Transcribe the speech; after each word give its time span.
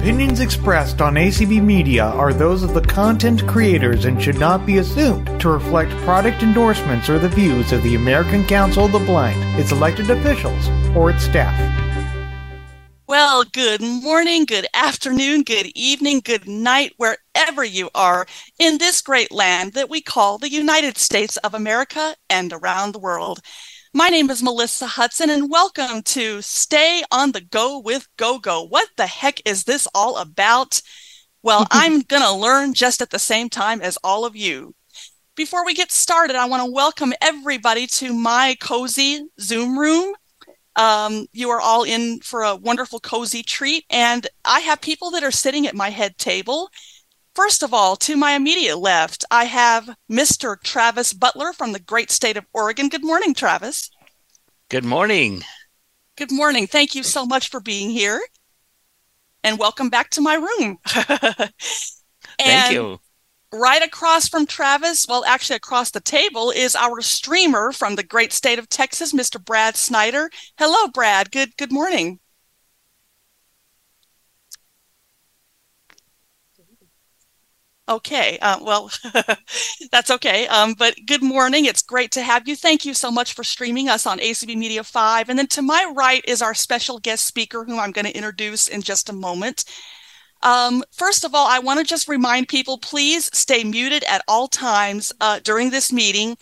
opinions 0.00 0.40
expressed 0.40 1.02
on 1.02 1.12
ACB 1.12 1.62
Media 1.62 2.04
are 2.04 2.32
those 2.32 2.62
of 2.62 2.72
the 2.72 2.80
content 2.80 3.46
creators 3.46 4.06
and 4.06 4.20
should 4.22 4.38
not 4.38 4.64
be 4.64 4.78
assumed 4.78 5.26
to 5.38 5.50
reflect 5.50 5.90
product 6.04 6.42
endorsements 6.42 7.10
or 7.10 7.18
the 7.18 7.28
views 7.28 7.70
of 7.70 7.82
the 7.82 7.96
American 7.96 8.42
Council 8.46 8.86
of 8.86 8.92
the 8.92 8.98
Blind, 9.00 9.38
its 9.60 9.72
elected 9.72 10.08
officials, 10.08 10.68
or 10.96 11.10
its 11.10 11.22
staff. 11.22 11.54
Well, 13.06 13.44
good 13.44 13.82
morning, 13.82 14.46
good 14.46 14.66
afternoon, 14.72 15.42
good 15.42 15.70
evening, 15.74 16.22
good 16.24 16.48
night, 16.48 16.94
wherever 16.96 17.62
you 17.62 17.90
are 17.94 18.26
in 18.58 18.78
this 18.78 19.02
great 19.02 19.30
land 19.30 19.74
that 19.74 19.90
we 19.90 20.00
call 20.00 20.38
the 20.38 20.50
United 20.50 20.96
States 20.96 21.36
of 21.38 21.52
America 21.52 22.16
and 22.30 22.54
around 22.54 22.92
the 22.92 22.98
world. 22.98 23.40
My 23.92 24.08
name 24.08 24.30
is 24.30 24.40
Malissa 24.40 24.86
Hudson, 24.86 25.30
and 25.30 25.50
welcome 25.50 26.02
to 26.02 26.40
Stay 26.42 27.02
on 27.10 27.32
the 27.32 27.40
Go 27.40 27.80
with 27.80 28.06
GoGo. 28.16 28.68
What 28.68 28.88
the 28.96 29.08
heck 29.08 29.40
is 29.44 29.64
this 29.64 29.88
all 29.92 30.18
about? 30.18 30.80
Well, 31.42 31.66
I'm 31.72 32.02
going 32.02 32.22
to 32.22 32.30
learn 32.30 32.72
just 32.72 33.02
at 33.02 33.10
the 33.10 33.18
same 33.18 33.50
time 33.50 33.80
as 33.80 33.98
all 34.04 34.24
of 34.24 34.36
you. 34.36 34.76
Before 35.34 35.66
we 35.66 35.74
get 35.74 35.90
started, 35.90 36.36
I 36.36 36.46
want 36.46 36.64
to 36.64 36.70
welcome 36.70 37.12
everybody 37.20 37.88
to 37.88 38.14
my 38.14 38.56
cozy 38.60 39.26
Zoom 39.40 39.76
room. 39.76 40.14
Um, 40.76 41.26
you 41.32 41.50
are 41.50 41.60
all 41.60 41.82
in 41.82 42.20
for 42.20 42.44
a 42.44 42.54
wonderful, 42.54 43.00
cozy 43.00 43.42
treat, 43.42 43.86
and 43.90 44.24
I 44.44 44.60
have 44.60 44.80
people 44.80 45.10
that 45.10 45.24
are 45.24 45.32
sitting 45.32 45.66
at 45.66 45.74
my 45.74 45.90
head 45.90 46.16
table 46.16 46.70
First 47.42 47.62
of 47.62 47.72
all, 47.72 47.96
to 47.96 48.18
my 48.18 48.32
immediate 48.32 48.76
left, 48.76 49.24
I 49.30 49.44
have 49.44 49.96
Mr. 50.12 50.62
Travis 50.62 51.14
Butler 51.14 51.54
from 51.54 51.72
the 51.72 51.80
great 51.80 52.10
state 52.10 52.36
of 52.36 52.44
Oregon. 52.52 52.90
Good 52.90 53.02
morning, 53.02 53.32
Travis. 53.32 53.90
Good 54.68 54.84
morning. 54.84 55.42
Good 56.16 56.30
morning. 56.30 56.66
Thank 56.66 56.94
you 56.94 57.02
so 57.02 57.24
much 57.24 57.48
for 57.48 57.58
being 57.58 57.88
here. 57.88 58.20
And 59.42 59.58
welcome 59.58 59.88
back 59.88 60.10
to 60.10 60.20
my 60.20 60.34
room. 60.34 60.76
Thank 62.38 62.72
you. 62.72 63.00
Right 63.50 63.82
across 63.82 64.28
from 64.28 64.44
Travis, 64.44 65.06
well, 65.08 65.24
actually 65.24 65.56
across 65.56 65.92
the 65.92 66.00
table, 66.00 66.50
is 66.50 66.76
our 66.76 67.00
streamer 67.00 67.72
from 67.72 67.96
the 67.96 68.02
great 68.02 68.34
state 68.34 68.58
of 68.58 68.68
Texas, 68.68 69.14
Mr. 69.14 69.42
Brad 69.42 69.76
Snyder. 69.76 70.28
Hello, 70.58 70.88
Brad. 70.88 71.30
Good 71.30 71.56
good 71.56 71.72
morning. 71.72 72.20
Okay. 77.90 78.38
Uh, 78.40 78.58
well, 78.62 78.88
that's 79.90 80.12
okay. 80.12 80.46
Um, 80.46 80.74
but 80.74 80.94
good 81.06 81.24
morning. 81.24 81.64
It's 81.64 81.82
great 81.82 82.12
to 82.12 82.22
have 82.22 82.46
you. 82.46 82.54
Thank 82.54 82.86
you 82.86 82.94
so 82.94 83.10
much 83.10 83.34
for 83.34 83.42
streaming 83.42 83.88
us 83.88 84.06
on 84.06 84.20
ACB 84.20 84.56
Media 84.56 84.84
5. 84.84 85.28
And 85.28 85.36
then 85.36 85.48
to 85.48 85.60
my 85.62 85.92
right 85.96 86.24
is 86.24 86.40
our 86.40 86.54
special 86.54 87.00
guest 87.00 87.26
speaker, 87.26 87.64
whom 87.64 87.80
I'm 87.80 87.90
going 87.90 88.04
to 88.04 88.16
introduce 88.16 88.68
in 88.68 88.80
just 88.82 89.08
a 89.08 89.12
moment. 89.12 89.64
Um, 90.42 90.84
first 90.92 91.24
of 91.24 91.34
all, 91.34 91.48
I 91.48 91.58
want 91.58 91.80
to 91.80 91.84
just 91.84 92.06
remind 92.06 92.46
people 92.46 92.78
please 92.78 93.28
stay 93.36 93.64
muted 93.64 94.04
at 94.04 94.22
all 94.28 94.46
times 94.46 95.12
uh, 95.20 95.40
during 95.42 95.70
this 95.70 95.92
meeting. 95.92 96.36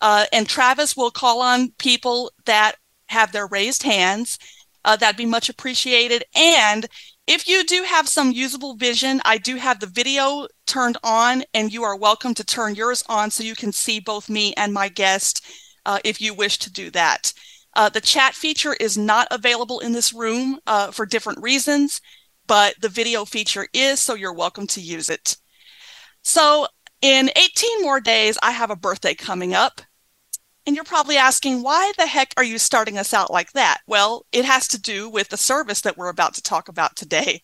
Uh, 0.00 0.26
and 0.32 0.48
Travis 0.48 0.96
will 0.96 1.12
call 1.12 1.40
on 1.40 1.70
people 1.78 2.32
that 2.44 2.74
have 3.06 3.30
their 3.30 3.46
raised 3.46 3.84
hands. 3.84 4.36
Uh, 4.84 4.96
that'd 4.96 5.16
be 5.16 5.26
much 5.26 5.48
appreciated. 5.48 6.24
And 6.34 6.88
if 7.26 7.48
you 7.48 7.64
do 7.64 7.84
have 7.84 8.08
some 8.08 8.32
usable 8.32 8.74
vision, 8.74 9.20
I 9.24 9.38
do 9.38 9.56
have 9.56 9.80
the 9.80 9.86
video 9.86 10.48
turned 10.66 10.98
on, 11.04 11.44
and 11.54 11.72
you 11.72 11.84
are 11.84 11.96
welcome 11.96 12.34
to 12.34 12.44
turn 12.44 12.74
yours 12.74 13.04
on 13.08 13.30
so 13.30 13.44
you 13.44 13.54
can 13.54 13.72
see 13.72 14.00
both 14.00 14.28
me 14.28 14.52
and 14.56 14.72
my 14.72 14.88
guest 14.88 15.46
uh, 15.86 15.98
if 16.04 16.20
you 16.20 16.34
wish 16.34 16.58
to 16.60 16.72
do 16.72 16.90
that. 16.90 17.32
Uh, 17.74 17.88
the 17.88 18.00
chat 18.00 18.34
feature 18.34 18.74
is 18.80 18.98
not 18.98 19.28
available 19.30 19.80
in 19.80 19.92
this 19.92 20.12
room 20.12 20.58
uh, 20.66 20.90
for 20.90 21.06
different 21.06 21.40
reasons, 21.40 22.00
but 22.46 22.74
the 22.80 22.88
video 22.88 23.24
feature 23.24 23.68
is, 23.72 24.00
so 24.00 24.14
you're 24.14 24.34
welcome 24.34 24.66
to 24.66 24.80
use 24.80 25.08
it. 25.08 25.36
So, 26.22 26.66
in 27.00 27.30
18 27.34 27.82
more 27.82 28.00
days, 28.00 28.36
I 28.42 28.50
have 28.50 28.70
a 28.70 28.76
birthday 28.76 29.14
coming 29.14 29.54
up. 29.54 29.80
And 30.66 30.76
you're 30.76 30.84
probably 30.84 31.16
asking, 31.16 31.62
why 31.62 31.92
the 31.98 32.06
heck 32.06 32.32
are 32.36 32.44
you 32.44 32.58
starting 32.58 32.96
us 32.96 33.12
out 33.12 33.32
like 33.32 33.52
that? 33.52 33.78
Well, 33.86 34.26
it 34.30 34.44
has 34.44 34.68
to 34.68 34.80
do 34.80 35.08
with 35.08 35.28
the 35.28 35.36
service 35.36 35.80
that 35.80 35.96
we're 35.96 36.08
about 36.08 36.34
to 36.34 36.42
talk 36.42 36.68
about 36.68 36.94
today. 36.94 37.42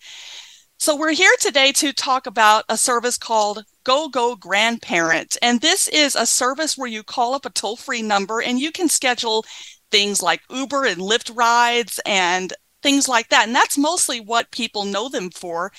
So, 0.80 0.94
we're 0.94 1.12
here 1.12 1.34
today 1.40 1.72
to 1.72 1.92
talk 1.92 2.28
about 2.28 2.64
a 2.68 2.76
service 2.76 3.18
called 3.18 3.64
Go 3.82 4.08
Go 4.08 4.36
Grandparent. 4.36 5.36
And 5.42 5.60
this 5.60 5.88
is 5.88 6.14
a 6.14 6.26
service 6.26 6.78
where 6.78 6.88
you 6.88 7.02
call 7.02 7.34
up 7.34 7.44
a 7.44 7.50
toll 7.50 7.74
free 7.74 8.02
number 8.02 8.40
and 8.40 8.60
you 8.60 8.70
can 8.70 8.88
schedule 8.88 9.44
things 9.90 10.22
like 10.22 10.42
Uber 10.48 10.84
and 10.84 11.00
Lyft 11.00 11.36
rides 11.36 12.00
and 12.06 12.52
things 12.82 13.08
like 13.08 13.28
that. 13.30 13.48
And 13.48 13.56
that's 13.56 13.76
mostly 13.76 14.20
what 14.20 14.52
people 14.52 14.84
know 14.84 15.08
them 15.08 15.30
for. 15.30 15.72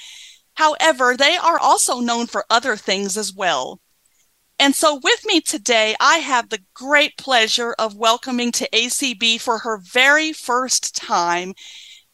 However, 0.56 1.16
they 1.16 1.38
are 1.38 1.58
also 1.58 2.02
known 2.02 2.28
for 2.28 2.46
other 2.50 2.76
things 2.76 3.16
as 3.16 3.34
well. 3.34 3.80
And 4.62 4.76
so, 4.76 5.00
with 5.02 5.26
me 5.26 5.40
today, 5.40 5.96
I 6.02 6.18
have 6.18 6.50
the 6.50 6.60
great 6.74 7.18
pleasure 7.18 7.74
of 7.80 7.96
welcoming 7.96 8.52
to 8.54 8.70
ACB 8.72 9.40
for 9.40 9.60
her 9.60 9.78
very 9.78 10.34
first 10.34 10.96
time 10.96 11.54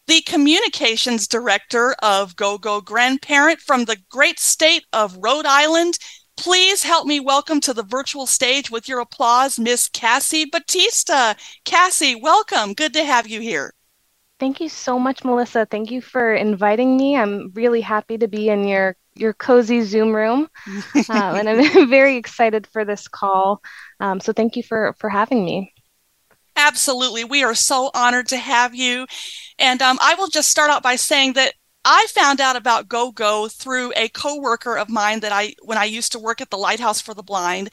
the 0.06 0.20
communications 0.20 1.26
director 1.26 1.96
of 2.00 2.36
Go 2.36 2.58
Go 2.58 2.80
Grandparent 2.80 3.58
from 3.58 3.84
the 3.84 3.96
great 4.08 4.38
state 4.38 4.84
of 4.92 5.18
Rhode 5.20 5.46
Island. 5.46 5.98
Please 6.36 6.84
help 6.84 7.06
me 7.06 7.18
welcome 7.18 7.60
to 7.62 7.74
the 7.74 7.82
virtual 7.82 8.26
stage 8.26 8.70
with 8.70 8.88
your 8.88 9.00
applause, 9.00 9.58
Miss 9.58 9.88
Cassy 9.88 10.44
Baptista. 10.44 11.34
Cassy, 11.64 12.14
welcome. 12.14 12.74
Good 12.74 12.92
to 12.92 13.04
have 13.04 13.26
you 13.26 13.40
here. 13.40 13.72
Thank 14.38 14.60
you 14.60 14.68
so 14.68 14.98
much, 14.98 15.24
Malissa. 15.24 15.66
Thank 15.68 15.90
you 15.90 16.00
for 16.00 16.34
inviting 16.34 16.96
me. 16.96 17.16
I'm 17.16 17.50
really 17.54 17.80
happy 17.80 18.18
to 18.18 18.28
be 18.28 18.48
in 18.48 18.68
your 18.68 18.96
your 19.16 19.32
cozy 19.32 19.82
Zoom 19.82 20.14
room, 20.14 20.48
uh, 21.08 21.34
and 21.38 21.48
I'm 21.48 21.88
very 21.88 22.16
excited 22.16 22.66
for 22.66 22.84
this 22.84 23.08
call. 23.08 23.62
Um, 24.00 24.20
so 24.20 24.32
thank 24.32 24.56
you 24.56 24.62
for 24.62 24.94
for 24.98 25.08
having 25.08 25.44
me. 25.44 25.72
Absolutely, 26.56 27.24
we 27.24 27.44
are 27.44 27.54
so 27.54 27.90
honored 27.94 28.28
to 28.28 28.36
have 28.36 28.74
you, 28.74 29.06
and 29.58 29.82
um, 29.82 29.98
I 30.00 30.14
will 30.14 30.28
just 30.28 30.50
start 30.50 30.70
out 30.70 30.82
by 30.82 30.96
saying 30.96 31.34
that 31.34 31.54
I 31.84 32.06
found 32.08 32.40
out 32.40 32.56
about 32.56 32.88
GoGo 32.88 33.46
through 33.46 33.92
a 33.94 34.08
coworker 34.08 34.76
of 34.76 34.88
mine 34.90 35.20
that 35.20 35.30
I 35.32 35.54
when 35.62 35.78
I 35.78 35.84
used 35.84 36.12
to 36.12 36.18
work 36.18 36.40
at 36.40 36.50
the 36.50 36.58
Lighthouse 36.58 37.00
for 37.00 37.14
the 37.14 37.22
Blind. 37.22 37.70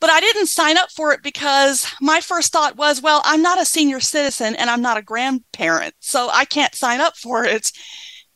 But 0.00 0.08
I 0.08 0.20
didn't 0.20 0.46
sign 0.46 0.78
up 0.78 0.90
for 0.90 1.12
it 1.12 1.22
because 1.22 1.86
my 2.00 2.22
first 2.22 2.50
thought 2.50 2.78
was, 2.78 3.02
well, 3.02 3.20
I'm 3.22 3.42
not 3.42 3.60
a 3.60 3.66
senior 3.66 4.00
citizen 4.00 4.56
and 4.56 4.70
I'm 4.70 4.80
not 4.80 4.96
a 4.96 5.02
grandparent, 5.02 5.94
so 6.00 6.30
I 6.32 6.46
can't 6.46 6.74
sign 6.74 7.02
up 7.02 7.18
for 7.18 7.44
it. 7.44 7.70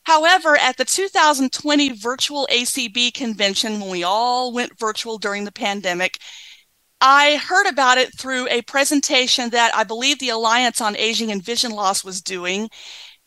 However, 0.05 0.55
at 0.55 0.77
the 0.77 0.85
2020 0.85 1.89
virtual 1.93 2.47
ACB 2.51 3.13
convention, 3.13 3.79
when 3.79 3.89
we 3.89 4.03
all 4.03 4.53
went 4.53 4.79
virtual 4.79 5.17
during 5.17 5.45
the 5.45 5.51
pandemic, 5.51 6.19
I 7.01 7.37
heard 7.37 7.67
about 7.67 7.97
it 7.97 8.17
through 8.17 8.47
a 8.47 8.61
presentation 8.63 9.49
that 9.49 9.75
I 9.75 9.83
believe 9.83 10.19
the 10.19 10.29
Alliance 10.29 10.79
on 10.79 10.95
Aging 10.95 11.31
and 11.31 11.43
Vision 11.43 11.71
Loss 11.71 12.03
was 12.03 12.21
doing. 12.21 12.69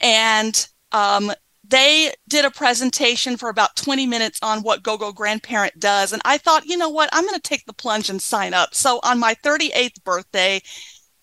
And 0.01 0.67
um, 0.93 1.33
they 1.67 2.13
did 2.29 2.45
a 2.45 2.51
presentation 2.51 3.37
for 3.37 3.49
about 3.49 3.77
20 3.77 4.07
minutes 4.07 4.39
on 4.43 4.63
what 4.63 4.83
GoGo 4.83 5.13
Grandparent 5.13 5.79
does. 5.79 6.13
And 6.13 6.23
I 6.25 6.39
thought, 6.39 6.67
you 6.67 6.77
know 6.77 6.89
what, 6.89 7.11
I'm 7.13 7.25
going 7.25 7.35
to 7.35 7.41
take 7.41 7.67
the 7.67 7.73
plunge 7.73 8.09
and 8.09 8.23
sign 8.23 8.55
up. 8.55 8.75
So 8.75 9.01
on 9.03 9.19
my 9.19 9.35
38th 9.45 10.03
birthday, 10.05 10.61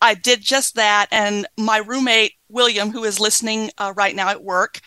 I 0.01 0.13
did 0.13 0.41
just 0.41 0.75
that. 0.75 1.07
And 1.11 1.47
my 1.57 1.77
roommate, 1.77 2.33
William, 2.49 2.91
who 2.91 3.05
is 3.05 3.19
listening 3.19 3.71
uh, 3.77 3.93
right 3.95 4.15
now 4.15 4.29
at 4.29 4.43
work, 4.43 4.81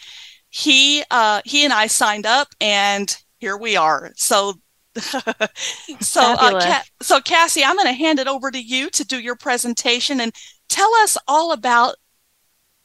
he 0.51 1.03
uh, 1.11 1.43
he 1.45 1.65
and 1.65 1.73
I 1.73 1.87
signed 1.87 2.27
up, 2.27 2.49
and 2.61 3.15
here 3.39 3.57
we 3.57 3.77
are. 3.77 4.13
So. 4.17 4.55
so, 6.01 6.21
uh, 6.21 6.61
Ca- 6.61 6.85
so 7.01 7.21
Cassy, 7.21 7.63
I'm 7.63 7.77
going 7.77 7.87
to 7.87 7.93
hand 7.93 8.19
it 8.19 8.27
over 8.27 8.51
to 8.51 8.61
you 8.61 8.91
to 8.91 9.05
do 9.05 9.21
your 9.21 9.37
presentation 9.37 10.21
and 10.21 10.35
tell 10.69 10.93
us 10.97 11.17
all 11.29 11.53
about 11.53 11.95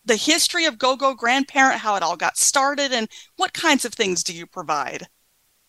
the 0.05 0.15
history 0.15 0.65
of 0.65 0.77
Go 0.77 0.95
Go 0.95 1.15
Grandparent, 1.15 1.79
how 1.79 1.95
it 1.95 2.03
all 2.03 2.15
got 2.15 2.37
started, 2.37 2.91
and 2.91 3.07
what 3.37 3.53
kinds 3.53 3.85
of 3.85 3.93
things 3.93 4.23
do 4.23 4.33
you 4.33 4.45
provide? 4.45 5.07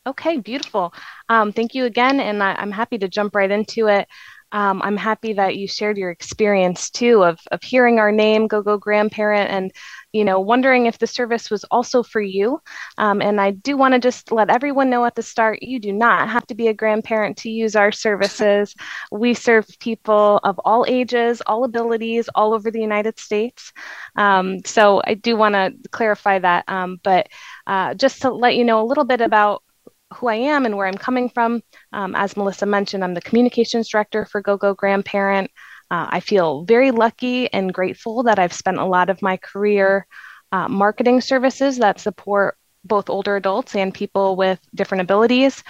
Okay, 0.06 0.36
beautiful. 0.38 0.92
Um, 1.28 1.52
thank 1.52 1.74
you 1.74 1.86
again, 1.86 2.20
and 2.20 2.42
I, 2.42 2.60
am 2.60 2.70
happy 2.70 2.98
to 2.98 3.08
jump 3.08 3.34
right 3.34 3.50
into 3.50 3.86
it. 3.88 4.06
Um, 4.52 4.82
I'm 4.82 4.96
happy 4.96 5.32
that 5.32 5.56
you 5.56 5.66
shared 5.66 5.96
your 5.96 6.10
experience 6.10 6.90
too 6.90 7.24
of, 7.24 7.40
of 7.50 7.62
hearing 7.62 7.98
our 7.98 8.12
name, 8.12 8.46
Go 8.46 8.62
Go 8.62 8.76
Grandparent, 8.76 9.50
and 9.50 9.72
you 10.14 10.24
know, 10.24 10.38
wondering 10.38 10.86
if 10.86 10.98
the 10.98 11.08
service 11.08 11.50
was 11.50 11.64
also 11.72 12.04
for 12.04 12.20
you. 12.20 12.60
Um, 12.98 13.20
and 13.20 13.40
I 13.40 13.50
do 13.50 13.76
want 13.76 13.94
to 13.94 14.00
just 14.00 14.30
let 14.30 14.48
everyone 14.48 14.88
know 14.88 15.04
at 15.04 15.16
the 15.16 15.24
start, 15.24 15.60
you 15.60 15.80
do 15.80 15.92
not 15.92 16.28
have 16.28 16.46
to 16.46 16.54
be 16.54 16.68
a 16.68 16.72
grandparent 16.72 17.36
to 17.38 17.50
use 17.50 17.74
our 17.74 17.90
services. 17.90 18.76
we 19.10 19.34
serve 19.34 19.66
people 19.80 20.38
of 20.44 20.60
all 20.64 20.86
ages, 20.88 21.42
all 21.46 21.64
abilities, 21.64 22.28
all 22.36 22.54
over 22.54 22.70
the 22.70 22.80
United 22.80 23.18
States. 23.18 23.72
Um, 24.14 24.64
so 24.64 25.02
I 25.04 25.14
do 25.14 25.36
want 25.36 25.56
to 25.56 25.74
clarify 25.90 26.38
that. 26.38 26.64
Um, 26.68 27.00
but 27.02 27.28
uh, 27.66 27.94
just 27.94 28.22
to 28.22 28.30
let 28.30 28.54
you 28.54 28.64
know 28.64 28.80
a 28.80 28.86
little 28.86 29.04
bit 29.04 29.20
about 29.20 29.64
who 30.14 30.28
I 30.28 30.36
am 30.36 30.64
and 30.64 30.76
where 30.76 30.86
I'm 30.86 30.96
coming 30.96 31.28
from. 31.28 31.60
Um, 31.92 32.14
as 32.14 32.34
Malissa 32.34 32.68
mentioned, 32.68 33.02
I'm 33.02 33.14
the 33.14 33.20
communications 33.20 33.88
director 33.88 34.24
for 34.24 34.40
GoGo 34.40 34.74
Grandparent. 34.74 35.50
Uh, 35.90 36.06
I 36.10 36.20
feel 36.20 36.64
very 36.64 36.90
lucky 36.90 37.52
and 37.52 37.72
grateful 37.72 38.22
that 38.24 38.38
I've 38.38 38.52
spent 38.52 38.78
a 38.78 38.84
lot 38.84 39.10
of 39.10 39.22
my 39.22 39.36
career 39.36 40.06
uh, 40.52 40.68
marketing 40.68 41.20
services 41.20 41.78
that 41.78 42.00
support 42.00 42.56
both 42.84 43.08
older 43.08 43.36
adults 43.36 43.74
and 43.74 43.94
people 43.94 44.36
with 44.36 44.60
different 44.74 45.02
abilities 45.02 45.62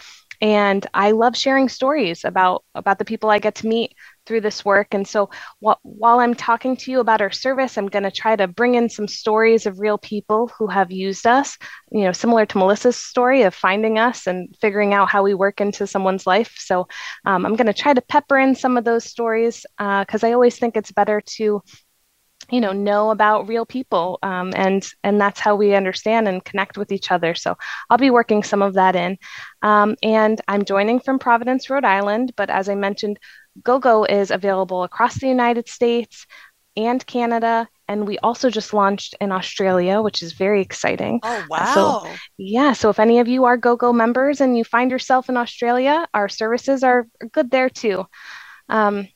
and 0.44 0.86
i 0.92 1.10
love 1.10 1.34
sharing 1.34 1.70
stories 1.70 2.22
about 2.22 2.64
about 2.74 2.98
the 2.98 3.04
people 3.04 3.30
i 3.30 3.38
get 3.38 3.54
to 3.54 3.66
meet 3.66 3.94
through 4.26 4.40
this 4.40 4.64
work. 4.64 4.94
And 4.94 5.06
so 5.06 5.30
wh- 5.64 5.80
while 5.82 6.20
i'm 6.20 6.34
talking 6.34 6.76
to 6.76 6.90
you 6.90 7.00
about 7.00 7.22
our 7.22 7.30
service 7.30 7.78
i'm 7.78 7.88
going 7.88 8.02
to 8.02 8.10
try 8.10 8.36
to 8.36 8.46
bring 8.46 8.74
in 8.74 8.90
some 8.90 9.08
stories 9.08 9.64
of 9.66 9.80
real 9.80 9.96
people 9.98 10.50
who 10.58 10.66
have 10.66 10.92
used 10.92 11.26
us 11.26 11.56
you 11.90 12.04
know 12.04 12.12
similar 12.12 12.44
to 12.46 12.58
malissa's 12.58 12.96
story 12.96 13.42
of 13.42 13.54
finding 13.54 13.98
us 13.98 14.26
and 14.26 14.54
figuring 14.60 14.92
out 14.92 15.08
how 15.08 15.22
we 15.22 15.34
work 15.34 15.60
into 15.60 15.86
someone's 15.86 16.26
life. 16.26 16.54
So 16.58 16.86
um, 17.24 17.46
i'm 17.46 17.56
going 17.56 17.66
to 17.66 17.72
try 17.82 17.94
to 17.94 18.02
pepper 18.02 18.38
in 18.38 18.54
some 18.54 18.76
of 18.76 18.84
those 18.84 19.04
stories 19.04 19.64
because 19.78 20.22
uh, 20.22 20.26
i 20.26 20.32
always 20.32 20.58
think 20.58 20.76
it's 20.76 20.92
better 20.92 21.22
to 21.38 21.62
you 22.50 22.60
know 22.60 22.72
know 22.72 23.10
about 23.10 23.48
real 23.48 23.66
people 23.66 24.18
um, 24.22 24.52
and 24.56 24.86
and 25.02 25.20
that's 25.20 25.40
how 25.40 25.54
we 25.56 25.74
understand 25.74 26.28
and 26.28 26.44
connect 26.44 26.76
with 26.76 26.92
each 26.92 27.10
other. 27.10 27.34
So 27.34 27.56
i'll 27.90 27.98
be 27.98 28.10
working 28.10 28.42
some 28.42 28.62
of 28.62 28.74
that 28.74 28.96
in. 28.96 29.18
Um, 29.62 29.96
and 30.02 30.40
i'm 30.48 30.64
joining 30.64 31.00
from 31.00 31.18
providence 31.18 31.70
rhode 31.70 31.84
island 31.84 32.32
but 32.36 32.50
as 32.50 32.68
i 32.68 32.74
mentioned 32.74 33.18
gogo 33.62 34.04
is 34.04 34.30
available 34.30 34.82
across 34.82 35.18
the 35.18 35.28
united 35.28 35.68
states 35.68 36.26
and 36.76 37.06
canada 37.06 37.68
and 37.88 38.06
we 38.06 38.18
also 38.18 38.50
just 38.50 38.74
launched 38.74 39.14
in 39.20 39.30
australia 39.30 40.02
which 40.02 40.22
is 40.22 40.32
very 40.32 40.60
exciting. 40.60 41.20
Oh 41.22 41.44
wow 41.48 42.02
so 42.02 42.10
yeah 42.36 42.72
so 42.72 42.90
if 42.90 42.98
any 42.98 43.20
of 43.20 43.28
you 43.28 43.44
are 43.44 43.56
gogo 43.56 43.92
members 43.92 44.40
and 44.40 44.56
you 44.56 44.64
find 44.64 44.90
yourself 44.90 45.28
in 45.28 45.36
australia 45.36 46.06
our 46.14 46.28
services 46.28 46.82
are 46.82 47.06
good 47.32 47.50
there 47.50 47.70
too. 47.70 48.04
Um, 48.68 49.08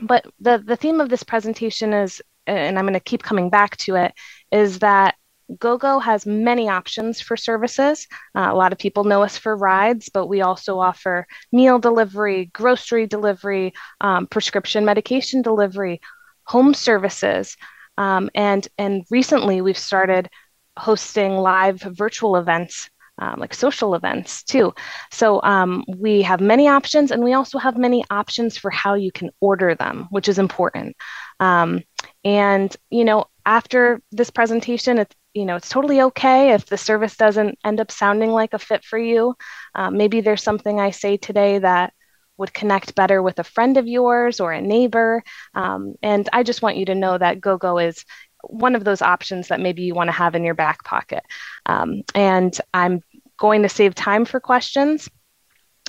but 0.00 0.26
the 0.40 0.62
the 0.64 0.76
theme 0.76 1.00
of 1.00 1.08
this 1.08 1.22
presentation 1.22 1.92
is 1.92 2.20
and 2.46 2.78
I'm 2.78 2.84
going 2.84 2.94
to 2.94 3.00
keep 3.00 3.22
coming 3.22 3.50
back 3.50 3.76
to 3.78 3.96
it, 3.96 4.12
is 4.52 4.80
that 4.80 5.16
GoGo 5.58 6.00
has 6.00 6.26
many 6.26 6.68
options 6.68 7.20
for 7.20 7.36
services. 7.36 8.06
Uh, 8.34 8.48
a 8.50 8.54
lot 8.54 8.72
of 8.72 8.78
people 8.78 9.04
know 9.04 9.22
us 9.22 9.38
for 9.38 9.56
rides, 9.56 10.08
but 10.12 10.26
we 10.26 10.40
also 10.40 10.78
offer 10.78 11.26
meal 11.52 11.78
delivery, 11.78 12.46
grocery 12.46 13.06
delivery, 13.06 13.72
um, 14.00 14.26
prescription 14.26 14.84
medication 14.84 15.42
delivery, 15.42 16.00
home 16.44 16.74
services. 16.74 17.56
Um, 17.96 18.28
and, 18.34 18.66
and 18.76 19.04
recently 19.10 19.60
we've 19.60 19.78
started 19.78 20.28
hosting 20.76 21.36
live 21.36 21.80
virtual 21.80 22.36
events 22.36 22.90
um, 23.18 23.36
like 23.38 23.54
social 23.54 23.94
events 23.94 24.42
too. 24.42 24.74
So 25.10 25.40
um, 25.42 25.84
we 25.96 26.22
have 26.22 26.40
many 26.40 26.68
options, 26.68 27.10
and 27.10 27.22
we 27.24 27.32
also 27.32 27.58
have 27.58 27.78
many 27.78 28.04
options 28.10 28.58
for 28.58 28.70
how 28.70 28.94
you 28.94 29.10
can 29.10 29.30
order 29.40 29.74
them, 29.74 30.06
which 30.10 30.28
is 30.28 30.38
important. 30.38 30.96
Um, 31.40 31.82
and 32.26 32.76
you 32.90 33.04
know, 33.04 33.26
after 33.46 34.02
this 34.10 34.30
presentation, 34.30 34.98
it's 34.98 35.14
you 35.32 35.44
know 35.44 35.54
it's 35.54 35.68
totally 35.68 36.00
okay 36.02 36.52
if 36.52 36.66
the 36.66 36.76
service 36.76 37.16
doesn't 37.16 37.56
end 37.64 37.80
up 37.80 37.92
sounding 37.92 38.32
like 38.32 38.52
a 38.52 38.58
fit 38.58 38.84
for 38.84 38.98
you. 38.98 39.36
Uh, 39.76 39.90
maybe 39.90 40.20
there's 40.20 40.42
something 40.42 40.80
I 40.80 40.90
say 40.90 41.16
today 41.16 41.60
that 41.60 41.92
would 42.36 42.52
connect 42.52 42.96
better 42.96 43.22
with 43.22 43.38
a 43.38 43.44
friend 43.44 43.76
of 43.76 43.86
yours 43.86 44.40
or 44.40 44.50
a 44.52 44.60
neighbor. 44.60 45.22
Um, 45.54 45.94
and 46.02 46.28
I 46.32 46.42
just 46.42 46.62
want 46.62 46.76
you 46.76 46.84
to 46.86 46.96
know 46.96 47.16
that 47.16 47.40
GoGo 47.40 47.78
is 47.78 48.04
one 48.42 48.74
of 48.74 48.82
those 48.82 49.02
options 49.02 49.48
that 49.48 49.60
maybe 49.60 49.82
you 49.82 49.94
want 49.94 50.08
to 50.08 50.12
have 50.12 50.34
in 50.34 50.44
your 50.44 50.54
back 50.54 50.82
pocket. 50.82 51.22
Um, 51.64 52.02
and 52.14 52.58
I'm 52.74 53.02
going 53.38 53.62
to 53.62 53.68
save 53.68 53.94
time 53.94 54.24
for 54.24 54.40
questions. 54.40 55.08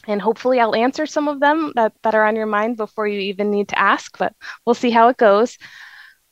And 0.08 0.22
hopefully, 0.22 0.60
I'll 0.60 0.76
answer 0.76 1.08
some 1.08 1.28
of 1.28 1.40
them 1.40 1.74
that, 1.76 1.94
that 2.04 2.16
are 2.16 2.26
on 2.26 2.36
your 2.36 2.46
mind 2.46 2.78
before 2.78 3.08
you 3.08 3.20
even 3.22 3.50
need 3.50 3.70
to 3.70 3.80
ask, 3.80 4.18
but 4.20 4.34
we'll 4.66 4.76
see 4.76 4.92
how 4.92 5.10
it 5.10 5.18
goes. 5.18 5.58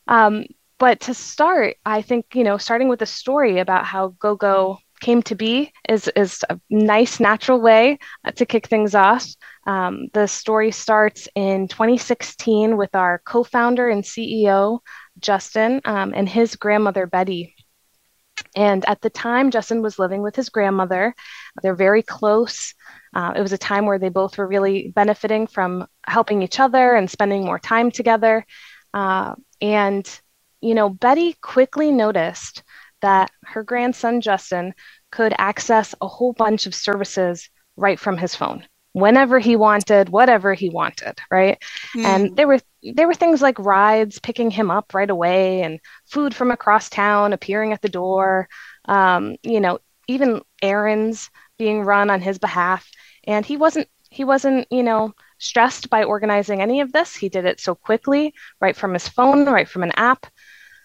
Um, 0.07 0.45
but 0.77 0.99
to 1.01 1.13
start, 1.13 1.77
I 1.85 2.01
think, 2.01 2.35
you 2.35 2.43
know, 2.43 2.57
starting 2.57 2.89
with 2.89 3.01
a 3.01 3.05
story 3.05 3.59
about 3.59 3.85
how 3.85 4.09
GoGo 4.19 4.77
came 5.01 5.21
to 5.23 5.35
be 5.35 5.71
is, 5.87 6.09
is 6.15 6.43
a 6.49 6.59
nice, 6.69 7.19
natural 7.19 7.61
way 7.61 7.99
to 8.35 8.45
kick 8.45 8.67
things 8.67 8.95
off. 8.95 9.25
Um, 9.67 10.07
the 10.13 10.27
story 10.27 10.71
starts 10.71 11.27
in 11.35 11.67
2016 11.67 12.77
with 12.77 12.93
our 12.95 13.21
co 13.25 13.43
founder 13.43 13.89
and 13.89 14.03
CEO, 14.03 14.79
Justin, 15.19 15.81
um, 15.85 16.13
and 16.15 16.27
his 16.27 16.55
grandmother, 16.55 17.07
Betty. 17.07 17.55
And 18.55 18.83
at 18.87 19.01
the 19.01 19.09
time, 19.09 19.51
Justin 19.51 19.81
was 19.81 19.97
living 19.97 20.21
with 20.21 20.35
his 20.35 20.49
grandmother. 20.49 21.15
They're 21.61 21.75
very 21.75 22.03
close. 22.03 22.73
Uh, 23.13 23.33
it 23.35 23.41
was 23.41 23.53
a 23.53 23.57
time 23.57 23.85
where 23.85 23.99
they 23.99 24.09
both 24.09 24.37
were 24.37 24.47
really 24.47 24.91
benefiting 24.93 25.47
from 25.47 25.87
helping 26.05 26.41
each 26.41 26.59
other 26.59 26.95
and 26.95 27.09
spending 27.09 27.45
more 27.45 27.59
time 27.59 27.91
together. 27.91 28.45
Uh, 28.93 29.35
and, 29.61 30.07
you 30.61 30.73
know, 30.73 30.89
Betty 30.89 31.33
quickly 31.41 31.91
noticed 31.91 32.63
that 33.01 33.29
her 33.43 33.63
grandson, 33.63 34.21
Justin, 34.21 34.73
could 35.11 35.33
access 35.37 35.93
a 36.01 36.07
whole 36.07 36.33
bunch 36.33 36.65
of 36.65 36.75
services 36.75 37.49
right 37.75 37.99
from 37.99 38.17
his 38.17 38.35
phone 38.35 38.65
whenever 38.95 39.39
he 39.39 39.57
wanted, 39.57 40.07
whatever 40.07 40.53
he 40.53 40.69
wanted, 40.69 41.19
right? 41.29 41.61
Mm. 41.97 42.05
And 42.05 42.37
there 42.37 42.47
were 42.47 42.59
there 42.93 43.07
were 43.07 43.13
things 43.13 43.41
like 43.41 43.59
rides 43.59 44.19
picking 44.19 44.49
him 44.49 44.71
up 44.71 44.93
right 44.93 45.09
away, 45.09 45.61
and 45.63 45.79
food 46.05 46.33
from 46.33 46.49
across 46.49 46.89
town 46.89 47.33
appearing 47.33 47.73
at 47.73 47.81
the 47.81 47.89
door. 47.89 48.47
Um, 48.85 49.35
you 49.43 49.59
know, 49.59 49.79
even 50.07 50.41
errands 50.61 51.29
being 51.57 51.81
run 51.83 52.09
on 52.09 52.21
his 52.21 52.37
behalf, 52.37 52.89
and 53.25 53.45
he 53.45 53.57
wasn't 53.57 53.89
he 54.09 54.23
wasn't 54.23 54.65
you 54.71 54.83
know 54.83 55.13
stressed 55.45 55.89
by 55.89 56.03
organizing 56.03 56.61
any 56.61 56.81
of 56.81 56.91
this. 56.91 57.15
He 57.15 57.29
did 57.29 57.45
it 57.45 57.59
so 57.59 57.75
quickly, 57.75 58.33
right 58.59 58.75
from 58.75 58.93
his 58.93 59.07
phone, 59.07 59.45
right 59.45 59.67
from 59.67 59.83
an 59.83 59.93
app. 59.95 60.25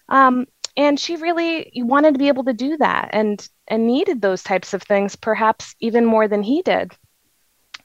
Um, 0.09 0.45
and 0.77 0.99
she 0.99 1.17
really 1.17 1.71
wanted 1.75 2.13
to 2.13 2.19
be 2.19 2.29
able 2.29 2.45
to 2.45 2.53
do 2.53 2.77
that 2.77 3.09
and 3.11 3.45
and 3.67 3.87
needed 3.87 4.21
those 4.21 4.43
types 4.43 4.73
of 4.73 4.81
things 4.83 5.15
perhaps 5.15 5.75
even 5.79 6.05
more 6.05 6.27
than 6.27 6.43
he 6.43 6.61
did 6.61 6.93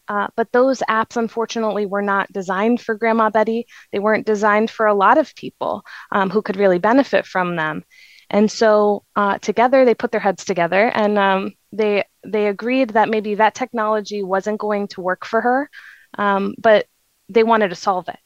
uh, 0.08 0.28
but 0.36 0.52
those 0.52 0.80
apps, 0.88 1.16
unfortunately, 1.16 1.86
were 1.86 2.02
not 2.02 2.32
designed 2.32 2.80
for 2.80 2.94
Grandma 2.94 3.30
Betty. 3.30 3.66
They 3.92 3.98
weren't 3.98 4.26
designed 4.26 4.70
for 4.70 4.86
a 4.86 4.94
lot 4.94 5.18
of 5.18 5.34
people 5.34 5.82
um, 6.12 6.30
who 6.30 6.42
could 6.42 6.56
really 6.56 6.78
benefit 6.78 7.26
from 7.26 7.56
them. 7.56 7.84
And 8.30 8.50
so 8.50 9.04
uh, 9.14 9.38
together, 9.38 9.84
they 9.84 9.94
put 9.94 10.10
their 10.10 10.20
heads 10.20 10.44
together 10.44 10.90
and 10.94 11.18
um, 11.18 11.52
they 11.72 12.04
they 12.24 12.48
agreed 12.48 12.90
that 12.90 13.08
maybe 13.08 13.36
that 13.36 13.54
technology 13.54 14.22
wasn't 14.22 14.58
going 14.58 14.88
to 14.88 15.00
work 15.00 15.24
for 15.24 15.40
her, 15.40 15.70
um, 16.16 16.54
but 16.58 16.86
they 17.28 17.42
wanted 17.42 17.68
to 17.68 17.74
solve 17.74 18.08
it. 18.08 18.18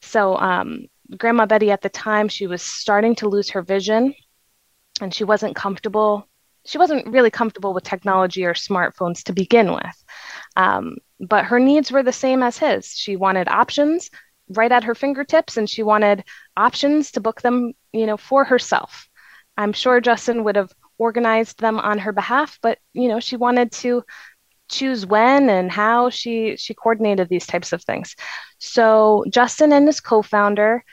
So 0.00 0.36
um, 0.36 0.86
Grandma 1.16 1.46
Betty 1.46 1.70
at 1.70 1.82
the 1.82 1.88
time, 1.88 2.28
she 2.28 2.46
was 2.46 2.62
starting 2.62 3.14
to 3.16 3.28
lose 3.28 3.50
her 3.50 3.62
vision, 3.62 4.14
and 5.00 5.12
she 5.12 5.24
wasn't 5.24 5.56
comfortable. 5.56 6.26
She 6.64 6.78
wasn't 6.78 7.06
really 7.06 7.30
comfortable 7.30 7.72
with 7.72 7.84
technology 7.84 8.44
or 8.44 8.54
smartphones 8.54 9.22
to 9.24 9.32
begin 9.32 9.72
with. 9.72 10.04
Um, 10.56 10.96
but 11.20 11.44
her 11.46 11.58
needs 11.58 11.90
were 11.90 12.02
the 12.02 12.12
same 12.12 12.42
as 12.42 12.58
his. 12.58 12.88
She 12.88 13.16
wanted 13.16 13.48
options 13.48 14.10
right 14.50 14.72
at 14.72 14.84
her 14.84 14.94
fingertips 14.94 15.56
and 15.56 15.68
she 15.68 15.82
wanted 15.82 16.24
options 16.56 17.10
to 17.12 17.20
book 17.20 17.42
them, 17.42 17.72
you 17.92 18.06
know, 18.06 18.16
for 18.16 18.44
herself. 18.44 19.08
I'm 19.56 19.72
sure 19.72 20.00
Justin 20.00 20.44
would 20.44 20.56
have 20.56 20.72
organized 20.98 21.60
them 21.60 21.78
on 21.78 21.98
her 21.98 22.12
behalf, 22.12 22.58
but 22.62 22.78
you 22.92 23.08
know, 23.08 23.20
she 23.20 23.36
wanted 23.36 23.72
to 23.72 24.04
choose 24.68 25.06
when 25.06 25.48
and 25.50 25.70
how 25.70 26.10
she 26.10 26.56
she 26.56 26.74
coordinated 26.74 27.28
these 27.28 27.46
types 27.46 27.72
of 27.72 27.82
things. 27.82 28.14
So 28.58 29.24
Justin 29.30 29.72
and 29.72 29.86
his 29.86 30.00
co-founder 30.00 30.84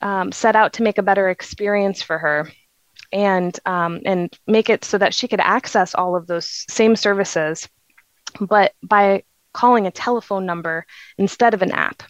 um, 0.00 0.32
set 0.32 0.56
out 0.56 0.72
to 0.74 0.82
make 0.82 0.98
a 0.98 1.02
better 1.02 1.28
experience 1.28 2.02
for 2.02 2.18
her 2.18 2.50
and 3.12 3.58
um, 3.66 4.00
and 4.04 4.36
make 4.46 4.70
it 4.70 4.84
so 4.84 4.98
that 4.98 5.14
she 5.14 5.28
could 5.28 5.40
access 5.40 5.94
all 5.94 6.16
of 6.16 6.26
those 6.26 6.64
same 6.68 6.96
services 6.96 7.68
but 8.40 8.72
by 8.82 9.22
calling 9.52 9.86
a 9.86 9.90
telephone 9.90 10.46
number 10.46 10.86
instead 11.16 11.54
of 11.54 11.62
an 11.62 11.72
app. 11.72 12.02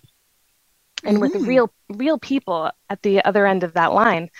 And 1.05 1.21
with 1.21 1.35
real 1.37 1.73
real 1.91 2.19
people 2.19 2.73
at 2.91 3.03
the 3.03 3.25
other 3.25 3.47
end 3.47 3.63
of 3.63 3.75
that 3.75 3.93
line. 3.93 4.31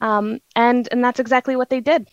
Um, 0.00 0.38
and 0.54 0.88
and 0.92 1.04
that's 1.04 1.18
exactly 1.18 1.56
what 1.56 1.68
they 1.68 1.80
did. 1.80 2.08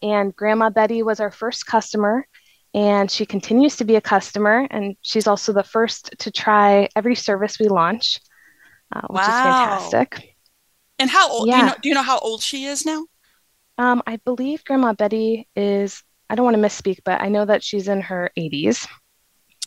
And 0.00 0.34
grandma 0.34 0.70
betty 0.70 1.02
was 1.02 1.18
our 1.18 1.32
first 1.32 1.66
customer 1.66 2.28
and 2.74 3.10
she 3.10 3.24
continues 3.24 3.76
to 3.76 3.84
be 3.84 3.96
a 3.96 4.00
customer 4.00 4.66
and 4.70 4.96
she's 5.00 5.26
also 5.26 5.52
the 5.52 5.62
first 5.62 6.14
to 6.18 6.30
try 6.30 6.88
every 6.96 7.14
service 7.14 7.58
we 7.58 7.68
launch 7.68 8.20
uh, 8.94 9.00
which 9.08 9.20
wow. 9.20 9.22
is 9.22 9.28
fantastic 9.28 10.36
and 10.98 11.10
how 11.10 11.30
old 11.30 11.48
yeah. 11.48 11.54
do, 11.54 11.60
you 11.60 11.66
know, 11.66 11.74
do 11.82 11.88
you 11.88 11.94
know 11.94 12.02
how 12.02 12.18
old 12.18 12.42
she 12.42 12.64
is 12.64 12.84
now 12.84 13.04
um, 13.78 14.02
i 14.06 14.16
believe 14.24 14.64
grandma 14.64 14.92
betty 14.92 15.48
is 15.56 16.02
i 16.28 16.34
don't 16.34 16.44
want 16.44 16.56
to 16.56 16.62
misspeak 16.62 16.98
but 17.04 17.20
i 17.20 17.28
know 17.28 17.44
that 17.44 17.62
she's 17.62 17.88
in 17.88 18.00
her 18.00 18.30
80s 18.36 18.86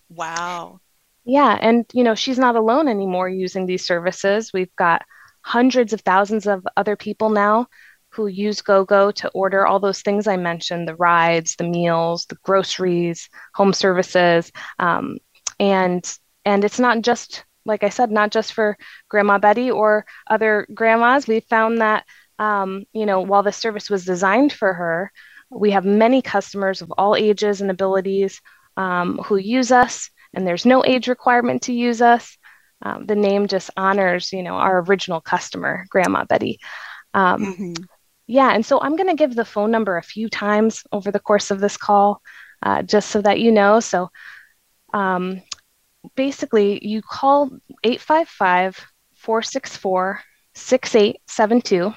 Wow. 0.09 0.79
Yeah. 1.25 1.57
And, 1.59 1.85
you 1.93 2.03
know, 2.03 2.15
she's 2.15 2.39
not 2.39 2.55
alone 2.55 2.87
anymore 2.87 3.29
using 3.29 3.65
these 3.65 3.85
services. 3.85 4.51
We've 4.53 4.75
got 4.75 5.03
hundreds 5.41 5.93
of 5.93 6.01
thousands 6.01 6.47
of 6.47 6.65
other 6.75 6.95
people 6.95 7.29
now 7.29 7.67
who 8.09 8.27
use 8.27 8.61
GoGo 8.61 9.11
to 9.11 9.29
order 9.29 9.65
all 9.65 9.79
those 9.79 10.01
things 10.01 10.27
I 10.27 10.37
mentioned 10.37 10.87
the 10.87 10.95
rides, 10.95 11.55
the 11.55 11.65
meals, 11.65 12.25
the 12.25 12.37
groceries, 12.43 13.29
home 13.53 13.73
services. 13.73 14.51
Um, 14.79 15.17
and 15.59 16.03
and 16.45 16.63
it's 16.63 16.79
not 16.79 17.01
just 17.01 17.43
like 17.65 17.83
I 17.83 17.89
said, 17.89 18.11
not 18.11 18.31
just 18.31 18.53
for 18.53 18.77
Grandma 19.09 19.37
Betty 19.37 19.69
or 19.69 20.05
other 20.29 20.65
grandmas. 20.73 21.27
We 21.27 21.41
found 21.41 21.81
that 21.81 22.05
um, 22.39 22.85
you 22.93 23.05
know, 23.05 23.21
while 23.21 23.43
the 23.43 23.51
service 23.51 23.89
was 23.89 24.05
designed 24.05 24.53
for 24.53 24.73
her, 24.73 25.11
we 25.49 25.71
have 25.71 25.85
many 25.85 26.21
customers 26.21 26.81
of 26.81 26.91
all 26.97 27.15
ages 27.15 27.61
and 27.61 27.71
abilities 27.71 28.41
um, 28.75 29.17
who 29.25 29.37
use 29.37 29.71
us, 29.71 30.09
and 30.33 30.45
there's 30.45 30.65
no 30.65 30.85
age 30.85 31.07
requirement 31.07 31.63
to 31.63 31.73
use 31.73 32.01
us. 32.01 32.37
Um, 32.83 33.07
the 33.07 33.15
name 33.15 33.47
just 33.47 33.71
honors, 33.75 34.31
you 34.31 34.43
know, 34.43 34.53
our 34.53 34.81
original 34.81 35.19
customer, 35.19 35.87
Grandma 35.89 36.25
Betty. 36.25 36.59
Um, 37.13 37.45
mm-hmm. 37.45 37.83
Yeah, 38.27 38.51
and 38.53 38.65
so 38.65 38.79
I'm 38.81 38.97
going 38.97 39.09
to 39.09 39.15
give 39.15 39.35
the 39.35 39.45
phone 39.45 39.71
number 39.71 39.97
a 39.97 40.03
few 40.03 40.29
times 40.29 40.83
over 40.91 41.11
the 41.11 41.19
course 41.19 41.49
of 41.49 41.61
this 41.61 41.77
call, 41.77 42.21
uh, 42.61 42.83
just 42.83 43.09
so 43.09 43.21
that 43.21 43.39
you 43.39 43.51
know. 43.51 43.79
So 43.79 44.09
um, 44.93 45.41
basically, 46.15 46.85
you 46.85 47.01
call 47.01 47.49
855 47.83 48.85
464 49.15 50.21
6872, 50.53 51.93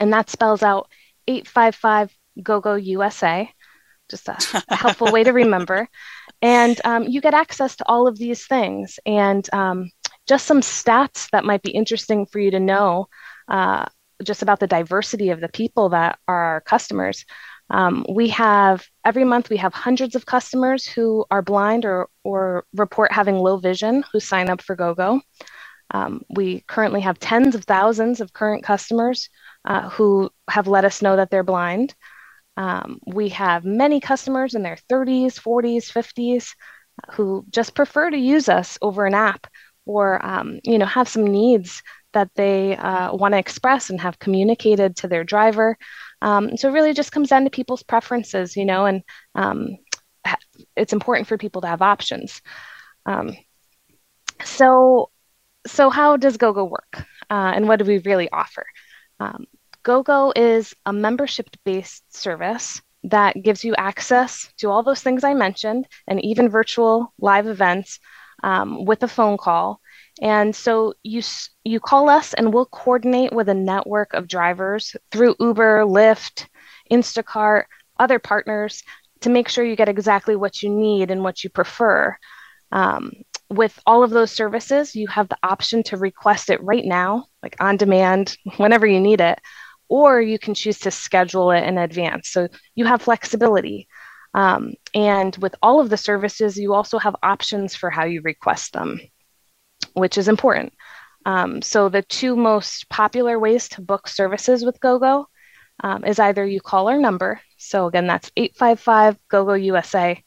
and 0.00 0.12
that 0.12 0.30
spells 0.30 0.62
out 0.62 0.88
855 1.28 2.16
GoGo 2.42 2.74
USA, 2.76 3.50
just 4.08 4.28
a, 4.28 4.36
a 4.70 4.74
helpful 4.76 5.12
way 5.12 5.24
to 5.24 5.32
remember. 5.32 5.88
And 6.40 6.80
um, 6.84 7.04
you 7.04 7.20
get 7.20 7.34
access 7.34 7.76
to 7.76 7.84
all 7.86 8.06
of 8.06 8.18
these 8.18 8.46
things 8.46 8.98
and 9.04 9.48
um, 9.52 9.90
just 10.26 10.46
some 10.46 10.60
stats 10.60 11.30
that 11.30 11.44
might 11.44 11.62
be 11.62 11.70
interesting 11.70 12.26
for 12.26 12.38
you 12.38 12.50
to 12.50 12.60
know 12.60 13.08
uh, 13.48 13.86
just 14.22 14.42
about 14.42 14.60
the 14.60 14.66
diversity 14.66 15.30
of 15.30 15.40
the 15.40 15.48
people 15.48 15.90
that 15.90 16.18
are 16.28 16.42
our 16.42 16.60
customers. 16.62 17.24
Um, 17.68 18.06
we 18.08 18.28
have 18.28 18.86
every 19.04 19.24
month 19.24 19.50
we 19.50 19.56
have 19.56 19.74
hundreds 19.74 20.14
of 20.14 20.26
customers 20.26 20.86
who 20.86 21.24
are 21.30 21.42
blind 21.42 21.84
or, 21.84 22.08
or 22.22 22.64
report 22.74 23.12
having 23.12 23.36
low 23.36 23.56
vision 23.56 24.04
who 24.12 24.20
sign 24.20 24.48
up 24.48 24.62
for 24.62 24.76
GoGo. 24.76 25.20
Um, 25.92 26.22
we 26.28 26.60
currently 26.66 27.00
have 27.00 27.18
tens 27.18 27.54
of 27.54 27.64
thousands 27.64 28.20
of 28.20 28.32
current 28.32 28.62
customers 28.64 29.28
uh, 29.64 29.88
who 29.88 30.30
have 30.48 30.68
let 30.68 30.84
us 30.84 31.02
know 31.02 31.16
that 31.16 31.30
they're 31.30 31.44
blind. 31.44 31.94
Um, 32.56 33.00
we 33.06 33.28
have 33.30 33.64
many 33.64 34.00
customers 34.00 34.54
in 34.54 34.62
their 34.62 34.78
30s, 34.90 35.34
40s, 35.34 35.92
50s 35.92 36.54
who 37.12 37.44
just 37.50 37.74
prefer 37.74 38.10
to 38.10 38.16
use 38.16 38.48
us 38.48 38.78
over 38.80 39.06
an 39.06 39.14
app 39.14 39.46
or 39.84 40.24
um, 40.24 40.60
you 40.64 40.78
know 40.78 40.86
have 40.86 41.08
some 41.08 41.26
needs 41.26 41.82
that 42.16 42.30
they 42.34 42.74
uh, 42.76 43.14
want 43.14 43.32
to 43.32 43.38
express 43.38 43.90
and 43.90 44.00
have 44.00 44.18
communicated 44.18 44.96
to 44.96 45.06
their 45.06 45.22
driver. 45.22 45.76
Um, 46.22 46.56
so 46.56 46.68
it 46.68 46.72
really 46.72 46.94
just 46.94 47.12
comes 47.12 47.28
down 47.28 47.44
to 47.44 47.50
people's 47.50 47.82
preferences, 47.82 48.56
you 48.56 48.64
know, 48.64 48.86
and 48.86 49.02
um, 49.34 49.76
it's 50.76 50.94
important 50.94 51.28
for 51.28 51.36
people 51.36 51.60
to 51.60 51.68
have 51.68 51.82
options. 51.82 52.40
Um, 53.04 53.36
so, 54.44 55.10
so 55.66 55.90
how 55.90 56.16
does 56.16 56.38
GoGo 56.38 56.64
work, 56.64 57.04
uh, 57.30 57.52
and 57.54 57.68
what 57.68 57.80
do 57.80 57.84
we 57.84 57.98
really 57.98 58.30
offer? 58.30 58.64
Um, 59.20 59.44
GoGo 59.82 60.32
is 60.34 60.74
a 60.86 60.94
membership 60.94 61.50
based 61.66 62.02
service 62.16 62.80
that 63.04 63.42
gives 63.42 63.62
you 63.62 63.74
access 63.76 64.50
to 64.56 64.70
all 64.70 64.82
those 64.82 65.02
things 65.02 65.22
I 65.22 65.34
mentioned 65.34 65.86
and 66.08 66.24
even 66.24 66.48
virtual 66.48 67.12
live 67.20 67.46
events 67.46 68.00
um, 68.42 68.86
with 68.86 69.02
a 69.02 69.08
phone 69.08 69.36
call. 69.36 69.80
And 70.22 70.56
so 70.56 70.94
you 71.02 71.22
you 71.64 71.78
call 71.78 72.08
us 72.08 72.32
and 72.34 72.52
we'll 72.52 72.66
coordinate 72.66 73.32
with 73.32 73.48
a 73.48 73.54
network 73.54 74.14
of 74.14 74.28
drivers 74.28 74.96
through 75.12 75.36
Uber, 75.40 75.82
Lyft, 75.84 76.46
Instacart, 76.90 77.64
other 77.98 78.18
partners 78.18 78.82
to 79.20 79.30
make 79.30 79.48
sure 79.48 79.64
you 79.64 79.76
get 79.76 79.88
exactly 79.88 80.36
what 80.36 80.62
you 80.62 80.70
need 80.70 81.10
and 81.10 81.22
what 81.22 81.44
you 81.44 81.50
prefer. 81.50 82.16
Um, 82.72 83.12
with 83.48 83.78
all 83.86 84.02
of 84.02 84.10
those 84.10 84.32
services, 84.32 84.96
you 84.96 85.06
have 85.08 85.28
the 85.28 85.38
option 85.42 85.82
to 85.84 85.96
request 85.96 86.50
it 86.50 86.62
right 86.62 86.84
now, 86.84 87.26
like 87.42 87.56
on 87.60 87.76
demand, 87.76 88.36
whenever 88.56 88.86
you 88.86 89.00
need 89.00 89.20
it, 89.20 89.38
or 89.88 90.20
you 90.20 90.38
can 90.38 90.54
choose 90.54 90.78
to 90.80 90.90
schedule 90.90 91.50
it 91.50 91.62
in 91.62 91.78
advance. 91.78 92.28
So 92.28 92.48
you 92.74 92.86
have 92.86 93.02
flexibility. 93.02 93.88
Um, 94.34 94.74
and 94.94 95.36
with 95.36 95.54
all 95.62 95.80
of 95.80 95.88
the 95.90 95.96
services, 95.96 96.56
you 96.56 96.74
also 96.74 96.98
have 96.98 97.16
options 97.22 97.74
for 97.74 97.88
how 97.88 98.04
you 98.04 98.20
request 98.22 98.72
them, 98.72 99.00
which 99.96 100.18
is 100.18 100.28
important. 100.28 100.72
Um, 101.24 101.60
so 101.60 101.88
the 101.88 102.02
two 102.02 102.36
most 102.36 102.88
popular 102.88 103.38
ways 103.38 103.68
to 103.70 103.80
book 103.80 104.06
services 104.06 104.64
with 104.64 104.80
GoGo 104.80 105.26
um, 105.82 106.04
is 106.04 106.18
either 106.18 106.46
you 106.46 106.60
call 106.60 106.88
our 106.88 106.98
number. 106.98 107.40
So 107.58 107.86
again, 107.86 108.06
that's 108.06 108.30
855 108.36 109.18
GoGo 109.28 109.54
USA. 109.54 110.22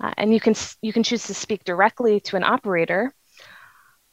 Uh, 0.00 0.12
and 0.16 0.34
you 0.34 0.40
can 0.40 0.54
you 0.82 0.92
can 0.92 1.02
choose 1.02 1.24
to 1.28 1.34
speak 1.34 1.64
directly 1.64 2.20
to 2.20 2.36
an 2.36 2.44
operator 2.44 3.14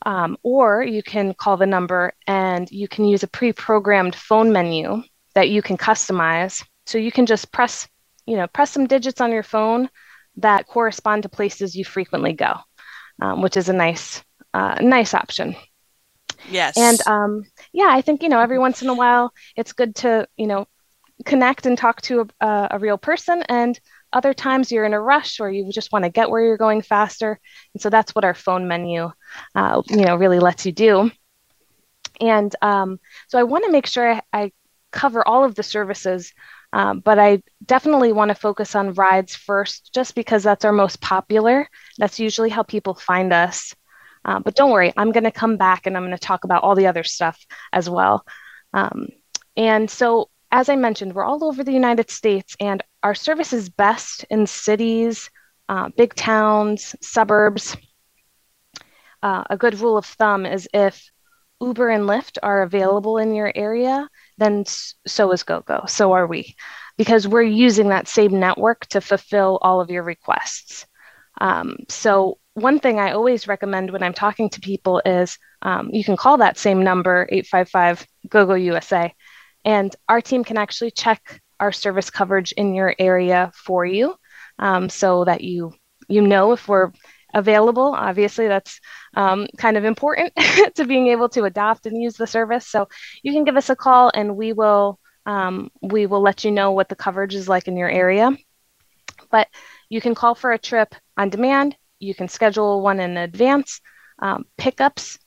um, 0.05 0.37
or 0.43 0.83
you 0.83 1.03
can 1.03 1.33
call 1.33 1.57
the 1.57 1.65
number 1.65 2.13
and 2.27 2.69
you 2.71 2.87
can 2.87 3.05
use 3.05 3.23
a 3.23 3.27
pre 3.27 3.53
programmed 3.53 4.15
phone 4.15 4.51
menu 4.51 5.03
that 5.35 5.49
you 5.49 5.61
can 5.61 5.77
customize. 5.77 6.63
So 6.85 6.97
you 6.97 7.11
can 7.11 7.25
just 7.25 7.51
press, 7.51 7.87
you 8.25 8.35
know, 8.35 8.47
press 8.47 8.71
some 8.71 8.87
digits 8.87 9.21
on 9.21 9.31
your 9.31 9.43
phone 9.43 9.89
that 10.37 10.67
correspond 10.67 11.23
to 11.23 11.29
places 11.29 11.75
you 11.75 11.85
frequently 11.85 12.33
go, 12.33 12.55
um, 13.21 13.41
which 13.41 13.57
is 13.57 13.69
a 13.69 13.73
nice, 13.73 14.23
uh, 14.53 14.75
nice 14.81 15.13
option. 15.13 15.55
Yes. 16.49 16.77
And 16.77 16.99
um, 17.07 17.43
yeah, 17.71 17.89
I 17.89 18.01
think, 18.01 18.23
you 18.23 18.29
know, 18.29 18.39
every 18.39 18.59
once 18.59 18.81
in 18.81 18.89
a 18.89 18.93
while 18.93 19.33
it's 19.55 19.73
good 19.73 19.95
to, 19.97 20.27
you 20.37 20.47
know, 20.47 20.67
connect 21.25 21.65
and 21.65 21.77
talk 21.77 22.01
to 22.01 22.27
a, 22.39 22.67
a 22.71 22.79
real 22.79 22.97
person. 22.97 23.43
And 23.47 23.79
other 24.13 24.33
times 24.33 24.71
you're 24.71 24.85
in 24.85 24.93
a 24.93 24.99
rush 24.99 25.39
or 25.39 25.49
you 25.49 25.71
just 25.71 25.91
want 25.91 26.03
to 26.03 26.09
get 26.09 26.29
where 26.29 26.43
you're 26.43 26.57
going 26.57 26.81
faster. 26.81 27.39
And 27.73 27.81
so 27.81 27.89
that's 27.89 28.13
what 28.15 28.25
our 28.25 28.33
phone 28.33 28.67
menu, 28.67 29.11
uh, 29.55 29.81
you 29.89 30.05
know, 30.05 30.15
really 30.15 30.39
lets 30.39 30.65
you 30.65 30.71
do. 30.71 31.11
And 32.19 32.55
um, 32.61 32.99
so 33.27 33.39
I 33.39 33.43
want 33.43 33.65
to 33.65 33.71
make 33.71 33.87
sure 33.87 34.13
I, 34.13 34.21
I, 34.33 34.51
cover 34.91 35.25
all 35.25 35.45
of 35.45 35.55
the 35.55 35.63
services, 35.63 36.33
um, 36.73 36.99
but 36.99 37.17
I 37.17 37.41
definitely 37.65 38.11
want 38.11 38.27
to 38.27 38.35
focus 38.35 38.75
on 38.75 38.93
rides 38.93 39.33
first, 39.33 39.93
just 39.93 40.15
because 40.15 40.43
that's 40.43 40.65
our 40.65 40.73
most 40.73 40.99
popular. 40.99 41.69
That's 41.97 42.19
usually 42.19 42.49
how 42.49 42.63
people 42.63 42.93
find 42.95 43.31
us. 43.31 43.73
Uh, 44.23 44.39
but 44.39 44.55
don't 44.55 44.71
worry, 44.71 44.93
I'm 44.97 45.11
going 45.11 45.23
to 45.23 45.31
come 45.31 45.57
back 45.57 45.85
and 45.85 45.97
I'm 45.97 46.03
going 46.03 46.17
to 46.17 46.17
talk 46.17 46.43
about 46.43 46.63
all 46.63 46.75
the 46.75 46.87
other 46.87 47.03
stuff 47.03 47.43
as 47.73 47.89
well. 47.89 48.25
Um, 48.73 49.07
and 49.57 49.89
so 49.89 50.29
as 50.51 50.67
I 50.67 50.75
mentioned, 50.75 51.13
we're 51.13 51.23
all 51.23 51.43
over 51.45 51.63
the 51.63 51.71
United 51.71 52.09
States, 52.09 52.57
and 52.59 52.83
our 53.03 53.15
service 53.15 53.53
is 53.53 53.69
best 53.69 54.25
in 54.29 54.45
cities, 54.45 55.29
uh, 55.69 55.89
big 55.95 56.13
towns, 56.13 56.93
suburbs. 57.01 57.77
Uh, 59.23 59.43
a 59.49 59.55
good 59.55 59.79
rule 59.79 59.97
of 59.97 60.05
thumb 60.05 60.45
is 60.45 60.67
if 60.73 61.09
Uber 61.61 61.89
and 61.89 62.03
Lyft 62.03 62.37
are 62.43 62.63
available 62.63 63.17
in 63.17 63.33
your 63.33 63.51
area, 63.55 64.09
then 64.37 64.65
so 64.65 65.31
is 65.31 65.43
GoGo. 65.43 65.85
So 65.87 66.11
are 66.11 66.27
we, 66.27 66.55
because 66.97 67.27
we're 67.27 67.43
using 67.43 67.89
that 67.89 68.09
same 68.09 68.39
network 68.39 68.87
to 68.87 68.99
fulfill 68.99 69.57
all 69.61 69.79
of 69.79 69.89
your 69.89 70.03
requests. 70.03 70.85
Um, 71.39 71.77
so 71.87 72.39
one 72.53 72.79
thing 72.79 72.99
I 72.99 73.11
always 73.11 73.47
recommend 73.47 73.91
when 73.91 74.03
I'm 74.03 74.13
talking 74.13 74.49
to 74.49 74.59
people 74.59 75.01
is 75.05 75.37
um, 75.61 75.89
you 75.91 76.03
can 76.03 76.17
call 76.17 76.37
that 76.37 76.57
same 76.57 76.83
number, 76.83 77.27
855 77.31 78.05
GoGo 78.27 78.55
USA, 78.55 79.13
and 79.63 79.95
our 80.09 80.21
team 80.21 80.43
can 80.43 80.57
actually 80.57 80.91
check 80.91 81.41
our 81.59 81.71
service 81.71 82.09
coverage 82.09 82.51
in 82.53 82.73
your 82.73 82.95
area 82.97 83.51
for 83.55 83.85
you 83.85 84.15
um, 84.59 84.89
so 84.89 85.23
that 85.25 85.41
you 85.41 85.73
you 86.07 86.21
know 86.21 86.51
if 86.51 86.67
we're 86.67 86.91
available. 87.33 87.93
Obviously 87.95 88.47
that's 88.47 88.79
um, 89.15 89.47
kind 89.57 89.77
of 89.77 89.85
important 89.85 90.33
to 90.75 90.85
being 90.85 91.07
able 91.07 91.29
to 91.29 91.43
adopt 91.43 91.85
and 91.85 92.01
use 92.01 92.17
the 92.17 92.27
service. 92.27 92.67
So 92.67 92.89
you 93.23 93.31
can 93.31 93.43
give 93.43 93.55
us 93.55 93.69
a 93.69 93.75
call 93.75 94.11
and 94.13 94.35
we 94.35 94.51
will 94.53 94.99
um, 95.25 95.69
we 95.81 96.07
will 96.07 96.21
let 96.21 96.43
you 96.43 96.51
know 96.51 96.71
what 96.71 96.89
the 96.89 96.95
coverage 96.95 97.35
is 97.35 97.47
like 97.47 97.67
in 97.67 97.77
your 97.77 97.89
area. 97.89 98.35
But 99.29 99.47
you 99.87 100.01
can 100.01 100.15
call 100.15 100.35
for 100.35 100.51
a 100.51 100.57
trip 100.57 100.95
on 101.15 101.29
demand 101.29 101.75
you 102.01 102.15
can 102.15 102.27
schedule 102.27 102.81
one 102.81 102.99
in 102.99 103.17
advance 103.17 103.81
um, 104.19 104.45
pickups 104.57 105.17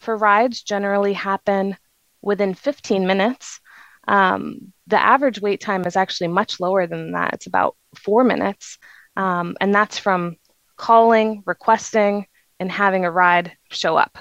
for 0.00 0.16
rides 0.16 0.62
generally 0.62 1.12
happen 1.12 1.76
within 2.22 2.54
15 2.54 3.06
minutes 3.06 3.60
um, 4.08 4.72
the 4.86 5.00
average 5.00 5.40
wait 5.40 5.60
time 5.60 5.84
is 5.86 5.96
actually 5.96 6.28
much 6.28 6.60
lower 6.60 6.86
than 6.86 7.12
that. 7.12 7.34
It's 7.34 7.46
about 7.46 7.76
four 7.96 8.24
minutes. 8.24 8.78
Um, 9.16 9.56
and 9.60 9.74
that's 9.74 9.98
from 9.98 10.36
calling, 10.76 11.42
requesting, 11.46 12.26
and 12.58 12.70
having 12.70 13.04
a 13.04 13.10
ride 13.10 13.52
show 13.70 13.96
up. 13.96 14.18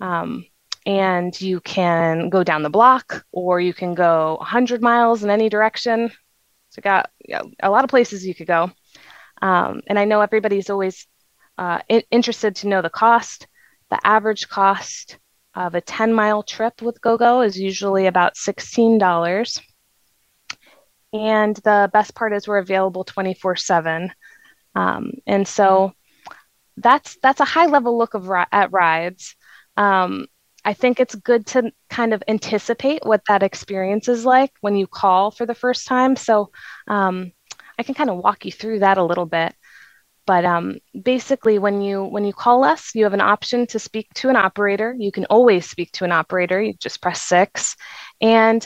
Um, 0.00 0.44
and 0.86 1.38
you 1.40 1.60
can 1.60 2.30
go 2.30 2.42
down 2.42 2.62
the 2.62 2.70
block 2.70 3.24
or 3.32 3.60
you 3.60 3.74
can 3.74 3.94
go 3.94 4.36
100 4.36 4.80
miles 4.80 5.22
in 5.22 5.30
any 5.30 5.48
direction. 5.48 6.10
So, 6.70 6.80
got 6.80 7.10
you 7.26 7.34
know, 7.36 7.50
a 7.62 7.70
lot 7.70 7.84
of 7.84 7.90
places 7.90 8.26
you 8.26 8.34
could 8.34 8.46
go. 8.46 8.70
Um, 9.42 9.80
and 9.86 9.98
I 9.98 10.04
know 10.04 10.20
everybody's 10.20 10.70
always 10.70 11.06
uh, 11.58 11.80
interested 12.10 12.56
to 12.56 12.68
know 12.68 12.82
the 12.82 12.90
cost. 12.90 13.46
The 13.90 13.98
average 14.04 14.48
cost 14.48 15.18
of 15.54 15.74
a 15.74 15.80
10 15.80 16.12
mile 16.12 16.42
trip 16.42 16.80
with 16.80 17.00
GoGo 17.00 17.40
is 17.40 17.58
usually 17.58 18.06
about 18.06 18.34
$16. 18.34 19.60
And 21.12 21.56
the 21.56 21.90
best 21.92 22.14
part 22.14 22.32
is 22.32 22.46
we're 22.46 22.58
available 22.58 23.04
24 23.04 23.56
7. 23.56 24.12
Um, 24.76 25.12
and 25.26 25.46
so 25.46 25.92
that's 26.76 27.18
that's 27.22 27.40
a 27.40 27.44
high 27.44 27.66
level 27.66 27.98
look 27.98 28.14
of 28.14 28.30
at 28.30 28.72
rides. 28.72 29.34
Um, 29.76 30.26
I 30.64 30.74
think 30.74 31.00
it's 31.00 31.14
good 31.14 31.46
to 31.48 31.72
kind 31.88 32.12
of 32.12 32.22
anticipate 32.28 33.04
what 33.04 33.22
that 33.28 33.42
experience 33.42 34.08
is 34.08 34.24
like 34.24 34.52
when 34.60 34.76
you 34.76 34.86
call 34.86 35.30
for 35.30 35.46
the 35.46 35.54
first 35.54 35.86
time. 35.86 36.16
So 36.16 36.50
um, 36.86 37.32
I 37.78 37.82
can 37.82 37.94
kind 37.94 38.10
of 38.10 38.18
walk 38.18 38.44
you 38.44 38.52
through 38.52 38.80
that 38.80 38.98
a 38.98 39.04
little 39.04 39.26
bit. 39.26 39.54
But 40.30 40.44
um, 40.44 40.78
basically, 41.02 41.58
when 41.58 41.80
you 41.80 42.04
when 42.04 42.24
you 42.24 42.32
call 42.32 42.62
us, 42.62 42.94
you 42.94 43.02
have 43.02 43.14
an 43.14 43.20
option 43.20 43.66
to 43.66 43.80
speak 43.80 44.14
to 44.14 44.28
an 44.28 44.36
operator. 44.36 44.94
You 44.96 45.10
can 45.10 45.24
always 45.24 45.68
speak 45.68 45.90
to 45.94 46.04
an 46.04 46.12
operator. 46.12 46.62
You 46.62 46.74
just 46.74 47.02
press 47.02 47.20
six, 47.20 47.74
and 48.20 48.62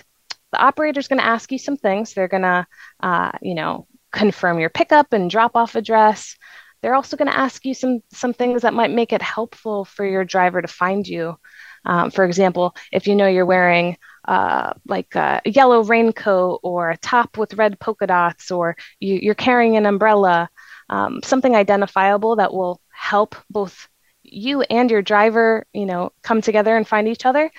the 0.53 0.63
operator 0.63 1.01
is 1.01 1.09
going 1.09 1.21
to 1.21 1.27
ask 1.27 1.51
you 1.51 1.57
some 1.57 1.79
things. 1.79 2.13
They're 2.13 2.29
going 2.29 2.43
to, 2.43 2.67
uh, 3.01 3.33
you 3.41 3.55
know, 3.55 3.87
confirm 4.13 4.59
your 4.59 4.69
pickup 4.69 5.15
and 5.15 5.31
drop 5.31 5.57
off 5.57 5.75
address. 5.75 6.37
They're 6.83 6.95
also 6.95 7.17
going 7.17 7.33
to 7.33 7.39
ask 7.39 7.65
you 7.65 7.73
some 7.73 8.01
some 8.13 8.35
things 8.35 8.61
that 8.61 8.75
might 8.75 8.91
make 8.91 9.15
it 9.15 9.23
helpful 9.23 9.87
for 9.87 10.05
your 10.05 10.27
driver 10.27 10.61
to 10.61 10.69
find 10.69 11.09
you. 11.09 11.39
Um, 11.87 12.11
for 12.11 12.27
example, 12.27 12.77
if 12.93 13.07
you 13.07 13.15
know 13.15 13.27
you're 13.27 13.47
wearing 13.47 13.97
uh, 14.27 14.73
like 14.87 15.15
a 15.15 15.41
yellow 15.47 15.83
raincoat 15.83 16.61
or 16.63 16.91
a 16.91 16.99
top 16.99 17.39
with 17.39 17.55
red 17.55 17.81
polka 17.81 18.07
dots, 18.07 18.51
or 18.51 18.77
you, 19.01 19.31
are 19.31 19.35
carrying 19.35 19.79
an 19.79 19.87
umbrella, 19.87 20.51
um, 20.91 21.21
something 21.23 21.55
identifiable 21.55 22.37
that 22.37 22.53
will 22.53 22.81
help 22.91 23.35
both 23.51 23.89
you 24.23 24.63
and 24.63 24.91
your 24.91 25.03
driver, 25.03 25.67
you 25.73 25.87
know, 25.87 26.11
come 26.23 26.41
together 26.41 26.77
and 26.77 26.87
find 26.87 27.09
each 27.09 27.27
other, 27.27 27.51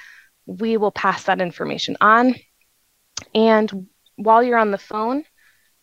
we 0.45 0.77
will 0.77 0.91
pass 0.91 1.23
that 1.23 1.41
information 1.41 1.97
on. 2.01 2.35
And 3.33 3.87
while 4.15 4.43
you're 4.43 4.57
on 4.57 4.71
the 4.71 4.77
phone, 4.77 5.23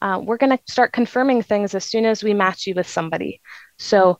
uh, 0.00 0.20
we're 0.22 0.36
going 0.36 0.56
to 0.56 0.72
start 0.72 0.92
confirming 0.92 1.42
things 1.42 1.74
as 1.74 1.84
soon 1.84 2.04
as 2.04 2.24
we 2.24 2.34
match 2.34 2.66
you 2.66 2.74
with 2.74 2.88
somebody. 2.88 3.40
So 3.78 4.18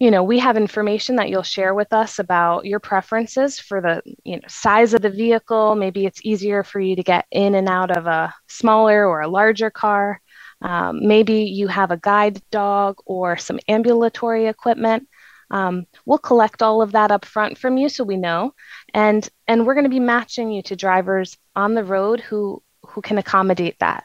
you 0.00 0.10
know 0.10 0.24
we 0.24 0.38
have 0.38 0.56
information 0.56 1.16
that 1.16 1.28
you'll 1.28 1.42
share 1.44 1.74
with 1.74 1.92
us 1.92 2.18
about 2.18 2.64
your 2.64 2.80
preferences 2.80 3.60
for 3.60 3.80
the 3.80 4.02
you 4.24 4.36
know 4.36 4.42
size 4.48 4.94
of 4.94 5.02
the 5.02 5.10
vehicle 5.10 5.76
maybe 5.76 6.06
it's 6.06 6.24
easier 6.24 6.64
for 6.64 6.80
you 6.80 6.96
to 6.96 7.02
get 7.02 7.26
in 7.30 7.54
and 7.54 7.68
out 7.68 7.96
of 7.96 8.06
a 8.06 8.34
smaller 8.48 9.06
or 9.06 9.20
a 9.20 9.28
larger 9.28 9.70
car 9.70 10.20
um, 10.62 11.06
maybe 11.06 11.44
you 11.44 11.68
have 11.68 11.90
a 11.90 11.96
guide 11.96 12.40
dog 12.50 12.98
or 13.06 13.36
some 13.36 13.58
ambulatory 13.68 14.46
equipment. 14.46 15.08
Um, 15.50 15.86
we'll 16.06 16.18
collect 16.18 16.62
all 16.62 16.80
of 16.80 16.92
that 16.92 17.10
up 17.10 17.24
front 17.24 17.58
from 17.58 17.76
you 17.76 17.88
so 17.88 18.04
we 18.04 18.16
know. 18.16 18.54
And 18.94 19.28
and 19.48 19.66
we're 19.66 19.74
going 19.74 19.84
to 19.84 19.90
be 19.90 20.00
matching 20.00 20.52
you 20.52 20.62
to 20.62 20.76
drivers 20.76 21.36
on 21.56 21.74
the 21.74 21.84
road 21.84 22.20
who 22.20 22.62
who 22.86 23.02
can 23.02 23.18
accommodate 23.18 23.78
that. 23.80 24.04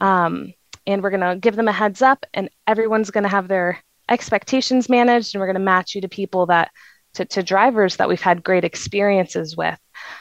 Um, 0.00 0.52
and 0.86 1.02
we're 1.02 1.10
going 1.10 1.20
to 1.20 1.38
give 1.38 1.56
them 1.56 1.68
a 1.68 1.72
heads 1.72 2.02
up 2.02 2.26
and 2.34 2.50
everyone's 2.66 3.10
going 3.10 3.22
to 3.22 3.30
have 3.30 3.48
their 3.48 3.78
expectations 4.08 4.88
managed 4.88 5.34
and 5.34 5.40
we're 5.40 5.46
going 5.46 5.54
to 5.54 5.60
match 5.60 5.94
you 5.94 6.00
to 6.00 6.08
people 6.08 6.46
that 6.46 6.70
to, 7.14 7.24
to 7.26 7.42
drivers 7.42 7.96
that 7.96 8.08
we've 8.08 8.20
had 8.20 8.42
great 8.42 8.64
experiences 8.64 9.56
with. 9.56 9.78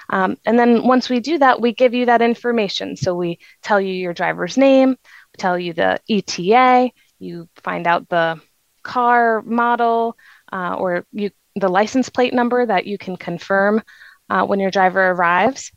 Um, 0.10 0.38
and 0.46 0.60
then 0.60 0.86
once 0.86 1.10
we 1.10 1.20
do 1.20 1.38
that 1.40 1.62
we 1.62 1.74
give 1.74 1.94
you 1.94 2.06
that 2.06 2.22
information. 2.22 2.96
So 2.96 3.16
we 3.16 3.40
tell 3.64 3.82
you 3.82 3.94
your 3.94 4.14
driver's 4.14 4.58
name 4.58 4.98
tell 5.38 5.58
you 5.58 5.74
the 5.74 6.00
eta 6.10 6.92
you 7.20 7.48
find 7.64 7.88
out 7.88 8.10
the 8.10 8.42
car 8.84 9.42
model 9.44 10.18
uh, 10.52 10.76
or 10.76 11.06
you 11.12 11.32
the 11.56 11.70
license 11.70 12.10
plate 12.10 12.34
number 12.34 12.66
that 12.66 12.86
you 12.86 12.98
can 12.98 13.18
confirm 13.18 13.82
uh, 14.30 14.46
when 14.46 14.60
your 14.60 14.72
driver 14.72 15.12
arrives. 15.12 15.72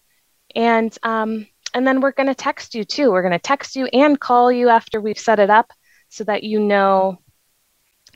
And 0.55 0.97
um, 1.03 1.47
and 1.75 1.87
then 1.87 2.01
we're 2.01 2.13
going 2.13 2.29
to 2.29 2.35
text 2.35 2.75
you 2.75 2.85
too. 2.85 3.11
We're 3.11 3.23
going 3.23 3.33
to 3.33 3.39
text 3.39 3.75
you 3.75 3.87
and 3.87 4.19
call 4.19 4.53
you 4.53 4.69
after 4.69 5.01
we've 5.01 5.19
set 5.19 5.41
it 5.41 5.51
up 5.51 5.73
so 6.09 6.23
that 6.25 6.45
you 6.45 6.61
know 6.61 7.19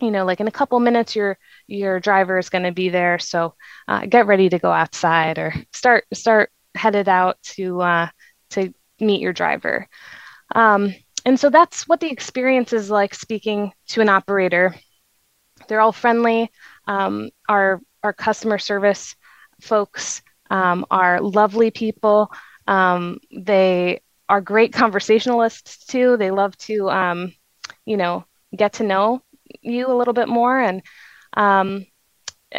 you 0.00 0.12
know 0.12 0.24
like 0.24 0.40
in 0.40 0.46
a 0.46 0.52
couple 0.52 0.78
minutes 0.78 1.16
your 1.16 1.36
your 1.66 1.98
driver 1.98 2.38
is 2.38 2.50
going 2.50 2.64
to 2.64 2.72
be 2.72 2.88
there. 2.88 3.18
So 3.18 3.54
uh, 3.88 4.06
get 4.06 4.26
ready 4.26 4.48
to 4.48 4.58
go 4.58 4.70
outside 4.70 5.38
or 5.38 5.54
start 5.72 6.04
start 6.14 6.50
headed 6.74 7.08
out 7.08 7.42
to 7.42 7.80
uh, 7.82 8.08
to 8.50 8.72
meet 9.00 9.20
your 9.20 9.32
driver. 9.32 9.88
Um, 10.54 10.94
and 11.28 11.38
so 11.38 11.50
that's 11.50 11.86
what 11.86 12.00
the 12.00 12.10
experience 12.10 12.72
is 12.72 12.88
like 12.90 13.14
speaking 13.14 13.74
to 13.88 14.00
an 14.00 14.08
operator. 14.08 14.74
They're 15.68 15.82
all 15.82 15.92
friendly. 15.92 16.50
Um, 16.86 17.28
our 17.46 17.82
our 18.02 18.14
customer 18.14 18.56
service 18.56 19.14
folks 19.60 20.22
um, 20.48 20.86
are 20.90 21.20
lovely 21.20 21.70
people. 21.70 22.32
Um, 22.66 23.18
they 23.30 24.00
are 24.30 24.40
great 24.40 24.72
conversationalists 24.72 25.84
too. 25.84 26.16
They 26.16 26.30
love 26.30 26.56
to 26.68 26.88
um, 26.88 27.34
you 27.84 27.98
know 27.98 28.24
get 28.56 28.72
to 28.74 28.84
know 28.84 29.20
you 29.60 29.86
a 29.86 29.98
little 29.98 30.14
bit 30.14 30.28
more. 30.28 30.58
And 30.58 30.80
um, 31.34 31.84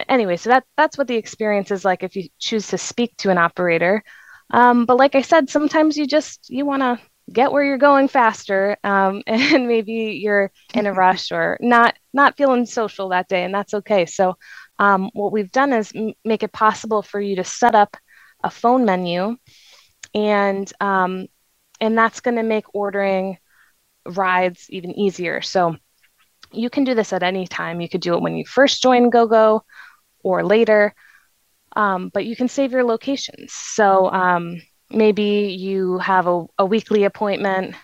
anyway 0.07 0.37
so 0.37 0.51
that 0.51 0.65
that's 0.77 0.95
what 0.95 1.07
the 1.07 1.15
experience 1.15 1.71
is 1.71 1.83
like 1.83 2.03
if 2.03 2.15
you 2.15 2.29
choose 2.37 2.67
to 2.67 2.77
speak 2.77 3.17
to 3.17 3.31
an 3.31 3.39
operator. 3.39 4.03
Um, 4.51 4.85
but 4.85 4.97
like 4.97 5.15
i 5.15 5.23
said 5.23 5.49
sometimes 5.49 5.97
you 5.97 6.05
just 6.05 6.51
you 6.51 6.67
want 6.67 6.83
to 6.83 6.99
get 7.31 7.51
where 7.51 7.63
you're 7.63 7.77
going 7.77 8.07
faster 8.07 8.77
um, 8.83 9.21
and 9.27 9.67
maybe 9.67 10.19
you're 10.21 10.51
in 10.73 10.85
a 10.85 10.93
rush 10.93 11.31
or 11.31 11.57
not 11.61 11.95
not 12.13 12.37
feeling 12.37 12.65
social 12.65 13.09
that 13.09 13.27
day 13.27 13.43
and 13.43 13.53
that's 13.53 13.73
okay 13.73 14.05
so 14.05 14.35
um, 14.79 15.09
what 15.13 15.31
we've 15.31 15.51
done 15.51 15.73
is 15.73 15.91
m- 15.95 16.13
make 16.23 16.43
it 16.43 16.53
possible 16.53 17.01
for 17.01 17.19
you 17.19 17.35
to 17.35 17.43
set 17.43 17.75
up 17.75 17.97
a 18.43 18.49
phone 18.49 18.85
menu 18.85 19.35
and 20.13 20.71
um, 20.79 21.27
and 21.81 21.97
that's 21.97 22.21
going 22.21 22.37
to 22.37 22.43
make 22.43 22.65
ordering 22.73 23.37
rides 24.05 24.65
even 24.69 24.97
easier 24.97 25.41
so 25.41 25.75
you 26.51 26.69
can 26.69 26.83
do 26.83 26.95
this 26.95 27.13
at 27.13 27.23
any 27.23 27.47
time. 27.47 27.81
You 27.81 27.89
could 27.89 28.01
do 28.01 28.15
it 28.15 28.21
when 28.21 28.35
you 28.35 28.45
first 28.45 28.81
join 28.81 29.09
GoGo 29.09 29.63
or 30.23 30.43
later, 30.43 30.93
um, 31.75 32.09
but 32.13 32.25
you 32.25 32.35
can 32.35 32.47
save 32.47 32.71
your 32.71 32.83
locations. 32.83 33.53
So 33.53 34.11
um, 34.11 34.61
maybe 34.91 35.55
you 35.59 35.97
have 35.99 36.27
a, 36.27 36.45
a 36.57 36.65
weekly 36.65 37.03
appointment 37.03 37.75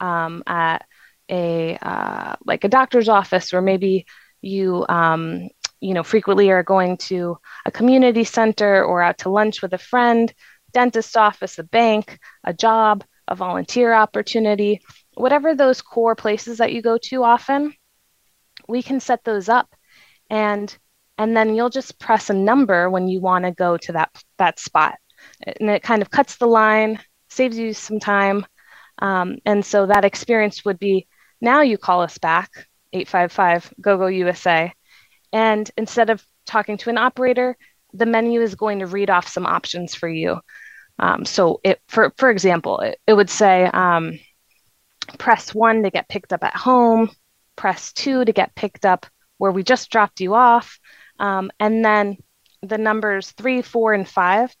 um, 0.00 0.42
at 0.46 0.84
a 1.28 1.78
uh, 1.80 2.36
like 2.44 2.64
a 2.64 2.68
doctor's 2.68 3.08
office, 3.08 3.52
or 3.54 3.62
maybe 3.62 4.06
you 4.40 4.84
um, 4.88 5.48
you 5.80 5.94
know 5.94 6.02
frequently 6.02 6.50
are 6.50 6.62
going 6.62 6.96
to 6.96 7.38
a 7.64 7.70
community 7.70 8.24
center 8.24 8.84
or 8.84 9.02
out 9.02 9.18
to 9.18 9.30
lunch 9.30 9.62
with 9.62 9.72
a 9.72 9.78
friend, 9.78 10.32
dentist 10.72 11.16
office, 11.16 11.58
a 11.58 11.64
bank, 11.64 12.18
a 12.44 12.52
job, 12.52 13.04
a 13.28 13.34
volunteer 13.34 13.92
opportunity, 13.92 14.80
whatever 15.14 15.54
those 15.54 15.82
core 15.82 16.16
places 16.16 16.58
that 16.58 16.72
you 16.72 16.82
go 16.82 16.98
to 16.98 17.24
often 17.24 17.72
we 18.68 18.82
can 18.82 19.00
set 19.00 19.24
those 19.24 19.48
up. 19.48 19.74
And 20.30 20.76
and 21.18 21.36
then 21.36 21.54
you'll 21.54 21.70
just 21.70 21.98
press 21.98 22.30
a 22.30 22.34
number 22.34 22.88
when 22.88 23.06
you 23.06 23.20
want 23.20 23.44
to 23.44 23.52
go 23.52 23.76
to 23.76 23.92
that 23.92 24.10
that 24.38 24.58
spot 24.58 24.94
and 25.46 25.70
it 25.70 25.82
kind 25.82 26.02
of 26.02 26.10
cuts 26.10 26.36
the 26.36 26.46
line 26.46 26.98
saves 27.28 27.58
you 27.58 27.72
some 27.72 28.00
time 28.00 28.44
um, 28.98 29.36
and 29.46 29.64
so 29.64 29.86
that 29.86 30.04
experience 30.04 30.64
would 30.64 30.78
be 30.78 31.06
now 31.40 31.60
you 31.60 31.78
call 31.78 32.02
us 32.02 32.18
back 32.18 32.50
855 32.92 33.74
GoGo 33.80 34.06
USA 34.06 34.72
and 35.32 35.70
instead 35.76 36.10
of 36.10 36.24
talking 36.46 36.76
to 36.78 36.90
an 36.90 36.98
operator 36.98 37.56
the 37.94 38.06
menu 38.06 38.40
is 38.40 38.54
going 38.54 38.78
to 38.80 38.86
read 38.86 39.10
off 39.10 39.28
some 39.28 39.46
options 39.46 39.94
for 39.94 40.08
you 40.08 40.40
um, 40.98 41.24
so 41.24 41.60
it 41.64 41.80
for 41.88 42.12
for 42.16 42.30
example 42.30 42.80
it, 42.80 42.98
it 43.06 43.14
would 43.14 43.30
say 43.30 43.64
um, 43.72 44.18
press 45.18 45.54
one 45.54 45.82
to 45.82 45.90
get 45.90 46.08
picked 46.08 46.32
up 46.32 46.44
at 46.44 46.54
home 46.54 47.10
press 47.56 47.92
two 47.92 48.24
to 48.24 48.32
get 48.32 48.54
picked 48.54 48.84
up 48.84 49.06
where 49.42 49.50
we 49.50 49.64
just 49.64 49.90
dropped 49.90 50.20
you 50.20 50.34
off. 50.34 50.78
Um, 51.18 51.50
and 51.58 51.84
then 51.84 52.16
the 52.62 52.78
numbers 52.78 53.32
three, 53.32 53.60
four, 53.60 53.92
and 53.92 54.08
five 54.08 54.54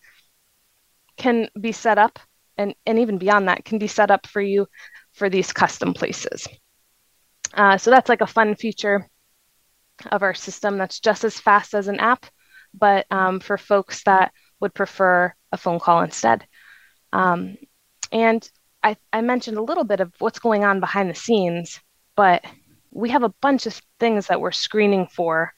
can 1.22 1.48
be 1.60 1.72
set 1.72 1.98
up, 1.98 2.18
and, 2.58 2.74
and 2.84 2.98
even 2.98 3.16
beyond 3.16 3.48
that, 3.48 3.64
can 3.64 3.78
be 3.78 3.86
set 3.86 4.10
up 4.10 4.26
for 4.26 4.42
you 4.42 4.66
for 5.12 5.30
these 5.30 5.52
custom 5.52 5.94
places. 5.94 6.48
Uh, 7.54 7.78
so 7.78 7.90
that's 7.90 8.08
like 8.08 8.22
a 8.22 8.26
fun 8.26 8.54
feature 8.56 9.08
of 10.10 10.22
our 10.22 10.34
system 10.34 10.78
that's 10.78 11.00
just 11.00 11.22
as 11.24 11.38
fast 11.38 11.74
as 11.74 11.86
an 11.88 12.00
app, 12.00 12.26
but 12.74 13.06
um, 13.10 13.40
for 13.40 13.56
folks 13.56 14.02
that 14.04 14.32
would 14.60 14.74
prefer 14.74 15.32
a 15.52 15.56
phone 15.56 15.78
call 15.78 16.02
instead. 16.02 16.46
Um, 17.12 17.56
and 18.10 18.48
I, 18.82 18.96
I 19.12 19.20
mentioned 19.20 19.58
a 19.58 19.62
little 19.62 19.84
bit 19.84 20.00
of 20.00 20.12
what's 20.18 20.40
going 20.40 20.64
on 20.64 20.80
behind 20.80 21.08
the 21.08 21.14
scenes, 21.14 21.78
but 22.16 22.42
we 22.90 23.10
have 23.10 23.22
a 23.22 23.34
bunch 23.40 23.66
of 23.66 23.80
things 24.00 24.26
that 24.26 24.40
we're 24.40 24.50
screening 24.50 25.06
for 25.06 25.52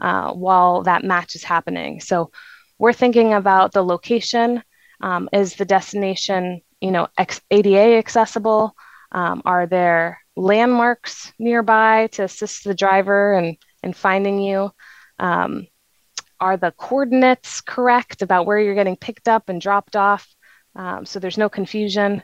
uh, 0.00 0.32
while 0.32 0.82
that 0.84 1.02
match 1.02 1.34
is 1.34 1.42
happening. 1.42 2.00
So 2.00 2.30
we're 2.78 2.92
thinking 2.92 3.34
about 3.34 3.72
the 3.72 3.82
location. 3.82 4.62
Um, 5.00 5.28
is 5.32 5.54
the 5.54 5.64
destination, 5.64 6.62
you 6.80 6.90
know, 6.90 7.08
ADA 7.50 7.96
accessible? 7.96 8.74
Um, 9.12 9.42
are 9.44 9.66
there 9.66 10.20
landmarks 10.36 11.32
nearby 11.38 12.08
to 12.12 12.24
assist 12.24 12.64
the 12.64 12.74
driver 12.74 13.34
in, 13.34 13.56
in 13.82 13.92
finding 13.92 14.40
you? 14.40 14.70
Um, 15.18 15.66
are 16.40 16.56
the 16.56 16.72
coordinates 16.72 17.60
correct 17.60 18.22
about 18.22 18.46
where 18.46 18.58
you're 18.58 18.74
getting 18.74 18.96
picked 18.96 19.28
up 19.28 19.48
and 19.48 19.60
dropped 19.60 19.96
off? 19.96 20.26
Um, 20.76 21.04
so 21.04 21.18
there's 21.18 21.38
no 21.38 21.48
confusion. 21.48 22.22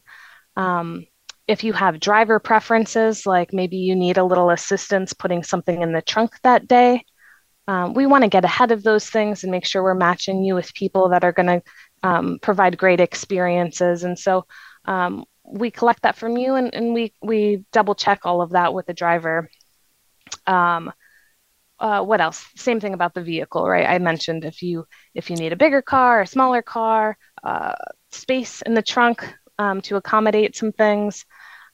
Um, 0.57 1.07
if 1.47 1.65
you 1.65 1.73
have 1.73 2.01
driver 2.01 2.39
preferences, 2.39 3.27
like 3.27 3.53
maybe 3.53 3.77
you 3.77 3.95
need 3.95 4.17
a 4.17 4.25
little 4.25 4.51
assistance 4.51 5.13
putting 5.13 5.43
something 5.43 5.83
in 5.83 5.93
the 5.93 6.01
trunk 6.03 6.33
that 6.43 6.69
day, 6.69 7.05
um, 7.67 7.95
we 7.95 8.07
want 8.07 8.25
to 8.25 8.31
get 8.31 8.45
ahead 8.45 8.73
of 8.73 8.83
those 8.83 9.09
things 9.09 9.43
and 9.43 9.51
make 9.51 9.65
sure 9.65 9.83
we're 9.83 9.95
matching 9.95 10.45
you 10.45 10.55
with 10.55 10.75
people 10.75 11.09
that 11.11 11.25
are 11.25 11.33
going 11.33 11.47
to 11.47 11.63
um, 12.05 12.39
provide 12.41 12.77
great 12.79 13.01
experiences. 13.01 14.05
And 14.05 14.19
so 14.19 14.45
um, 14.85 15.25
we 15.43 15.71
collect 15.71 16.03
that 16.03 16.17
from 16.17 16.37
you 16.37 16.55
and, 16.55 16.73
and 16.75 16.93
we, 16.93 17.15
we 17.23 17.65
double 17.73 17.95
check 17.95 18.21
all 18.25 18.43
of 18.43 18.51
that 18.51 18.75
with 18.75 18.87
the 18.87 18.93
driver. 18.95 19.49
Um, 20.47 20.93
uh, 21.81 22.03
what 22.03 22.21
else? 22.21 22.47
Same 22.57 22.79
thing 22.79 22.95
about 22.95 23.15
the 23.15 23.23
vehicle, 23.23 23.67
right? 23.67 23.89
I 23.89 23.99
mentioned 23.99 24.45
if 24.45 24.63
you 24.63 24.87
if 25.15 25.29
you 25.29 25.37
need 25.37 25.53
a 25.53 25.57
bigger 25.57 25.83
car, 25.83 26.23
a 26.23 26.27
smaller 26.27 26.63
car, 26.63 27.17
uh, 27.43 27.75
space 28.13 28.63
in 28.63 28.75
the 28.75 28.83
trunk 28.83 29.35
um, 29.59 29.81
to 29.83 29.97
accommodate 29.97 30.55
some 30.55 30.73
things, 30.73 31.25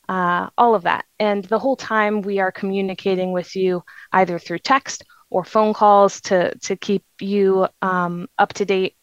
uh, 0.08 0.48
all 0.56 0.74
of 0.74 0.84
that. 0.84 1.04
And 1.18 1.44
the 1.44 1.58
whole 1.58 1.76
time 1.76 2.22
we 2.22 2.38
are 2.38 2.50
communicating 2.50 3.32
with 3.32 3.54
you 3.54 3.82
either 4.12 4.38
through 4.38 4.60
text 4.60 5.04
or 5.28 5.44
phone 5.44 5.74
calls 5.74 6.20
to 6.22 6.56
to 6.60 6.76
keep 6.76 7.04
you 7.20 7.68
um, 7.82 8.26
up 8.38 8.52
to 8.54 8.64
date 8.64 8.96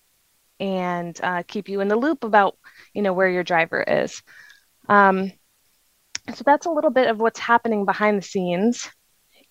and 0.60 1.20
uh, 1.22 1.44
keep 1.48 1.70
you 1.70 1.82
in 1.82 1.88
the 1.88 1.96
loop 1.96 2.24
about 2.24 2.58
you 2.94 3.02
know 3.02 3.14
where 3.14 3.30
your 3.30 3.44
driver 3.44 3.82
is. 3.82 4.22
Um, 4.90 5.32
so 6.34 6.44
that's 6.46 6.66
a 6.66 6.72
little 6.72 6.90
bit 6.90 7.10
of 7.10 7.20
what's 7.20 7.40
happening 7.40 7.86
behind 7.86 8.18
the 8.18 8.24
scenes, 8.24 8.90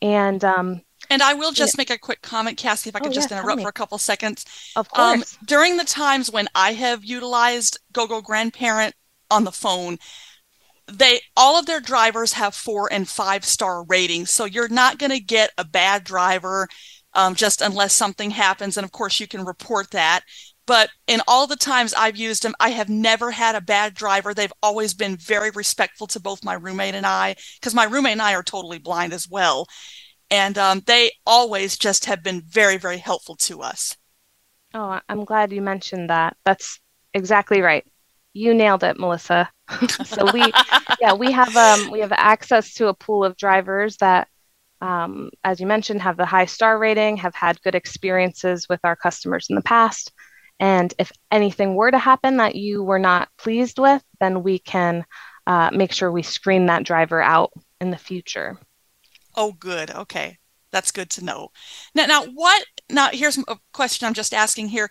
and 0.02 0.42
um, 0.44 0.82
and 1.10 1.22
I 1.22 1.34
will 1.34 1.52
just 1.52 1.74
yeah. 1.74 1.80
make 1.80 1.90
a 1.90 1.98
quick 1.98 2.22
comment, 2.22 2.58
Cassy, 2.58 2.88
if 2.88 2.96
I 2.96 3.00
could 3.00 3.10
oh, 3.10 3.14
just 3.14 3.30
yeah, 3.30 3.38
interrupt 3.38 3.62
for 3.62 3.68
a 3.68 3.72
couple 3.72 3.98
seconds. 3.98 4.44
Of 4.74 4.88
um, 4.94 5.18
course. 5.18 5.34
Um, 5.34 5.44
during 5.46 5.76
the 5.76 5.84
times 5.84 6.30
when 6.30 6.48
I 6.54 6.72
have 6.72 7.04
utilized 7.04 7.78
GoGo 7.92 8.22
Grandparent 8.22 8.94
on 9.30 9.44
the 9.44 9.52
phone, 9.52 9.98
they 10.90 11.20
all 11.36 11.58
of 11.58 11.66
their 11.66 11.80
drivers 11.80 12.34
have 12.34 12.54
four 12.54 12.92
and 12.92 13.08
five 13.08 13.44
star 13.44 13.84
ratings, 13.84 14.32
so 14.32 14.44
you're 14.44 14.68
not 14.68 14.98
going 14.98 15.12
to 15.12 15.20
get 15.20 15.50
a 15.58 15.64
bad 15.64 16.04
driver 16.04 16.68
um, 17.14 17.34
just 17.34 17.60
unless 17.60 17.92
something 17.92 18.30
happens, 18.30 18.76
and 18.76 18.84
of 18.84 18.92
course 18.92 19.20
you 19.20 19.26
can 19.26 19.44
report 19.44 19.90
that. 19.92 20.22
But 20.66 20.90
in 21.06 21.20
all 21.28 21.46
the 21.46 21.56
times 21.56 21.94
I've 21.94 22.16
used 22.16 22.42
them, 22.42 22.54
I 22.58 22.70
have 22.70 22.88
never 22.88 23.30
had 23.30 23.54
a 23.54 23.60
bad 23.60 23.94
driver. 23.94 24.34
They've 24.34 24.52
always 24.62 24.94
been 24.94 25.16
very 25.16 25.50
respectful 25.50 26.08
to 26.08 26.20
both 26.20 26.44
my 26.44 26.54
roommate 26.54 26.94
and 26.94 27.06
I, 27.06 27.36
because 27.60 27.74
my 27.74 27.84
roommate 27.84 28.12
and 28.12 28.22
I 28.22 28.34
are 28.34 28.42
totally 28.42 28.78
blind 28.78 29.12
as 29.12 29.28
well. 29.28 29.66
And 30.28 30.58
um, 30.58 30.82
they 30.86 31.12
always 31.24 31.78
just 31.78 32.06
have 32.06 32.22
been 32.22 32.42
very, 32.42 32.78
very 32.78 32.98
helpful 32.98 33.36
to 33.36 33.62
us. 33.62 33.96
Oh, 34.74 35.00
I'm 35.08 35.24
glad 35.24 35.52
you 35.52 35.62
mentioned 35.62 36.10
that. 36.10 36.36
That's 36.44 36.80
exactly 37.14 37.60
right. 37.60 37.86
You 38.32 38.52
nailed 38.52 38.82
it, 38.82 38.98
Malissa. 38.98 39.48
so 40.04 40.30
we, 40.32 40.52
yeah, 41.00 41.14
we 41.14 41.30
have 41.32 41.56
um, 41.56 41.90
we 41.90 42.00
have 42.00 42.12
access 42.12 42.74
to 42.74 42.88
a 42.88 42.94
pool 42.94 43.24
of 43.24 43.36
drivers 43.36 43.96
that, 43.98 44.28
um, 44.80 45.30
as 45.44 45.60
you 45.60 45.66
mentioned, 45.66 46.02
have 46.02 46.16
the 46.16 46.26
high 46.26 46.44
star 46.44 46.78
rating, 46.78 47.16
have 47.18 47.34
had 47.34 47.62
good 47.62 47.74
experiences 47.74 48.68
with 48.68 48.80
our 48.84 48.96
customers 48.96 49.46
in 49.48 49.56
the 49.56 49.62
past, 49.62 50.12
and 50.58 50.94
if 50.98 51.12
anything 51.30 51.74
were 51.74 51.90
to 51.90 51.98
happen 51.98 52.38
that 52.38 52.54
you 52.54 52.82
were 52.82 52.98
not 52.98 53.28
pleased 53.36 53.78
with, 53.78 54.02
then 54.20 54.42
we 54.42 54.58
can 54.58 55.04
uh, 55.46 55.70
make 55.72 55.92
sure 55.92 56.10
we 56.10 56.22
screen 56.22 56.66
that 56.66 56.84
driver 56.84 57.20
out 57.20 57.52
in 57.80 57.90
the 57.90 57.98
future. 57.98 58.58
Oh, 59.34 59.52
good. 59.52 59.90
Okay. 59.90 60.38
That's 60.72 60.90
good 60.90 61.10
to 61.10 61.24
know. 61.24 61.48
Now, 61.94 62.06
now 62.06 62.24
what? 62.24 62.64
Now, 62.90 63.08
here's 63.12 63.38
a 63.38 63.58
question 63.72 64.06
I'm 64.06 64.14
just 64.14 64.34
asking 64.34 64.68
here. 64.68 64.88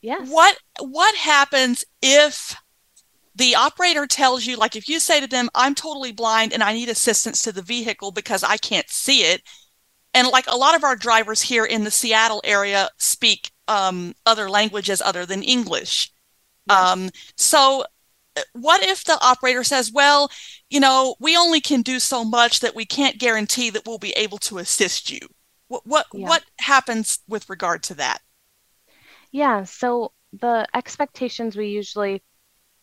Yes. 0.00 0.28
What 0.28 0.58
What 0.80 1.14
happens 1.14 1.84
if 2.02 2.56
the 3.34 3.54
operator 3.54 4.06
tells 4.06 4.46
you, 4.46 4.56
like, 4.56 4.76
if 4.76 4.88
you 4.88 5.00
say 5.00 5.20
to 5.20 5.26
them, 5.26 5.48
"I'm 5.54 5.74
totally 5.74 6.12
blind 6.12 6.52
and 6.52 6.62
I 6.62 6.72
need 6.72 6.88
assistance 6.88 7.42
to 7.42 7.52
the 7.52 7.62
vehicle 7.62 8.12
because 8.12 8.44
I 8.44 8.58
can't 8.58 8.88
see 8.90 9.22
it," 9.22 9.42
and 10.12 10.28
like 10.28 10.46
a 10.46 10.56
lot 10.56 10.74
of 10.76 10.84
our 10.84 10.94
drivers 10.94 11.42
here 11.42 11.64
in 11.64 11.84
the 11.84 11.90
Seattle 11.90 12.42
area 12.44 12.90
speak 12.98 13.50
um, 13.68 14.14
other 14.26 14.50
languages 14.50 15.00
other 15.00 15.26
than 15.26 15.42
English. 15.42 16.10
Yes. 16.68 16.78
Um, 16.78 17.10
so 17.36 17.84
what 18.52 18.82
if 18.82 19.04
the 19.04 19.18
operator 19.22 19.62
says, 19.62 19.92
well, 19.92 20.30
you 20.70 20.80
know, 20.80 21.14
we 21.20 21.36
only 21.36 21.60
can 21.60 21.82
do 21.82 22.00
so 22.00 22.24
much 22.24 22.60
that 22.60 22.74
we 22.74 22.84
can't 22.84 23.18
guarantee 23.18 23.70
that 23.70 23.86
we'll 23.86 23.98
be 23.98 24.12
able 24.12 24.38
to 24.38 24.58
assist 24.58 25.10
you? 25.10 25.20
What 25.68 25.86
what 25.86 26.06
yeah. 26.12 26.28
what 26.28 26.44
happens 26.60 27.20
with 27.28 27.48
regard 27.48 27.82
to 27.84 27.94
that? 27.94 28.20
Yeah, 29.32 29.64
so 29.64 30.12
the 30.32 30.66
expectations 30.74 31.56
we 31.56 31.68
usually 31.68 32.22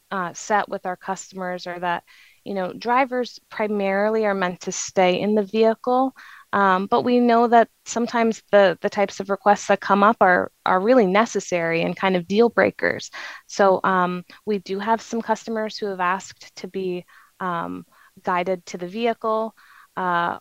uh, 0.09 0.33
set 0.33 0.67
with 0.67 0.85
our 0.85 0.97
customers 0.97 1.67
are 1.67 1.79
that 1.79 2.03
you 2.43 2.53
know 2.53 2.73
drivers 2.73 3.39
primarily 3.49 4.25
are 4.25 4.33
meant 4.33 4.61
to 4.61 4.71
stay 4.71 5.19
in 5.19 5.35
the 5.35 5.43
vehicle 5.43 6.15
um, 6.53 6.87
but 6.87 7.01
we 7.03 7.19
know 7.19 7.47
that 7.47 7.69
sometimes 7.85 8.43
the, 8.51 8.77
the 8.81 8.89
types 8.89 9.19
of 9.19 9.29
requests 9.29 9.67
that 9.67 9.79
come 9.79 10.03
up 10.03 10.17
are, 10.21 10.51
are 10.65 10.79
really 10.79 11.07
necessary 11.07 11.81
and 11.81 11.95
kind 11.95 12.15
of 12.15 12.27
deal 12.27 12.49
breakers. 12.49 13.09
So 13.47 13.79
um, 13.83 14.23
we 14.45 14.59
do 14.59 14.79
have 14.79 15.01
some 15.01 15.21
customers 15.21 15.77
who 15.77 15.87
have 15.87 15.99
asked 15.99 16.55
to 16.57 16.67
be 16.67 17.05
um, 17.39 17.85
guided 18.23 18.65
to 18.67 18.77
the 18.77 18.87
vehicle. 18.87 19.55
Uh, 19.95 20.39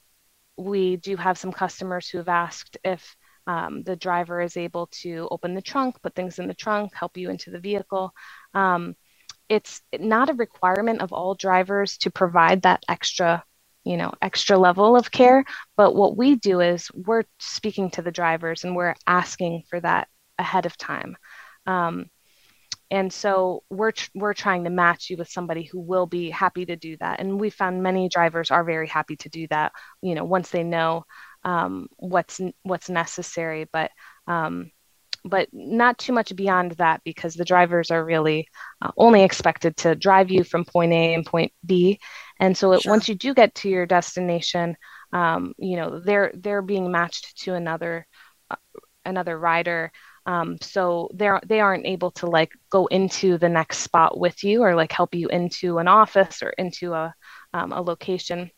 we 0.56 0.96
do 0.96 1.16
have 1.16 1.38
some 1.38 1.52
customers 1.52 2.08
who 2.08 2.18
have 2.18 2.28
asked 2.28 2.76
if 2.84 3.16
um, 3.46 3.82
the 3.84 3.96
driver 3.96 4.40
is 4.40 4.56
able 4.56 4.88
to 5.02 5.28
open 5.30 5.54
the 5.54 5.62
trunk, 5.62 5.96
put 6.02 6.14
things 6.14 6.38
in 6.38 6.46
the 6.46 6.54
trunk, 6.54 6.92
help 6.94 7.16
you 7.16 7.30
into 7.30 7.50
the 7.50 7.60
vehicle. 7.60 8.12
Um, 8.52 8.96
it's 9.48 9.82
not 9.98 10.30
a 10.30 10.34
requirement 10.34 11.02
of 11.02 11.12
all 11.12 11.34
drivers 11.34 11.98
to 11.98 12.10
provide 12.10 12.62
that 12.62 12.84
extra 12.88 13.42
you 13.84 13.96
know 13.96 14.12
extra 14.22 14.58
level 14.58 14.96
of 14.96 15.10
care. 15.10 15.44
But 15.76 15.94
what 15.94 16.16
we 16.16 16.36
do 16.36 16.60
is 16.60 16.88
we're 16.94 17.24
speaking 17.38 17.90
to 17.92 18.02
the 18.02 18.12
drivers 18.12 18.64
and 18.64 18.76
we're 18.76 18.94
asking 19.06 19.64
for 19.68 19.80
that 19.80 20.08
ahead 20.38 20.66
of 20.66 20.76
time. 20.76 21.16
Um, 21.66 22.06
and 22.90 23.12
so 23.12 23.62
we're 23.70 23.92
tr- 23.92 24.10
we're 24.14 24.34
trying 24.34 24.64
to 24.64 24.70
match 24.70 25.10
you 25.10 25.16
with 25.16 25.28
somebody 25.28 25.64
who 25.64 25.80
will 25.80 26.06
be 26.06 26.30
happy 26.30 26.66
to 26.66 26.76
do 26.76 26.96
that. 26.98 27.20
And 27.20 27.40
we 27.40 27.50
found 27.50 27.82
many 27.82 28.08
drivers 28.08 28.50
are 28.50 28.64
very 28.64 28.88
happy 28.88 29.16
to 29.16 29.28
do 29.28 29.46
that 29.48 29.72
you 30.02 30.14
know 30.14 30.24
once 30.24 30.50
they 30.50 30.64
know 30.64 31.04
um, 31.44 31.88
what's 31.96 32.40
what's 32.62 32.90
necessary. 32.90 33.68
But 33.72 33.90
um, 34.26 34.70
but 35.24 35.48
not 35.52 35.98
too 35.98 36.12
much 36.12 36.34
beyond 36.34 36.72
that 36.72 37.02
because 37.04 37.34
the 37.34 37.44
drivers 37.44 37.90
are 37.90 38.04
really 38.04 38.48
uh, 38.82 38.90
only 38.96 39.22
expected 39.22 39.76
to 39.76 39.94
drive 39.94 40.30
you 40.30 40.44
from 40.44 40.64
point 40.64 40.92
A 40.92 41.14
and 41.14 41.26
point 41.26 41.52
B. 41.64 42.00
And 42.40 42.56
so 42.56 42.72
it, 42.72 42.82
sure. 42.82 42.90
once 42.90 43.08
you 43.08 43.14
do 43.14 43.34
get 43.34 43.54
to 43.56 43.68
your 43.68 43.86
destination, 43.86 44.76
um, 45.12 45.52
you 45.58 45.76
know 45.76 46.00
they're 46.00 46.32
they're 46.34 46.62
being 46.62 46.90
matched 46.90 47.38
to 47.42 47.54
another 47.54 48.06
uh, 48.50 48.56
another 49.04 49.38
rider. 49.38 49.92
Um, 50.26 50.56
so 50.60 51.10
they're 51.14 51.40
they 51.46 51.60
aren't 51.60 51.86
able 51.86 52.10
to 52.12 52.26
like 52.26 52.50
go 52.70 52.86
into 52.86 53.38
the 53.38 53.48
next 53.48 53.78
spot 53.78 54.18
with 54.18 54.42
you 54.42 54.62
or 54.62 54.74
like 54.74 54.92
help 54.92 55.14
you 55.14 55.28
into 55.28 55.78
an 55.78 55.88
office 55.88 56.42
or 56.42 56.50
into 56.50 56.94
a 56.94 57.14
um, 57.52 57.72
a 57.72 57.82
location. 57.82 58.50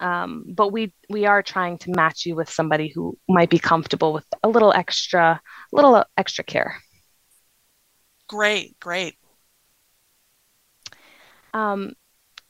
Um, 0.00 0.44
but 0.48 0.72
we 0.72 0.92
we 1.08 1.26
are 1.26 1.42
trying 1.42 1.78
to 1.78 1.92
match 1.92 2.26
you 2.26 2.34
with 2.34 2.50
somebody 2.50 2.88
who 2.88 3.16
might 3.28 3.50
be 3.50 3.58
comfortable 3.58 4.12
with 4.12 4.26
a 4.42 4.48
little 4.48 4.72
extra 4.72 5.40
little 5.72 6.04
extra 6.18 6.44
care 6.44 6.76
great 8.28 8.78
great 8.78 9.16
um, 11.54 11.94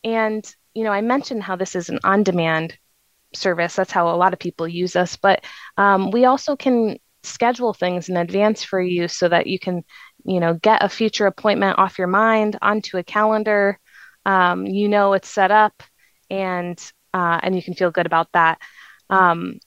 and 0.06 0.54
you 0.74 0.84
know 0.84 0.90
i 0.90 1.00
mentioned 1.00 1.42
how 1.42 1.56
this 1.56 1.74
is 1.74 1.88
an 1.88 1.98
on-demand 2.04 2.78
service 3.34 3.76
that's 3.76 3.92
how 3.92 4.08
a 4.08 4.16
lot 4.16 4.32
of 4.32 4.38
people 4.38 4.66
use 4.66 4.96
us 4.96 5.16
but 5.16 5.44
um, 5.76 6.10
we 6.10 6.24
also 6.24 6.56
can 6.56 6.96
schedule 7.22 7.74
things 7.74 8.08
in 8.08 8.16
advance 8.16 8.62
for 8.62 8.80
you 8.80 9.08
so 9.08 9.28
that 9.28 9.46
you 9.46 9.58
can 9.58 9.82
you 10.24 10.40
know 10.40 10.54
get 10.54 10.82
a 10.82 10.88
future 10.88 11.26
appointment 11.26 11.78
off 11.78 11.98
your 11.98 12.06
mind 12.06 12.56
onto 12.62 12.96
a 12.96 13.02
calendar 13.02 13.78
um, 14.24 14.64
you 14.64 14.88
know 14.88 15.12
it's 15.12 15.28
set 15.28 15.50
up 15.50 15.82
and 16.30 16.80
uh, 17.16 17.40
and 17.42 17.56
you 17.56 17.62
can 17.62 17.74
feel 17.74 17.90
good 17.90 18.06
about 18.06 18.28
that. 18.32 18.60
Um, 19.08 19.58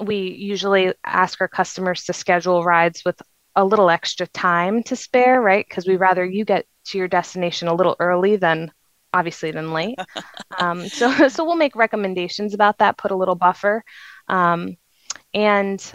we 0.00 0.32
usually 0.32 0.92
ask 1.04 1.40
our 1.40 1.48
customers 1.48 2.04
to 2.04 2.12
schedule 2.12 2.62
rides 2.62 3.02
with 3.04 3.20
a 3.56 3.64
little 3.64 3.90
extra 3.90 4.26
time 4.26 4.82
to 4.84 4.96
spare, 4.96 5.40
right? 5.40 5.64
Because 5.66 5.86
we'd 5.86 5.96
rather 5.96 6.24
you 6.24 6.44
get 6.44 6.66
to 6.86 6.98
your 6.98 7.08
destination 7.08 7.68
a 7.68 7.74
little 7.74 7.96
early 8.00 8.36
than 8.36 8.70
obviously 9.12 9.50
than 9.50 9.72
late. 9.72 9.98
um, 10.58 10.88
so 10.88 11.28
so 11.28 11.44
we'll 11.44 11.56
make 11.56 11.76
recommendations 11.76 12.54
about 12.54 12.78
that, 12.78 12.98
put 12.98 13.10
a 13.10 13.16
little 13.16 13.34
buffer, 13.34 13.84
um, 14.28 14.76
and 15.34 15.94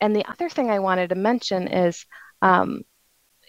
and 0.00 0.14
the 0.14 0.28
other 0.28 0.48
thing 0.48 0.70
I 0.70 0.78
wanted 0.78 1.08
to 1.10 1.16
mention 1.16 1.68
is 1.68 2.04
um, 2.42 2.82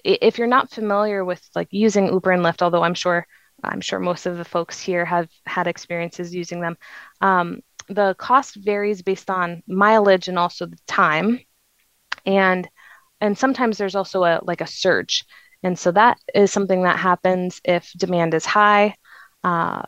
if 0.04 0.38
you're 0.38 0.48
not 0.48 0.72
familiar 0.72 1.24
with 1.24 1.42
like 1.56 1.68
using 1.72 2.08
Uber 2.08 2.32
and 2.32 2.44
Lyft, 2.44 2.62
although 2.62 2.84
I'm 2.84 2.94
sure 2.94 3.26
I'm 3.64 3.82
sure 3.82 4.00
most 4.00 4.26
of 4.26 4.38
the 4.38 4.46
folks 4.46 4.80
here 4.80 5.06
have 5.06 5.30
had 5.46 5.68
experiences 5.68 6.34
using 6.34 6.62
them. 6.62 6.78
Um, 7.22 7.60
the 7.90 8.16
cost 8.18 8.56
varies 8.56 9.02
based 9.02 9.30
on 9.30 9.64
mileage 9.68 10.28
and 10.28 10.40
also 10.40 10.66
the 10.66 10.78
time, 10.88 11.40
and 12.26 12.70
and 13.22 13.38
sometimes 13.38 13.78
there's 13.78 13.96
also 13.96 14.24
a 14.24 14.40
like 14.44 14.62
a 14.62 14.68
surge, 14.68 15.26
and 15.64 15.78
so 15.78 15.92
that 15.92 16.18
is 16.34 16.52
something 16.52 16.84
that 16.84 17.00
happens 17.00 17.60
if 17.66 17.92
demand 17.98 18.34
is 18.34 18.46
high. 18.46 18.96
Uh, 19.44 19.84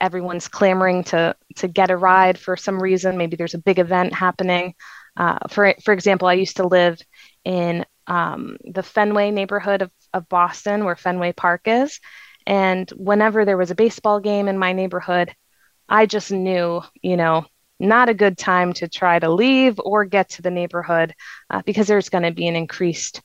everyone's 0.00 0.48
clamoring 0.48 1.04
to 1.04 1.34
to 1.56 1.68
get 1.68 1.90
a 1.90 1.96
ride 1.96 2.38
for 2.38 2.56
some 2.56 2.82
reason. 2.82 3.16
Maybe 3.16 3.36
there's 3.36 3.54
a 3.54 3.58
big 3.58 3.78
event 3.78 4.12
happening. 4.12 4.74
Uh, 5.16 5.38
for 5.48 5.74
for 5.84 5.92
example, 5.92 6.28
I 6.28 6.34
used 6.34 6.56
to 6.56 6.66
live 6.66 7.00
in 7.44 7.84
um, 8.06 8.56
the 8.64 8.82
Fenway 8.82 9.30
neighborhood 9.30 9.82
of, 9.82 9.90
of 10.12 10.28
Boston, 10.28 10.84
where 10.84 10.96
Fenway 10.96 11.32
Park 11.32 11.62
is, 11.66 12.00
and 12.46 12.90
whenever 12.90 13.44
there 13.44 13.56
was 13.56 13.70
a 13.70 13.76
baseball 13.76 14.20
game 14.20 14.48
in 14.48 14.58
my 14.58 14.72
neighborhood, 14.72 15.34
I 15.88 16.06
just 16.06 16.32
knew, 16.32 16.82
you 17.02 17.16
know, 17.16 17.44
not 17.78 18.08
a 18.08 18.14
good 18.14 18.36
time 18.36 18.72
to 18.74 18.88
try 18.88 19.18
to 19.18 19.30
leave 19.32 19.80
or 19.82 20.04
get 20.04 20.30
to 20.30 20.42
the 20.42 20.50
neighborhood 20.50 21.14
uh, 21.50 21.62
because 21.64 21.86
there's 21.86 22.08
going 22.08 22.24
to 22.24 22.32
be 22.32 22.46
an 22.46 22.56
increased 22.56 23.22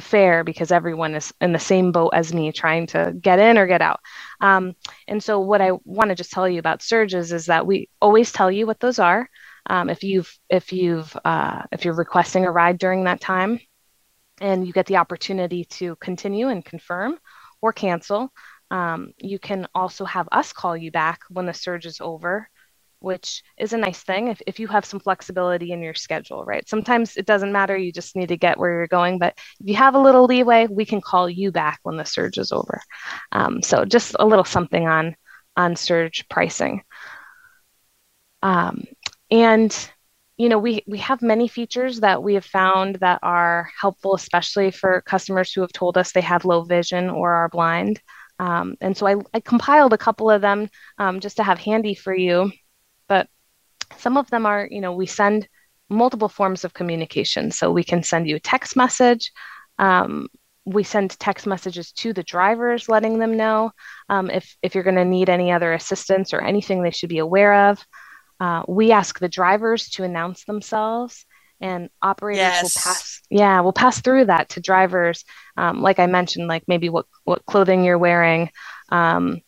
fare 0.00 0.44
because 0.44 0.72
everyone 0.72 1.14
is 1.14 1.32
in 1.40 1.52
the 1.52 1.58
same 1.58 1.92
boat 1.92 2.10
as 2.14 2.32
me 2.32 2.52
trying 2.52 2.86
to 2.88 3.14
get 3.20 3.38
in 3.38 3.58
or 3.58 3.66
get 3.66 3.82
out. 3.82 4.00
Um, 4.40 4.74
and 5.06 5.22
so, 5.22 5.40
what 5.40 5.60
I 5.60 5.72
want 5.84 6.10
to 6.10 6.14
just 6.14 6.30
tell 6.30 6.48
you 6.48 6.58
about 6.58 6.82
surges 6.82 7.32
is 7.32 7.46
that 7.46 7.66
we 7.66 7.88
always 8.00 8.32
tell 8.32 8.50
you 8.50 8.66
what 8.66 8.80
those 8.80 8.98
are. 8.98 9.28
Um, 9.66 9.90
if 9.90 10.02
you've 10.02 10.32
if 10.48 10.72
you've 10.72 11.16
uh, 11.24 11.62
if 11.72 11.84
you're 11.84 11.94
requesting 11.94 12.44
a 12.44 12.50
ride 12.50 12.78
during 12.78 13.04
that 13.04 13.20
time, 13.20 13.60
and 14.40 14.66
you 14.66 14.72
get 14.72 14.86
the 14.86 14.96
opportunity 14.96 15.64
to 15.64 15.96
continue 15.96 16.48
and 16.48 16.64
confirm 16.64 17.18
or 17.60 17.72
cancel, 17.72 18.32
um, 18.70 19.12
you 19.18 19.38
can 19.38 19.66
also 19.74 20.04
have 20.04 20.28
us 20.32 20.52
call 20.52 20.76
you 20.76 20.90
back 20.90 21.20
when 21.28 21.46
the 21.46 21.54
surge 21.54 21.86
is 21.86 22.00
over 22.00 22.48
which 23.00 23.42
is 23.56 23.72
a 23.72 23.78
nice 23.78 24.02
thing 24.02 24.28
if, 24.28 24.42
if 24.46 24.58
you 24.58 24.66
have 24.66 24.84
some 24.84 25.00
flexibility 25.00 25.72
in 25.72 25.82
your 25.82 25.94
schedule, 25.94 26.44
right? 26.44 26.68
Sometimes 26.68 27.16
it 27.16 27.26
doesn't 27.26 27.52
matter, 27.52 27.76
you 27.76 27.92
just 27.92 28.16
need 28.16 28.28
to 28.28 28.36
get 28.36 28.58
where 28.58 28.70
you're 28.70 28.88
going. 28.88 29.18
But 29.18 29.34
if 29.60 29.68
you 29.68 29.76
have 29.76 29.94
a 29.94 30.00
little 30.00 30.24
leeway, 30.24 30.66
we 30.68 30.84
can 30.84 31.00
call 31.00 31.28
you 31.28 31.52
back 31.52 31.80
when 31.82 31.96
the 31.96 32.04
surge 32.04 32.38
is 32.38 32.52
over. 32.52 32.80
Um, 33.32 33.62
so 33.62 33.84
just 33.84 34.16
a 34.18 34.26
little 34.26 34.44
something 34.44 34.86
on 34.86 35.14
on 35.56 35.76
surge 35.76 36.28
pricing. 36.28 36.82
Um, 38.42 38.84
and 39.30 39.90
you 40.36 40.48
know, 40.48 40.58
we 40.58 40.84
we 40.86 40.98
have 40.98 41.20
many 41.20 41.48
features 41.48 42.00
that 42.00 42.22
we 42.22 42.34
have 42.34 42.44
found 42.44 42.96
that 42.96 43.18
are 43.22 43.70
helpful, 43.80 44.14
especially 44.14 44.70
for 44.70 45.02
customers 45.02 45.52
who 45.52 45.62
have 45.62 45.72
told 45.72 45.98
us 45.98 46.12
they 46.12 46.20
have 46.20 46.44
low 46.44 46.62
vision 46.62 47.10
or 47.10 47.32
are 47.32 47.48
blind. 47.48 48.00
Um, 48.40 48.76
and 48.80 48.96
so 48.96 49.08
I, 49.08 49.16
I, 49.34 49.40
compiled 49.40 49.92
a 49.92 49.98
couple 49.98 50.30
of 50.30 50.40
them 50.40 50.68
um, 50.98 51.18
just 51.18 51.38
to 51.38 51.42
have 51.42 51.58
handy 51.58 51.96
for 51.96 52.14
you 52.14 52.52
but 53.08 53.28
some 53.96 54.16
of 54.16 54.28
them 54.30 54.46
are, 54.46 54.68
you 54.70 54.80
know, 54.80 54.92
we 54.92 55.06
send 55.06 55.48
multiple 55.88 56.28
forms 56.28 56.64
of 56.64 56.74
communication. 56.74 57.50
So 57.50 57.70
we 57.70 57.84
can 57.84 58.02
send 58.02 58.28
you 58.28 58.36
a 58.36 58.40
text 58.40 58.76
message. 58.76 59.32
Um, 59.78 60.28
we 60.66 60.82
send 60.82 61.18
text 61.18 61.46
messages 61.46 61.92
to 61.92 62.12
the 62.12 62.22
drivers, 62.22 62.88
letting 62.88 63.18
them 63.18 63.36
know 63.36 63.72
um, 64.08 64.28
if, 64.30 64.56
if 64.62 64.74
you're 64.74 64.84
going 64.84 64.96
to 64.96 65.04
need 65.04 65.30
any 65.30 65.50
other 65.50 65.72
assistance 65.72 66.34
or 66.34 66.42
anything 66.42 66.82
they 66.82 66.90
should 66.90 67.08
be 67.08 67.18
aware 67.18 67.70
of. 67.70 67.84
Uh, 68.38 68.62
we 68.68 68.92
ask 68.92 69.18
the 69.18 69.28
drivers 69.28 69.88
to 69.90 70.04
announce 70.04 70.44
themselves 70.44 71.24
and 71.60 71.88
operators 72.02 72.38
yes. 72.38 72.62
will 72.62 72.80
pass 72.80 73.20
yeah 73.30 73.60
we'll 73.60 73.72
pass 73.72 74.00
through 74.00 74.24
that 74.24 74.48
to 74.48 74.60
drivers 74.60 75.24
um, 75.56 75.82
like 75.82 75.98
i 75.98 76.06
mentioned 76.06 76.46
like 76.46 76.62
maybe 76.68 76.88
what 76.88 77.06
what 77.24 77.44
clothing 77.46 77.84
you're 77.84 77.98
wearing 77.98 78.48
um, 78.90 79.40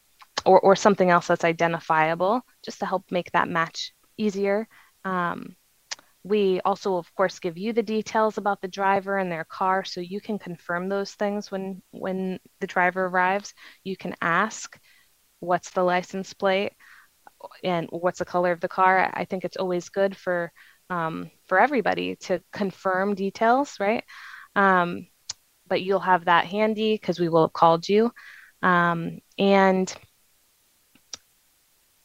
or, 0.45 0.61
or 0.61 0.77
something 0.77 1.11
else 1.11 1.27
that's 1.27 1.45
identifiable 1.45 2.43
just 2.65 2.81
to 2.81 2.87
help 2.87 3.05
make 3.11 3.31
that 3.33 3.49
match 3.49 3.93
easier. 4.17 4.69
Um, 5.05 5.57
we 6.23 6.61
also, 6.65 6.97
of 6.97 7.13
course, 7.15 7.39
give 7.39 7.57
you 7.57 7.73
the 7.73 7.83
details 7.83 8.37
about 8.37 8.61
the 8.61 8.69
driver 8.69 9.17
and 9.17 9.33
their 9.33 9.45
car 9.45 9.85
so 9.85 10.01
you 10.01 10.21
can 10.21 10.39
confirm 10.39 10.89
those 10.89 11.13
things 11.13 11.51
when, 11.51 11.83
when 11.93 12.39
the 12.61 12.67
driver 12.67 13.07
arrives. 13.07 13.55
You 13.85 13.97
can 13.97 14.15
ask, 14.21 14.79
what's 15.39 15.71
the 15.71 15.83
license 15.83 16.35
plate 16.35 16.73
and 17.65 17.89
what's 17.91 18.19
the 18.19 18.27
color 18.27 18.53
of 18.53 18.61
the 18.61 18.69
car? 18.69 19.11
I 19.15 19.25
think 19.25 19.45
it's 19.45 19.57
always 19.57 19.89
good 19.89 20.15
for, 20.15 20.53
um, 20.91 21.31
for 21.47 21.59
everybody 21.59 22.17
to 22.17 22.43
confirm 22.53 23.15
details, 23.15 23.77
right? 23.81 24.05
Um, 24.55 25.07
but 25.67 25.81
you'll 25.81 26.01
have 26.01 26.27
that 26.27 26.45
handy 26.45 26.95
because 26.95 27.19
we 27.19 27.31
will 27.31 27.45
have 27.47 27.55
called 27.55 27.89
you. 27.89 28.13
Um, 28.63 29.21
and 29.39 29.95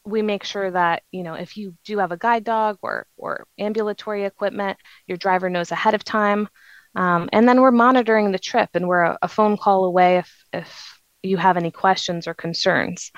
we 0.06 0.22
make 0.22 0.44
sure 0.44 0.70
that 0.72 1.04
you 1.12 1.24
know 1.24 1.34
if 1.34 1.58
you 1.58 1.76
do 1.84 1.98
have 1.98 2.12
a 2.12 2.18
guide 2.18 2.44
dog 2.44 2.78
or 2.82 3.08
or 3.18 3.48
ambulatory 3.60 4.24
equipment 4.24 4.78
your 5.08 5.18
driver 5.18 5.50
knows 5.50 5.72
ahead 5.72 5.94
of 5.94 6.04
time. 6.04 6.48
Um, 6.96 7.30
and 7.34 7.46
then 7.48 7.60
we're 7.60 7.72
monitoring 7.72 8.32
the 8.32 8.40
trip 8.40 8.70
and 8.74 8.88
we're 8.88 9.02
a, 9.02 9.18
a, 9.24 9.28
phone 9.28 9.58
call 9.58 9.84
away 9.84 10.20
if 10.20 10.34
if 10.54 11.02
you 11.24 11.36
have 11.36 11.58
any 11.58 11.70
questions 11.70 12.26
or 12.26 12.34
concerns. 12.34 13.12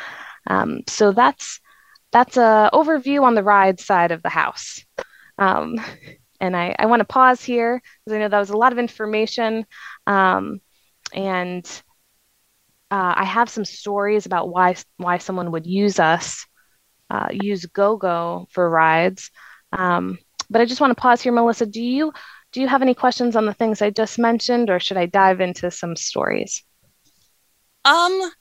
Um, 0.47 0.82
so 0.88 1.12
that's 1.12 1.60
that's 2.12 2.38
a 2.38 2.71
overview 2.73 3.21
on 3.21 3.36
the 3.36 3.43
ride 3.43 3.80
side 3.80 4.12
of 4.12 4.23
the 4.23 4.30
house. 4.30 4.84
Um, 5.38 5.76
and 6.39 6.56
i, 6.56 6.76
I 6.78 6.86
want 6.86 7.00
to 7.00 7.06
pause 7.06 7.43
here 7.43 7.82
because 8.06 8.15
i 8.15 8.19
know 8.19 8.30
that 8.30 8.39
was 8.39 8.52
a 8.52 8.58
lot 8.58 8.71
of 8.71 8.80
information. 8.80 9.65
Um, 10.08 10.60
and 11.13 11.65
uh, 12.89 13.13
i 13.17 13.23
have 13.26 13.50
some 13.50 13.65
stories 13.65 14.26
about 14.26 14.50
why 14.50 14.76
why 14.97 15.17
someone 15.17 15.52
would 15.52 15.67
use 15.67 16.00
us 16.00 16.45
uh, 17.09 17.27
use 17.31 17.65
GoGo 17.65 18.47
for 18.51 18.69
rides. 18.69 19.31
Um, 19.71 20.17
but 20.49 20.61
I 20.61 20.65
just 20.65 20.81
want 20.81 20.91
to 20.91 21.01
pause 21.01 21.21
here, 21.21 21.33
Malissa. 21.33 21.65
Do 21.69 21.81
you 21.81 22.13
do 22.53 22.61
you 22.61 22.67
have 22.67 22.81
any 22.81 22.93
questions 22.93 23.35
on 23.35 23.45
the 23.45 23.53
things 23.53 23.81
I 23.81 23.89
just 23.89 24.17
mentioned, 24.17 24.69
or 24.69 24.79
should 24.79 24.97
I 24.97 25.05
dive 25.05 25.41
into 25.41 25.69
some 25.69 25.95
stories? 25.95 26.63
Um, 27.83 28.31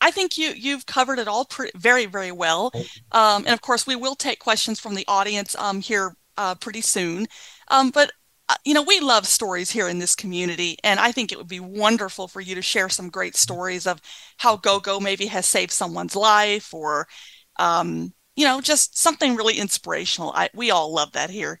I 0.00 0.10
think 0.10 0.38
you 0.38 0.52
you've 0.56 0.86
covered 0.86 1.18
it 1.18 1.28
all 1.28 1.44
pre- 1.44 1.70
very 1.74 2.06
very 2.06 2.32
well, 2.32 2.70
um, 3.12 3.44
and 3.44 3.48
of 3.48 3.60
course 3.60 3.86
we 3.86 3.96
will 3.96 4.14
take 4.14 4.38
questions 4.38 4.80
from 4.80 4.94
the 4.94 5.04
audience 5.08 5.54
um, 5.56 5.80
here 5.80 6.14
uh, 6.36 6.54
pretty 6.54 6.80
soon. 6.80 7.26
Um, 7.68 7.90
but 7.90 8.12
uh, 8.48 8.56
you 8.64 8.74
know 8.74 8.82
we 8.82 9.00
love 9.00 9.26
stories 9.26 9.70
here 9.70 9.88
in 9.88 9.98
this 9.98 10.14
community, 10.14 10.76
and 10.84 11.00
I 11.00 11.12
think 11.12 11.32
it 11.32 11.38
would 11.38 11.48
be 11.48 11.60
wonderful 11.60 12.28
for 12.28 12.40
you 12.40 12.54
to 12.54 12.62
share 12.62 12.88
some 12.88 13.10
great 13.10 13.36
stories 13.36 13.86
of 13.86 14.00
how 14.38 14.56
GoGo 14.56 15.00
maybe 15.00 15.26
has 15.26 15.46
saved 15.46 15.72
someone's 15.72 16.16
life, 16.16 16.72
or 16.74 17.06
um, 17.60 18.12
you 18.36 18.46
know, 18.46 18.60
just 18.60 18.98
something 18.98 19.36
really 19.36 19.58
inspirational. 19.58 20.32
I, 20.34 20.48
we 20.54 20.70
all 20.70 20.92
love 20.92 21.12
that 21.12 21.30
here. 21.30 21.60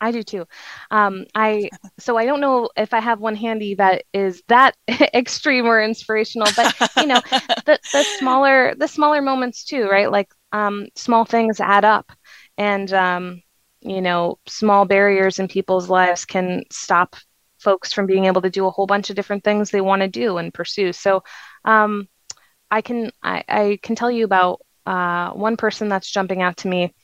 I 0.00 0.10
do 0.10 0.22
too. 0.22 0.46
Um, 0.90 1.24
I 1.34 1.70
so 1.98 2.16
I 2.16 2.26
don't 2.26 2.40
know 2.40 2.68
if 2.76 2.92
I 2.92 3.00
have 3.00 3.20
one 3.20 3.34
handy 3.34 3.74
that 3.76 4.04
is 4.12 4.42
that 4.48 4.76
extreme 5.14 5.66
or 5.66 5.80
inspirational, 5.82 6.48
but 6.54 6.74
you 6.96 7.06
know, 7.06 7.20
the 7.64 7.78
the 7.92 8.04
smaller 8.18 8.74
the 8.76 8.88
smaller 8.88 9.22
moments 9.22 9.64
too, 9.64 9.88
right? 9.88 10.10
Like 10.10 10.32
um, 10.52 10.88
small 10.94 11.24
things 11.24 11.60
add 11.60 11.84
up, 11.84 12.12
and 12.58 12.92
um, 12.92 13.42
you 13.80 14.02
know, 14.02 14.38
small 14.46 14.84
barriers 14.84 15.38
in 15.38 15.48
people's 15.48 15.88
lives 15.88 16.24
can 16.24 16.64
stop 16.70 17.16
folks 17.58 17.92
from 17.92 18.06
being 18.06 18.26
able 18.26 18.42
to 18.42 18.50
do 18.50 18.66
a 18.66 18.70
whole 18.70 18.86
bunch 18.86 19.08
of 19.08 19.16
different 19.16 19.44
things 19.44 19.70
they 19.70 19.80
want 19.80 20.02
to 20.02 20.08
do 20.08 20.36
and 20.36 20.52
pursue. 20.52 20.92
So, 20.92 21.22
um, 21.64 22.06
I 22.70 22.82
can 22.82 23.10
I, 23.22 23.44
I 23.48 23.78
can 23.82 23.96
tell 23.96 24.10
you 24.10 24.24
about 24.24 24.60
uh, 24.86 25.30
one 25.32 25.56
person 25.56 25.88
that's 25.88 26.10
jumping 26.10 26.42
out 26.42 26.58
to 26.58 26.68
me. 26.68 26.94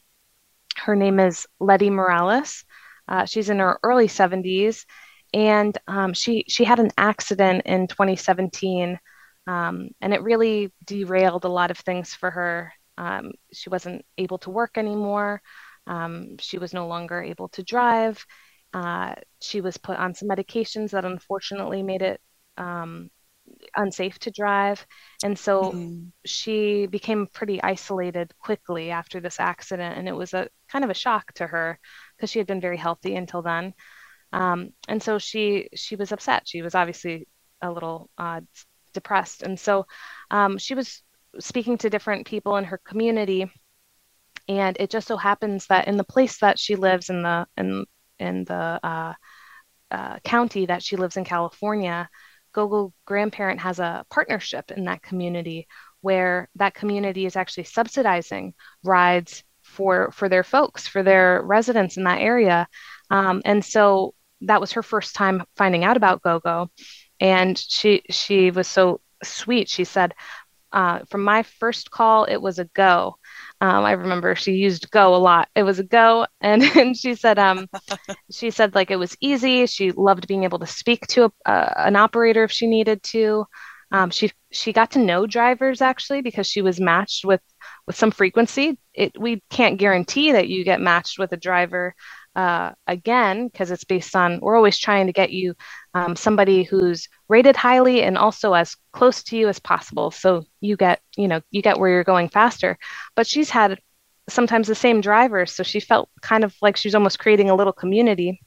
Her 0.76 0.96
name 0.96 1.20
is 1.20 1.46
Letty 1.60 1.90
Morales. 1.90 2.64
Uh, 3.08 3.24
she's 3.26 3.50
in 3.50 3.58
her 3.58 3.78
early 3.82 4.06
70s, 4.08 4.86
and 5.34 5.76
um, 5.88 6.14
she 6.14 6.44
she 6.48 6.64
had 6.64 6.78
an 6.78 6.90
accident 6.96 7.62
in 7.66 7.88
2017, 7.88 8.98
um, 9.46 9.88
and 10.00 10.14
it 10.14 10.22
really 10.22 10.72
derailed 10.84 11.44
a 11.44 11.48
lot 11.48 11.70
of 11.70 11.78
things 11.78 12.14
for 12.14 12.30
her. 12.30 12.72
Um, 12.96 13.32
she 13.52 13.68
wasn't 13.70 14.04
able 14.18 14.38
to 14.38 14.50
work 14.50 14.78
anymore. 14.78 15.42
Um, 15.86 16.36
she 16.38 16.58
was 16.58 16.72
no 16.72 16.86
longer 16.86 17.20
able 17.22 17.48
to 17.50 17.62
drive. 17.62 18.24
Uh, 18.72 19.14
she 19.40 19.60
was 19.60 19.76
put 19.76 19.98
on 19.98 20.14
some 20.14 20.28
medications 20.28 20.90
that 20.90 21.04
unfortunately 21.04 21.82
made 21.82 22.02
it 22.02 22.20
um, 22.56 23.10
unsafe 23.76 24.18
to 24.20 24.30
drive. 24.30 24.84
And 25.24 25.38
so 25.38 25.72
mm. 25.72 26.10
she 26.24 26.86
became 26.86 27.26
pretty 27.26 27.62
isolated 27.62 28.32
quickly 28.38 28.90
after 28.90 29.20
this 29.20 29.40
accident. 29.40 29.98
And 29.98 30.08
it 30.08 30.12
was 30.12 30.34
a 30.34 30.48
kind 30.68 30.84
of 30.84 30.90
a 30.90 30.94
shock 30.94 31.32
to 31.34 31.46
her 31.46 31.78
because 32.16 32.30
she 32.30 32.38
had 32.38 32.46
been 32.46 32.60
very 32.60 32.76
healthy 32.76 33.16
until 33.16 33.42
then. 33.42 33.74
Um, 34.32 34.70
and 34.88 35.02
so 35.02 35.18
she 35.18 35.68
she 35.74 35.96
was 35.96 36.12
upset. 36.12 36.42
She 36.46 36.62
was 36.62 36.74
obviously 36.74 37.28
a 37.60 37.70
little 37.70 38.10
uh, 38.18 38.40
depressed. 38.92 39.42
And 39.42 39.58
so 39.58 39.86
um, 40.30 40.58
she 40.58 40.74
was 40.74 41.02
speaking 41.38 41.78
to 41.78 41.90
different 41.90 42.26
people 42.26 42.56
in 42.56 42.64
her 42.64 42.78
community. 42.78 43.50
And 44.48 44.76
it 44.80 44.90
just 44.90 45.06
so 45.06 45.16
happens 45.16 45.66
that 45.68 45.86
in 45.86 45.96
the 45.96 46.04
place 46.04 46.38
that 46.38 46.58
she 46.58 46.76
lives 46.76 47.10
in 47.10 47.22
the 47.22 47.46
in 47.56 47.84
in 48.18 48.44
the 48.44 48.80
uh, 48.82 49.14
uh, 49.90 50.18
county 50.24 50.66
that 50.66 50.82
she 50.82 50.96
lives 50.96 51.16
in 51.16 51.24
California, 51.24 52.08
GoGo 52.52 52.92
Grandparent 53.06 53.60
has 53.60 53.78
a 53.78 54.04
partnership 54.10 54.70
in 54.70 54.84
that 54.84 55.02
community 55.02 55.66
where 56.00 56.48
that 56.56 56.74
community 56.74 57.26
is 57.26 57.36
actually 57.36 57.64
subsidizing 57.64 58.54
rides 58.84 59.44
for 59.62 60.10
for 60.12 60.28
their 60.28 60.44
folks, 60.44 60.86
for 60.86 61.02
their 61.02 61.42
residents 61.42 61.96
in 61.96 62.04
that 62.04 62.20
area. 62.20 62.66
Um, 63.10 63.42
and 63.44 63.64
so 63.64 64.14
that 64.42 64.60
was 64.60 64.72
her 64.72 64.82
first 64.82 65.14
time 65.14 65.44
finding 65.56 65.84
out 65.84 65.96
about 65.96 66.22
GoGo, 66.22 66.70
and 67.20 67.56
she 67.56 68.02
she 68.10 68.50
was 68.50 68.68
so 68.68 69.00
sweet. 69.22 69.68
She 69.68 69.84
said, 69.84 70.14
uh, 70.72 71.00
from 71.08 71.22
my 71.22 71.42
first 71.44 71.90
call, 71.90 72.24
it 72.24 72.38
was 72.42 72.58
a 72.58 72.64
go. 72.64 73.16
Um, 73.62 73.84
I 73.84 73.92
remember 73.92 74.34
she 74.34 74.54
used 74.54 74.90
go 74.90 75.14
a 75.14 75.18
lot. 75.18 75.48
It 75.54 75.62
was 75.62 75.78
a 75.78 75.84
go, 75.84 76.26
and, 76.40 76.64
and 76.76 76.96
she 76.96 77.14
said, 77.14 77.38
um, 77.38 77.68
she 78.32 78.50
said 78.50 78.74
like 78.74 78.90
it 78.90 78.96
was 78.96 79.16
easy. 79.20 79.66
She 79.66 79.92
loved 79.92 80.26
being 80.26 80.42
able 80.42 80.58
to 80.58 80.66
speak 80.66 81.06
to 81.08 81.26
a, 81.26 81.48
uh, 81.48 81.72
an 81.76 81.94
operator 81.94 82.42
if 82.42 82.50
she 82.50 82.66
needed 82.66 83.04
to. 83.04 83.46
Um, 83.92 84.10
she 84.10 84.32
she 84.50 84.72
got 84.72 84.90
to 84.92 84.98
know 84.98 85.26
drivers 85.26 85.80
actually 85.80 86.22
because 86.22 86.48
she 86.48 86.60
was 86.60 86.80
matched 86.80 87.24
with 87.24 87.40
with 87.86 87.94
some 87.94 88.10
frequency. 88.10 88.78
It 88.94 89.12
we 89.16 89.44
can't 89.48 89.78
guarantee 89.78 90.32
that 90.32 90.48
you 90.48 90.64
get 90.64 90.80
matched 90.80 91.20
with 91.20 91.30
a 91.32 91.36
driver 91.36 91.94
uh, 92.34 92.72
again 92.86 93.48
because 93.48 93.70
it's 93.70 93.84
based 93.84 94.16
on 94.16 94.40
we're 94.40 94.56
always 94.56 94.78
trying 94.78 95.06
to 95.06 95.12
get 95.12 95.32
you 95.32 95.54
um, 95.94 96.16
somebody 96.16 96.62
who's 96.62 97.08
rated 97.28 97.56
highly 97.56 98.02
and 98.02 98.16
also 98.16 98.54
as 98.54 98.76
close 98.92 99.22
to 99.24 99.36
you 99.36 99.48
as 99.48 99.58
possible. 99.58 100.10
So 100.10 100.44
you 100.60 100.76
get 100.76 101.00
you 101.16 101.28
know 101.28 101.40
you 101.50 101.62
get 101.62 101.78
where 101.78 101.90
you're 101.90 102.04
going 102.04 102.28
faster. 102.28 102.78
But 103.14 103.26
she's 103.26 103.50
had 103.50 103.80
sometimes 104.28 104.68
the 104.68 104.74
same 104.74 105.00
drivers 105.00 105.52
so 105.52 105.64
she 105.64 105.80
felt 105.80 106.08
kind 106.20 106.44
of 106.44 106.54
like 106.62 106.76
she's 106.76 106.94
almost 106.94 107.18
creating 107.18 107.50
a 107.50 107.54
little 107.54 107.72
community. 107.72 108.40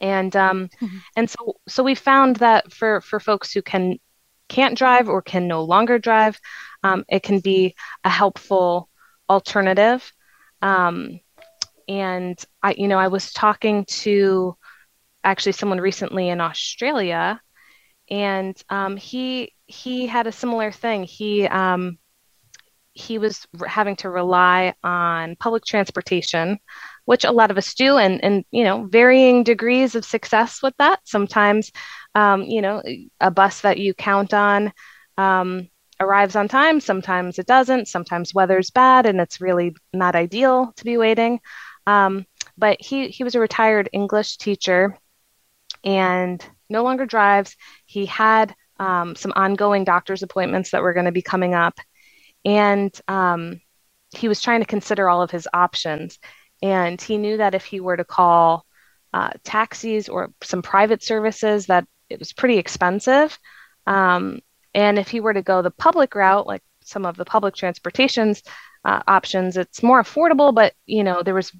And 0.00 0.34
um, 0.34 0.68
mm-hmm. 0.82 0.98
and 1.16 1.30
so 1.30 1.56
so 1.68 1.82
we 1.82 1.94
found 1.94 2.36
that 2.36 2.72
for 2.72 3.00
for 3.00 3.20
folks 3.20 3.52
who 3.52 3.62
can 3.62 3.98
can't 4.48 4.76
drive 4.76 5.08
or 5.08 5.22
can 5.22 5.48
no 5.48 5.62
longer 5.62 5.98
drive 5.98 6.38
um, 6.84 7.04
it 7.08 7.22
can 7.22 7.40
be 7.40 7.74
a 8.04 8.10
helpful 8.10 8.88
alternative. 9.28 10.12
Um, 10.62 11.20
and 11.88 12.42
I, 12.62 12.74
you 12.76 12.88
know, 12.88 12.98
I 12.98 13.08
was 13.08 13.32
talking 13.32 13.84
to 13.86 14.56
actually 15.22 15.52
someone 15.52 15.80
recently 15.80 16.28
in 16.28 16.40
Australia, 16.40 17.40
and 18.10 18.56
um, 18.68 18.96
he 18.96 19.52
he 19.66 20.06
had 20.06 20.26
a 20.26 20.32
similar 20.32 20.70
thing. 20.70 21.04
He 21.04 21.46
um, 21.46 21.98
he 22.94 23.18
was 23.18 23.46
having 23.66 23.96
to 23.96 24.08
rely 24.08 24.72
on 24.84 25.36
public 25.36 25.64
transportation, 25.64 26.58
which 27.06 27.24
a 27.24 27.32
lot 27.32 27.50
of 27.50 27.58
us 27.58 27.74
do, 27.74 27.98
and 27.98 28.22
and 28.22 28.44
you 28.50 28.64
know, 28.64 28.86
varying 28.86 29.42
degrees 29.42 29.94
of 29.94 30.04
success 30.04 30.62
with 30.62 30.74
that. 30.78 31.00
Sometimes, 31.04 31.72
um, 32.14 32.42
you 32.42 32.62
know, 32.62 32.82
a 33.20 33.30
bus 33.30 33.62
that 33.62 33.78
you 33.78 33.94
count 33.94 34.32
on 34.32 34.72
um, 35.18 35.68
arrives 36.00 36.36
on 36.36 36.48
time. 36.48 36.80
Sometimes 36.80 37.38
it 37.38 37.46
doesn't. 37.46 37.88
Sometimes 37.88 38.34
weather's 38.34 38.70
bad, 38.70 39.06
and 39.06 39.20
it's 39.20 39.40
really 39.40 39.74
not 39.92 40.14
ideal 40.14 40.72
to 40.76 40.84
be 40.84 40.96
waiting. 40.96 41.40
Um, 41.86 42.26
but 42.56 42.80
he 42.80 43.08
he 43.08 43.24
was 43.24 43.34
a 43.34 43.40
retired 43.40 43.88
English 43.92 44.36
teacher, 44.36 44.96
and 45.84 46.44
no 46.68 46.82
longer 46.82 47.06
drives. 47.06 47.56
He 47.86 48.06
had 48.06 48.54
um, 48.78 49.16
some 49.16 49.32
ongoing 49.36 49.84
doctor's 49.84 50.22
appointments 50.22 50.70
that 50.70 50.82
were 50.82 50.94
going 50.94 51.06
to 51.06 51.12
be 51.12 51.22
coming 51.22 51.54
up, 51.54 51.78
and 52.44 52.98
um, 53.08 53.60
he 54.16 54.28
was 54.28 54.40
trying 54.40 54.60
to 54.60 54.66
consider 54.66 55.08
all 55.08 55.22
of 55.22 55.30
his 55.30 55.48
options. 55.52 56.18
And 56.62 57.00
he 57.00 57.18
knew 57.18 57.36
that 57.38 57.54
if 57.54 57.64
he 57.64 57.80
were 57.80 57.96
to 57.96 58.04
call 58.04 58.64
uh, 59.12 59.30
taxis 59.42 60.08
or 60.08 60.32
some 60.42 60.62
private 60.62 61.02
services, 61.02 61.66
that 61.66 61.86
it 62.08 62.18
was 62.18 62.32
pretty 62.32 62.58
expensive. 62.58 63.38
Um, 63.86 64.40
and 64.74 64.98
if 64.98 65.08
he 65.08 65.20
were 65.20 65.34
to 65.34 65.42
go 65.42 65.62
the 65.62 65.70
public 65.70 66.14
route, 66.14 66.46
like 66.46 66.62
some 66.82 67.06
of 67.06 67.16
the 67.16 67.24
public 67.24 67.54
transportations 67.54 68.42
uh, 68.84 69.02
options, 69.06 69.56
it's 69.56 69.82
more 69.82 70.02
affordable. 70.02 70.54
But 70.54 70.74
you 70.86 71.04
know, 71.04 71.22
there 71.22 71.34
was 71.34 71.52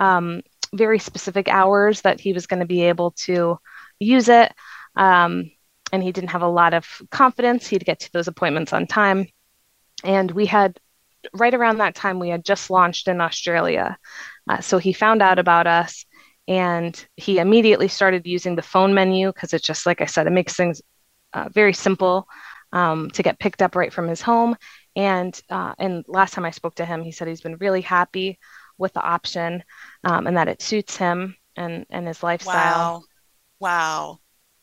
um, 0.00 0.42
very 0.74 0.98
specific 0.98 1.48
hours 1.48 2.02
that 2.02 2.20
he 2.20 2.32
was 2.32 2.46
going 2.46 2.60
to 2.60 2.66
be 2.66 2.82
able 2.82 3.12
to 3.12 3.58
use 3.98 4.28
it. 4.28 4.52
Um, 4.96 5.50
and 5.92 6.02
he 6.02 6.12
didn't 6.12 6.30
have 6.30 6.42
a 6.42 6.48
lot 6.48 6.74
of 6.74 6.86
confidence 7.10 7.66
he'd 7.66 7.84
get 7.84 8.00
to 8.00 8.12
those 8.12 8.28
appointments 8.28 8.72
on 8.72 8.86
time. 8.86 9.28
And 10.04 10.30
we 10.30 10.46
had, 10.46 10.78
right 11.32 11.54
around 11.54 11.78
that 11.78 11.94
time, 11.94 12.18
we 12.18 12.28
had 12.28 12.44
just 12.44 12.70
launched 12.70 13.08
in 13.08 13.20
Australia. 13.20 13.96
Uh, 14.48 14.60
so 14.60 14.78
he 14.78 14.92
found 14.92 15.22
out 15.22 15.38
about 15.38 15.66
us 15.66 16.04
and 16.48 17.06
he 17.16 17.38
immediately 17.38 17.88
started 17.88 18.26
using 18.26 18.56
the 18.56 18.62
phone 18.62 18.94
menu 18.94 19.32
because 19.32 19.52
it's 19.52 19.66
just, 19.66 19.86
like 19.86 20.00
I 20.00 20.06
said, 20.06 20.26
it 20.26 20.30
makes 20.30 20.54
things 20.54 20.82
uh, 21.32 21.48
very 21.52 21.72
simple 21.72 22.28
um, 22.72 23.10
to 23.10 23.22
get 23.22 23.38
picked 23.38 23.62
up 23.62 23.74
right 23.74 23.92
from 23.92 24.08
his 24.08 24.22
home. 24.22 24.56
And 24.94 25.38
uh, 25.50 25.74
and 25.78 26.04
last 26.08 26.34
time 26.34 26.44
I 26.44 26.50
spoke 26.50 26.76
to 26.76 26.84
him, 26.86 27.02
he 27.02 27.12
said 27.12 27.28
he's 27.28 27.42
been 27.42 27.56
really 27.56 27.82
happy 27.82 28.38
with 28.78 28.92
the 28.92 29.02
option 29.02 29.62
um, 30.04 30.26
and 30.26 30.36
that 30.36 30.48
it 30.48 30.62
suits 30.62 30.96
him 30.96 31.36
and, 31.56 31.86
and 31.90 32.06
his 32.06 32.22
lifestyle. 32.22 33.04
Wow. 33.60 33.60
Wow. 33.60 34.20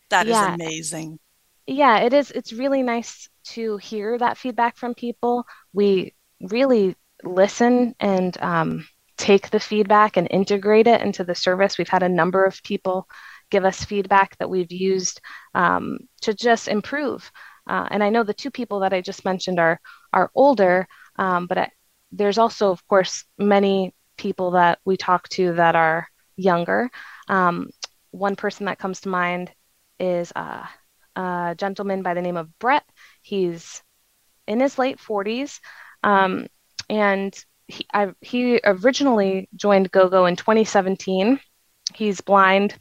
That 0.10 0.28
yeah. 0.28 0.50
is 0.50 0.56
amazing. 0.56 1.20
Yeah, 1.66 2.00
it 2.00 2.14
is. 2.14 2.32
It's 2.32 2.54
really 2.54 2.84
nice 2.84 3.30
to 3.46 3.78
hear 3.78 4.18
that 4.18 4.38
feedback 4.38 4.78
from 4.78 4.94
people. 4.94 5.46
We 5.72 6.14
really 6.42 6.96
listen 7.24 7.96
and 8.00 8.38
um, 8.42 8.88
take 9.18 9.50
the 9.50 9.60
feedback 9.60 10.18
and 10.18 10.28
integrate 10.30 10.88
it 10.88 11.02
into 11.02 11.24
the 11.24 11.36
service. 11.36 11.78
We've 11.78 11.88
had 11.88 12.04
a 12.04 12.10
number 12.10 12.44
of 12.44 12.62
people 12.64 13.08
give 13.50 13.66
us 13.66 13.86
feedback 13.86 14.38
that 14.38 14.50
we've 14.50 14.72
used 14.72 15.22
um, 15.54 16.00
to 16.22 16.34
just 16.34 16.68
improve. 16.68 17.32
Uh, 17.68 17.88
and 17.92 18.04
I 18.04 18.10
know 18.10 18.24
the 18.24 18.34
two 18.34 18.52
people 18.52 18.82
that 18.82 18.94
I 18.94 19.02
just 19.02 19.24
mentioned 19.24 19.60
are 19.60 19.80
are 20.12 20.32
older, 20.36 20.88
um, 21.18 21.48
but 21.48 21.58
I, 21.58 21.72
there's 22.12 22.38
also, 22.38 22.72
of 22.72 22.86
course, 22.88 23.24
many 23.38 23.94
people 24.24 24.52
that 24.52 24.80
we 24.86 24.96
talk 24.96 25.28
to 25.28 25.54
that 25.56 25.76
are 25.76 26.08
younger. 26.38 26.90
Um, 27.28 27.70
one 28.12 28.38
person 28.38 28.68
that 28.68 28.80
comes 28.80 29.02
to 29.02 29.10
mind 29.10 29.52
is 30.00 30.32
uh, 30.34 30.66
a 31.18 31.56
gentleman 31.58 32.04
by 32.04 32.14
the 32.14 32.22
name 32.22 32.38
of 32.38 32.58
Brett. 32.58 32.86
He's 33.22 33.84
in 34.48 34.62
his 34.62 34.80
late 34.80 34.98
40s, 34.98 35.60
um, 36.04 36.48
and 36.90 37.38
he, 37.68 37.86
I, 37.94 38.14
he 38.22 38.62
originally 38.64 39.50
joined 39.58 39.92
GoGo 39.92 40.26
in 40.26 40.38
2017. 40.38 41.40
He's 41.94 42.22
blind. 42.22 42.78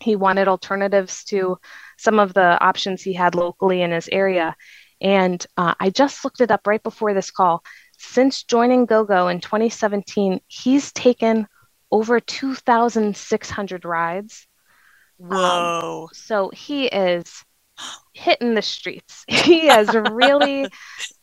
He 0.00 0.16
wanted 0.16 0.48
alternatives 0.48 1.24
to 1.24 1.58
some 1.98 2.18
of 2.18 2.32
the 2.32 2.58
options 2.64 3.02
he 3.02 3.12
had 3.12 3.34
locally 3.34 3.82
in 3.82 3.90
his 3.90 4.08
area. 4.08 4.56
And 5.02 5.44
uh, 5.58 5.74
I 5.78 5.90
just 5.90 6.24
looked 6.24 6.40
it 6.40 6.50
up 6.50 6.66
right 6.66 6.82
before 6.82 7.12
this 7.12 7.30
call. 7.30 7.62
Since 8.02 8.44
joining 8.44 8.86
GoGo 8.86 9.28
in 9.28 9.40
2017, 9.40 10.40
he's 10.48 10.90
taken 10.90 11.46
over 11.92 12.18
2,600 12.18 13.84
rides. 13.84 14.46
Um, 15.22 15.28
Whoa. 15.28 16.02
Um, 16.04 16.08
so 16.14 16.50
he 16.50 16.86
is 16.86 17.44
hitting 18.14 18.54
the 18.54 18.62
streets. 18.62 19.24
He 19.28 19.66
has 19.66 19.94
really, 19.94 20.66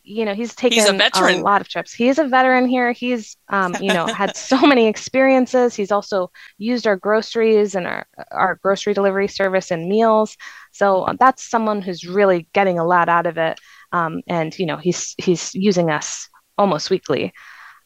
you 0.03 0.23
know, 0.23 0.35
he's 0.35 0.53
taken 0.53 0.77
he's 0.77 0.87
a, 0.87 0.93
a 0.93 1.41
lot 1.41 1.61
of 1.61 1.67
trips. 1.67 1.93
He 1.93 2.09
is 2.09 2.19
a 2.19 2.27
veteran 2.27 2.67
here. 2.67 2.91
He's, 2.91 3.37
um, 3.49 3.75
you 3.81 3.91
know, 3.91 4.05
had 4.05 4.37
so 4.37 4.61
many 4.67 4.85
experiences. 4.85 5.75
He's 5.75 5.91
also 5.91 6.31
used 6.59 6.85
our 6.85 6.95
groceries 6.95 7.73
and 7.73 7.87
our, 7.87 8.05
our 8.29 8.55
grocery 8.61 8.93
delivery 8.93 9.27
service 9.27 9.71
and 9.71 9.89
meals. 9.89 10.37
So 10.71 11.03
uh, 11.03 11.15
that's 11.19 11.43
someone 11.43 11.81
who's 11.81 12.05
really 12.05 12.47
getting 12.53 12.77
a 12.77 12.85
lot 12.85 13.09
out 13.09 13.25
of 13.25 13.39
it. 13.39 13.59
Um, 13.91 14.21
and, 14.27 14.57
you 14.59 14.67
know, 14.67 14.77
he's, 14.77 15.15
he's 15.17 15.55
using 15.55 15.89
us 15.89 16.29
almost 16.57 16.89
weekly. 16.89 17.33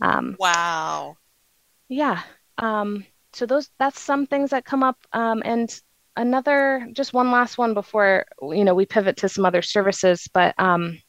Um, 0.02 0.36
wow. 0.40 1.18
Yeah. 1.90 2.22
Um, 2.58 3.06
so 3.34 3.46
those 3.46 3.70
that's 3.80 4.00
some 4.00 4.26
things 4.26 4.50
that 4.52 4.66
come 4.66 4.84
up. 4.84 4.98
Um, 5.14 5.42
and 5.46 5.74
another, 6.16 6.88
just 6.94 7.14
one 7.14 7.32
last 7.32 7.58
one 7.58 7.74
before 7.74 8.26
you 8.42 8.64
know 8.64 8.74
we 8.74 8.86
pivot 8.86 9.18
to 9.18 9.30
some 9.30 9.46
other 9.46 9.62
services. 9.62 10.28
But 10.34 10.56
um, 10.58 11.00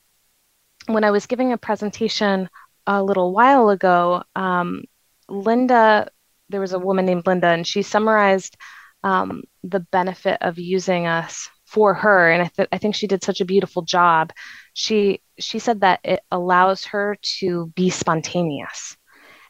when 0.86 1.04
I 1.04 1.10
was 1.10 1.26
giving 1.26 1.52
a 1.52 1.58
presentation 1.58 2.48
a 2.86 3.02
little 3.02 3.32
while 3.32 3.70
ago, 3.70 4.22
um, 4.36 4.84
Linda, 5.28 6.08
there 6.48 6.60
was 6.60 6.72
a 6.72 6.78
woman 6.78 7.06
named 7.06 7.26
Linda, 7.26 7.48
and 7.48 7.66
she 7.66 7.82
summarized 7.82 8.56
um, 9.04 9.42
the 9.64 9.80
benefit 9.80 10.38
of 10.42 10.58
using 10.58 11.06
us 11.06 11.48
for 11.72 11.94
her 11.94 12.30
and 12.30 12.42
I, 12.42 12.50
th- 12.54 12.68
I 12.70 12.76
think 12.76 12.94
she 12.94 13.06
did 13.06 13.24
such 13.24 13.40
a 13.40 13.46
beautiful 13.46 13.80
job 13.80 14.30
she 14.74 15.22
she 15.44 15.58
said 15.58 15.80
that 15.80 16.00
it 16.04 16.20
allows 16.30 16.84
her 16.84 17.16
to 17.22 17.66
be 17.74 17.90
spontaneous 17.90 18.96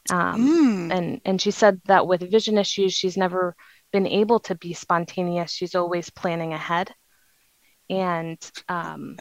um, 0.09 0.89
mm. 0.89 0.93
and 0.93 1.21
and 1.25 1.41
she 1.41 1.51
said 1.51 1.81
that 1.85 2.07
with 2.07 2.29
vision 2.29 2.57
issues 2.57 2.93
she's 2.93 3.17
never 3.17 3.55
been 3.91 4.07
able 4.07 4.39
to 4.39 4.55
be 4.55 4.73
spontaneous 4.73 5.51
she's 5.51 5.75
always 5.75 6.09
planning 6.09 6.53
ahead 6.53 6.93
and 7.89 8.51
um 8.69 9.17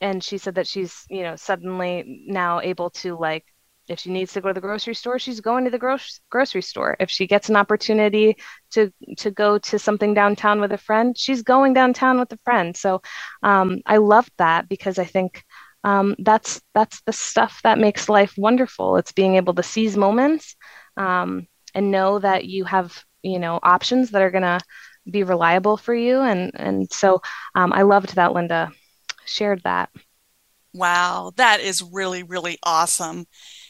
and 0.00 0.22
she 0.22 0.38
said 0.38 0.54
that 0.54 0.66
she's 0.66 1.04
you 1.08 1.22
know 1.22 1.36
suddenly 1.36 2.24
now 2.26 2.60
able 2.60 2.90
to 2.90 3.16
like 3.18 3.44
if 3.90 3.98
she 3.98 4.10
needs 4.10 4.32
to 4.32 4.40
go 4.40 4.48
to 4.48 4.54
the 4.54 4.60
grocery 4.60 4.94
store, 4.94 5.18
she's 5.18 5.40
going 5.40 5.64
to 5.64 5.70
the 5.70 5.78
gro- 5.78 5.98
grocery 6.30 6.62
store. 6.62 6.96
If 7.00 7.10
she 7.10 7.26
gets 7.26 7.48
an 7.48 7.56
opportunity 7.56 8.36
to 8.70 8.92
to 9.18 9.30
go 9.32 9.58
to 9.58 9.78
something 9.80 10.14
downtown 10.14 10.60
with 10.60 10.72
a 10.72 10.78
friend, 10.78 11.18
she's 11.18 11.42
going 11.42 11.72
downtown 11.74 12.20
with 12.20 12.32
a 12.32 12.38
friend. 12.44 12.76
So 12.76 13.02
um, 13.42 13.80
I 13.84 13.96
love 13.96 14.30
that 14.38 14.68
because 14.68 14.98
I 14.98 15.04
think 15.04 15.44
um, 15.84 16.14
that's 16.18 16.60
that's 16.74 17.00
the 17.02 17.12
stuff 17.12 17.60
that 17.64 17.78
makes 17.78 18.08
life 18.08 18.34
wonderful. 18.36 18.96
It's 18.96 19.12
being 19.12 19.36
able 19.36 19.54
to 19.54 19.62
seize 19.62 19.96
moments 19.96 20.56
um, 20.96 21.46
and 21.74 21.90
know 21.90 22.18
that 22.18 22.44
you 22.44 22.64
have 22.64 23.02
you 23.22 23.38
know 23.38 23.58
options 23.62 24.10
that 24.10 24.22
are 24.22 24.30
gonna 24.30 24.60
be 25.10 25.22
reliable 25.22 25.76
for 25.76 25.94
you. 25.94 26.20
And 26.20 26.52
and 26.54 26.90
so 26.92 27.22
um, 27.54 27.72
I 27.72 27.82
loved 27.82 28.16
that 28.16 28.32
Linda 28.32 28.70
shared 29.24 29.62
that. 29.64 29.90
Wow, 30.72 31.32
that 31.36 31.60
is 31.60 31.82
really, 31.82 32.22
really 32.22 32.58
awesome. 32.62 33.26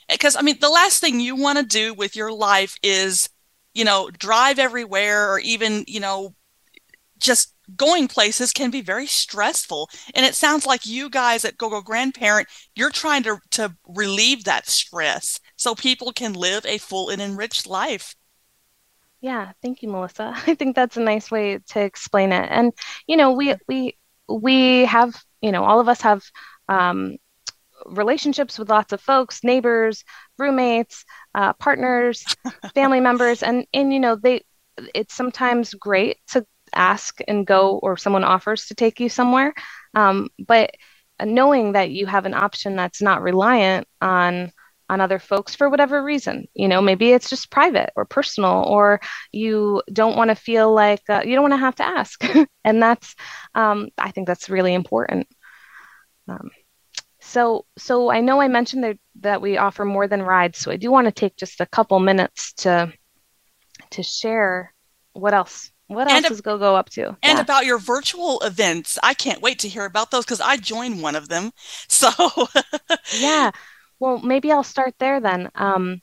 Because, 0.09 0.37
I 0.37 0.43
mean, 0.43 0.59
the 0.61 0.69
last 0.69 1.01
thing 1.01 1.21
you 1.21 1.35
want 1.35 1.59
to 1.59 1.65
do 1.65 1.95
with 1.95 2.15
your 2.15 2.33
life 2.33 2.77
is, 2.83 3.29
you 3.73 3.85
know, 3.85 4.11
drive 4.11 4.59
everywhere 4.59 5.33
or 5.33 5.39
even, 5.39 5.85
you 5.87 6.01
know, 6.01 6.35
just 7.19 7.55
going 7.77 8.09
places 8.09 8.53
can 8.53 8.71
be 8.71 8.81
very 8.81 9.07
stressful. 9.07 9.89
And 10.15 10.25
it 10.27 10.35
sounds 10.35 10.67
like 10.67 10.87
you 10.87 11.11
guys 11.11 11.45
at 11.45 11.57
GoGo 11.57 11.83
Grandparent, 11.83 12.49
you're 12.75 12.91
trying 12.91 13.23
to, 13.25 13.39
to 13.53 13.77
relieve 13.87 14.45
that 14.45 14.69
stress 14.69 15.41
so 15.57 15.75
people 15.75 16.13
can 16.13 16.33
live 16.33 16.65
a 16.67 16.79
full 16.79 17.11
and 17.11 17.21
enriched 17.21 17.67
life. 17.67 18.15
Yeah, 19.21 19.53
thank 19.63 19.83
you, 19.83 19.89
Malissa. 19.89 20.33
I 20.47 20.55
think 20.55 20.75
that's 20.75 20.97
a 20.97 21.01
nice 21.01 21.31
way 21.31 21.59
to 21.69 21.81
explain 21.81 22.33
it. 22.33 22.49
And 22.51 22.73
you 23.07 23.17
know, 23.17 23.33
we 23.33 23.55
we 23.69 23.97
we 24.29 24.85
have, 24.87 25.15
you 25.43 25.53
know, 25.53 25.65
all 25.65 25.81
of 25.81 25.89
us 25.89 26.01
have 26.01 26.23
um, 26.69 27.17
relationships 27.87 28.59
with 28.59 28.71
lots 28.71 28.93
of 28.93 29.01
folks, 29.01 29.45
neighbors, 29.45 30.05
roommates, 30.39 31.05
uh, 31.35 31.53
partners, 31.55 32.25
family 32.75 33.01
members, 33.01 33.43
and 33.43 33.67
and 33.75 33.93
you 33.93 34.01
know, 34.01 34.17
they 34.17 34.43
it's 34.95 35.15
sometimes 35.15 35.75
great 35.75 36.19
to 36.29 36.47
ask 36.75 37.19
and 37.29 37.47
go, 37.47 37.79
or 37.83 37.97
someone 37.97 38.25
offers 38.25 38.67
to 38.67 38.75
take 38.75 39.01
you 39.01 39.09
somewhere, 39.09 39.55
um, 39.95 40.29
but 40.47 40.71
knowing 41.25 41.73
that 41.73 41.91
you 41.91 42.07
have 42.07 42.27
an 42.27 42.35
option 42.35 42.77
that's 42.77 43.03
not 43.03 43.23
reliant 43.23 43.87
on 44.01 44.53
on 44.91 45.01
other 45.01 45.21
folks 45.21 45.55
for 45.55 45.71
whatever 45.71 46.03
reason. 46.03 46.49
You 46.53 46.67
know, 46.67 46.83
maybe 46.83 47.13
it's 47.13 47.31
just 47.31 47.51
private 47.51 47.91
or 47.95 48.05
personal, 48.05 48.65
or 48.67 49.01
you 49.31 49.83
don't 49.93 50.17
want 50.17 50.31
to 50.31 50.35
feel 50.35 50.75
like 50.75 51.03
uh, 51.09 51.23
you 51.25 51.37
don't 51.37 51.49
want 51.49 51.53
to 51.53 51.59
have 51.59 51.77
to 51.77 51.87
ask. 51.87 52.25
and 52.65 52.83
that's, 52.83 53.15
um, 53.55 53.89
I 53.97 54.11
think 54.11 54.27
that's 54.27 54.51
really 54.51 54.75
important. 54.75 55.29
Um, 56.27 56.51
so, 57.21 57.67
so 57.79 58.11
I 58.11 58.21
know 58.21 58.41
I 58.41 58.49
mentioned 58.49 58.83
that, 58.83 58.99
that 59.21 59.41
we 59.41 59.59
offer 59.59 59.85
more 59.85 60.09
than 60.09 60.23
rides, 60.23 60.59
so 60.59 60.73
I 60.73 60.77
do 60.77 60.91
want 60.91 61.07
to 61.07 61.13
take 61.13 61.37
just 61.37 61.61
a 61.61 61.67
couple 61.67 62.01
minutes 62.01 62.53
to 62.55 62.93
to 63.91 64.03
share 64.03 64.73
what 65.15 65.35
else 65.35 65.73
what 65.91 66.09
else 66.09 66.25
and, 66.25 66.31
is 66.31 66.41
GoGo 66.41 66.77
up 66.77 66.89
to? 66.91 67.09
And 67.23 67.37
yeah. 67.37 67.41
about 67.41 67.67
your 67.67 67.79
virtual 67.79 68.39
events. 68.41 68.97
I 69.03 69.13
can't 69.13 69.43
wait 69.43 69.59
to 69.61 69.69
hear 69.69 69.85
about 69.85 70.13
those 70.13 70.25
because 70.25 70.41
I 70.41 70.57
joined 70.57 71.03
one 71.03 71.17
of 71.17 71.29
them. 71.29 71.51
So 71.89 72.11
yeah. 73.19 73.51
Well, 73.99 74.19
maybe 74.21 74.53
I'll 74.53 74.63
start 74.63 74.95
there 74.99 75.21
then. 75.21 75.51
Um, 75.57 76.01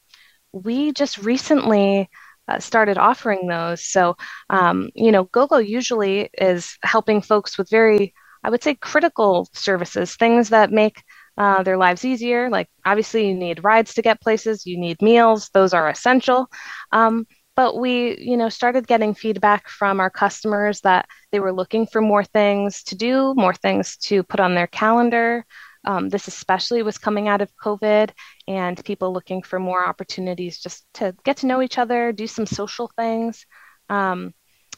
we 0.52 0.92
just 0.92 1.18
recently 1.20 2.10
uh, 2.48 2.60
started 2.60 2.98
offering 2.98 3.48
those. 3.48 3.84
So, 3.84 4.18
um, 4.50 4.90
you 4.94 5.12
know, 5.12 5.24
GoGo 5.26 5.58
usually 5.58 6.30
is 6.38 6.78
helping 6.84 7.22
folks 7.22 7.58
with 7.58 7.70
very, 7.70 8.14
I 8.44 8.50
would 8.50 8.64
say, 8.64 8.76
critical 8.76 9.50
services, 9.54 10.16
things 10.16 10.50
that 10.50 10.72
make 10.72 11.02
uh, 11.38 11.64
their 11.64 11.78
lives 11.78 12.04
easier. 12.04 12.50
Like, 12.50 12.70
obviously, 12.86 13.30
you 13.30 13.36
need 13.36 13.64
rides 13.64 13.94
to 13.96 14.02
get 14.02 14.22
places, 14.22 14.66
you 14.66 14.78
need 14.78 15.02
meals, 15.02 15.50
those 15.54 15.74
are 15.74 15.90
essential. 15.90 16.50
Um, 16.92 17.26
but 17.58 17.76
we, 17.76 18.16
you 18.20 18.38
know, 18.38 18.50
started 18.50 18.86
getting 18.86 19.16
feedback 19.16 19.68
from 19.68 20.00
our 20.00 20.12
customers 20.12 20.80
that 20.82 21.10
they 21.32 21.40
were 21.40 21.52
looking 21.52 21.88
for 21.88 22.02
more 22.02 22.24
things 22.24 22.84
to 22.84 22.96
do, 22.96 23.34
more 23.36 23.56
things 23.56 23.98
to 23.98 24.22
put 24.22 24.40
on 24.40 24.54
their 24.54 24.68
calendar. 24.68 25.44
Um, 25.84 26.10
this 26.10 26.28
especially 26.28 26.84
was 26.84 27.00
coming 27.00 27.28
out 27.28 27.42
of 27.42 27.52
COVID 27.58 28.12
and 28.48 28.86
people 28.86 29.12
looking 29.12 29.42
for 29.42 29.58
more 29.58 29.88
opportunities 29.88 30.60
just 30.60 30.86
to 30.96 31.16
get 31.24 31.38
to 31.38 31.48
know 31.48 31.64
each 31.64 31.80
other, 31.80 32.12
do 32.12 32.28
some 32.28 32.46
social 32.46 32.92
things. 32.96 33.48
Um, 33.90 34.36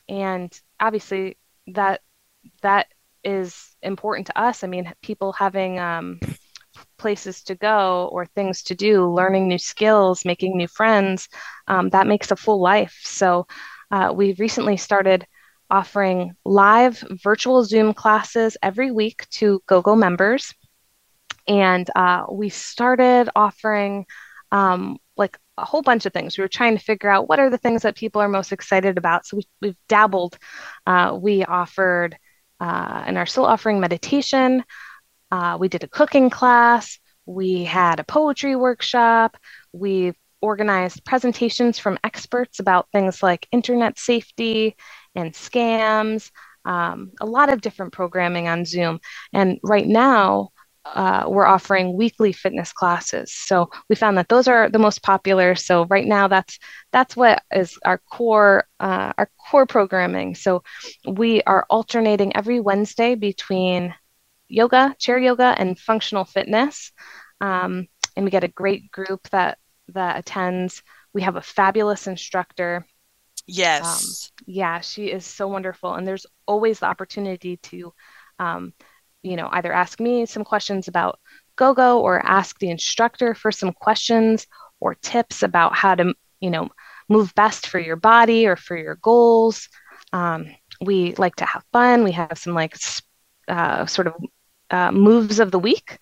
and 0.08 0.58
obviously 0.80 1.38
that 1.68 2.00
that 2.62 2.88
is 3.26 3.76
important 3.82 4.28
to 4.28 4.40
us. 4.40 4.64
I 4.64 4.68
mean, 4.68 4.94
people 5.02 5.34
having 5.34 5.80
um, 5.80 6.22
places 6.98 7.44
to 7.44 7.56
go 7.56 8.10
or 8.12 8.26
things 8.26 8.64
to 8.64 8.76
do, 8.76 9.08
learning 9.10 9.48
new 9.48 9.58
skills, 9.58 10.26
making 10.26 10.58
new 10.58 10.68
friends, 10.68 11.28
um, 11.68 11.90
that 11.90 12.08
makes 12.08 12.32
a 12.32 12.36
full 12.36 12.62
life. 12.62 13.00
So 13.04 13.48
uh, 13.92 14.14
we 14.16 14.34
recently 14.34 14.78
started 14.78 15.26
offering 15.70 16.34
live 16.46 17.04
virtual 17.24 17.64
Zoom 17.64 17.94
classes 17.94 18.58
every 18.64 18.92
week 18.92 19.28
to 19.30 19.62
GoGo 19.68 19.96
members 19.96 20.54
and 21.50 21.90
uh, 21.96 22.26
we 22.32 22.50
started 22.50 23.30
offering 23.36 24.06
um, 24.52 24.98
like 25.18 25.38
a 25.58 25.66
whole 25.66 25.82
bunch 25.82 26.06
of 26.06 26.14
things. 26.14 26.38
We 26.38 26.44
were 26.44 26.48
trying 26.48 26.78
to 26.78 26.84
figure 26.84 27.10
out 27.10 27.28
what 27.28 27.40
are 27.40 27.50
the 27.50 27.58
things 27.58 27.82
that 27.82 27.96
people 27.96 28.22
are 28.22 28.30
most 28.30 28.52
excited 28.52 28.98
about. 28.98 29.26
So 29.26 29.38
we, 29.62 29.68
have 29.68 29.76
dabbled. 29.90 30.38
Uh, 30.86 31.18
we 31.20 31.44
offered, 31.44 32.16
uh, 32.60 33.04
and 33.06 33.18
are 33.18 33.26
still 33.26 33.46
offering 33.46 33.80
meditation. 33.80 34.64
Uh, 35.32 35.58
we 35.60 35.68
did 35.68 35.84
a 35.84 35.88
cooking 35.88 36.30
class. 36.30 37.00
We 37.26 37.64
had 37.64 38.00
a 38.00 38.04
poetry 38.04 38.56
workshop. 38.56 39.38
We've 39.72 40.16
organized 40.42 41.06
presentations 41.06 41.78
from 41.78 42.00
experts 42.04 42.60
about 42.60 42.88
things 42.92 43.22
like 43.22 43.48
internet 43.52 44.00
safety 44.00 44.76
and 45.16 45.34
scams. 45.34 46.32
Um, 46.66 47.12
a 47.22 47.26
lot 47.26 47.52
of 47.52 47.62
different 47.62 47.94
programming 47.94 48.48
on 48.48 48.66
Zoom. 48.66 49.00
And 49.34 49.60
right 49.64 49.88
now, 49.88 50.50
uh, 50.86 51.26
we're 51.28 51.46
offering 51.46 51.96
weekly 51.96 52.32
fitness 52.32 52.72
classes. 52.72 53.34
So 53.34 53.70
we 53.90 53.96
found 53.96 54.18
that 54.18 54.30
those 54.30 54.48
are 54.48 54.70
the 54.70 54.80
most 54.80 55.04
popular. 55.04 55.56
So 55.56 55.86
right 55.86 56.08
now, 56.08 56.28
that's 56.28 56.58
that's 56.92 57.16
what 57.16 57.44
is 57.54 57.78
our 57.86 58.00
core 58.12 58.66
uh, 58.80 59.14
our 59.18 59.30
core 59.50 59.66
programming. 59.66 60.36
So 60.36 60.64
we 61.08 61.42
are 61.44 61.66
alternating 61.70 62.36
every 62.36 62.60
Wednesday 62.60 63.16
between 63.16 63.94
yoga, 64.50 64.96
chair 65.00 65.18
yoga, 65.18 65.56
and 65.58 65.80
functional 65.80 66.26
fitness, 66.26 66.92
um, 67.40 67.88
and 68.16 68.26
we 68.26 68.32
get 68.32 68.44
a 68.44 68.50
great 68.50 68.92
group 68.92 69.30
that 69.30 69.58
that 69.90 70.20
attends. 70.20 70.84
We 71.14 71.22
have 71.22 71.36
a 71.36 71.42
fabulous 71.42 72.08
instructor. 72.08 72.86
Yes. 73.48 74.32
Um, 74.40 74.44
yeah, 74.46 74.80
she 74.82 75.08
is 75.08 75.26
so 75.26 75.48
wonderful, 75.48 75.94
and 75.94 76.08
there's 76.08 76.26
always 76.46 76.80
the 76.80 76.86
opportunity 76.88 77.58
to 77.58 77.94
um, 78.40 78.74
you 79.22 79.36
know, 79.36 79.50
either 79.52 79.72
ask 79.72 80.00
me 80.00 80.26
some 80.26 80.44
questions 80.44 80.88
about 80.88 81.20
GoGo 81.56 82.00
or 82.00 82.26
ask 82.26 82.58
the 82.60 82.70
instructor 82.70 83.34
for 83.34 83.52
some 83.52 83.74
questions 83.74 84.48
or 84.80 84.96
tips 84.96 85.44
about 85.44 85.76
how 85.76 85.96
to, 85.96 86.14
you 86.40 86.50
know, 86.50 86.70
move 87.10 87.34
best 87.36 87.68
for 87.68 87.80
your 87.80 87.98
body 87.98 88.48
or 88.48 88.56
for 88.56 88.78
your 88.78 88.96
goals. 88.96 89.68
Um, 90.14 90.48
we 90.82 91.16
like 91.16 91.36
to 91.38 91.46
have 91.46 91.64
fun. 91.74 92.04
We 92.04 92.14
have 92.14 92.38
some 92.38 92.54
like 92.54 92.78
uh, 93.48 93.86
sort 93.88 94.08
of 94.08 94.14
uh, 94.72 94.92
moves 94.92 95.40
of 95.40 95.52
the 95.52 95.60
week. 95.60 95.98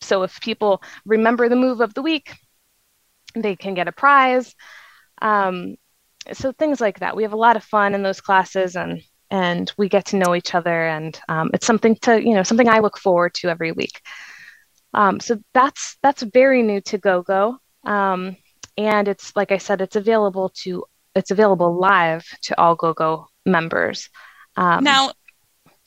So 0.00 0.22
if 0.22 0.40
people 0.40 0.82
remember 1.04 1.48
the 1.48 1.56
move 1.56 1.80
of 1.80 1.94
the 1.94 2.02
week, 2.02 2.34
they 3.34 3.56
can 3.56 3.74
get 3.74 3.88
a 3.88 3.92
prize. 3.92 4.54
Um, 5.22 5.76
so 6.32 6.52
things 6.52 6.80
like 6.80 7.00
that. 7.00 7.16
We 7.16 7.22
have 7.22 7.32
a 7.32 7.36
lot 7.36 7.56
of 7.56 7.64
fun 7.64 7.94
in 7.94 8.02
those 8.02 8.20
classes, 8.20 8.76
and 8.76 9.02
and 9.30 9.72
we 9.76 9.88
get 9.88 10.06
to 10.06 10.16
know 10.16 10.34
each 10.34 10.54
other 10.54 10.86
and 10.86 11.20
um, 11.28 11.50
it's 11.52 11.66
something 11.66 11.96
to 11.96 12.22
you 12.22 12.34
know 12.34 12.42
something 12.42 12.68
i 12.68 12.78
look 12.78 12.98
forward 12.98 13.34
to 13.34 13.48
every 13.48 13.72
week 13.72 14.00
um, 14.94 15.18
so 15.18 15.38
that's 15.52 15.96
that's 16.02 16.22
very 16.22 16.62
new 16.62 16.80
to 16.80 16.98
gogo 16.98 17.58
um, 17.84 18.36
and 18.76 19.08
it's 19.08 19.34
like 19.34 19.50
i 19.50 19.58
said 19.58 19.80
it's 19.80 19.96
available 19.96 20.50
to 20.50 20.84
it's 21.14 21.30
available 21.30 21.74
live 21.74 22.24
to 22.42 22.58
all 22.60 22.74
gogo 22.76 23.26
members 23.44 24.08
um, 24.56 24.84
now 24.84 25.10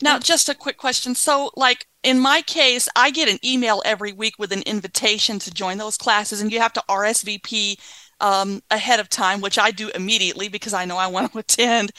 now 0.01 0.19
just 0.19 0.49
a 0.49 0.55
quick 0.55 0.77
question 0.77 1.15
so 1.15 1.51
like 1.55 1.85
in 2.03 2.19
my 2.19 2.41
case 2.41 2.87
i 2.95 3.09
get 3.11 3.29
an 3.29 3.39
email 3.43 3.81
every 3.85 4.13
week 4.13 4.35
with 4.37 4.51
an 4.51 4.61
invitation 4.63 5.39
to 5.39 5.51
join 5.51 5.77
those 5.77 5.97
classes 5.97 6.41
and 6.41 6.51
you 6.51 6.59
have 6.59 6.73
to 6.73 6.83
rsvp 6.89 7.77
um, 8.19 8.61
ahead 8.71 8.99
of 8.99 9.09
time, 9.09 9.41
which 9.41 9.59
I 9.59 9.71
do 9.71 9.89
immediately 9.89 10.49
because 10.49 10.73
I 10.73 10.85
know 10.85 10.97
I 10.97 11.07
want 11.07 11.31
to 11.31 11.39
attend. 11.39 11.91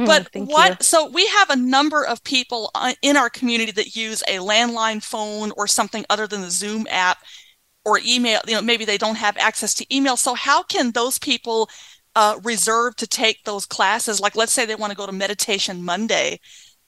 Mm, 0.00 0.06
but 0.06 0.28
what, 0.34 0.70
you. 0.70 0.76
so 0.80 1.08
we 1.08 1.26
have 1.26 1.50
a 1.50 1.56
number 1.56 2.04
of 2.04 2.22
people 2.24 2.70
uh, 2.74 2.94
in 3.02 3.16
our 3.16 3.30
community 3.30 3.72
that 3.72 3.96
use 3.96 4.22
a 4.22 4.38
landline 4.38 5.02
phone 5.02 5.52
or 5.56 5.66
something 5.66 6.04
other 6.08 6.26
than 6.26 6.40
the 6.40 6.50
Zoom 6.50 6.86
app 6.90 7.18
or 7.84 8.00
email. 8.04 8.40
You 8.46 8.54
know, 8.54 8.62
maybe 8.62 8.84
they 8.84 8.98
don't 8.98 9.16
have 9.16 9.36
access 9.36 9.74
to 9.74 9.94
email. 9.94 10.16
So, 10.16 10.34
how 10.34 10.62
can 10.62 10.92
those 10.92 11.18
people 11.18 11.68
uh, 12.14 12.38
reserve 12.42 12.96
to 12.96 13.06
take 13.06 13.44
those 13.44 13.66
classes? 13.66 14.20
Like, 14.20 14.36
let's 14.36 14.52
say 14.52 14.64
they 14.64 14.74
want 14.74 14.92
to 14.92 14.96
go 14.96 15.06
to 15.06 15.12
Meditation 15.12 15.84
Monday. 15.84 16.40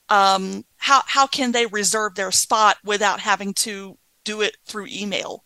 Um, 0.08 0.64
how, 0.76 1.02
how 1.06 1.26
can 1.26 1.52
they 1.52 1.66
reserve 1.66 2.14
their 2.14 2.30
spot 2.30 2.78
without 2.84 3.20
having 3.20 3.54
to 3.54 3.98
do 4.24 4.40
it 4.40 4.56
through 4.66 4.86
email? 4.90 5.44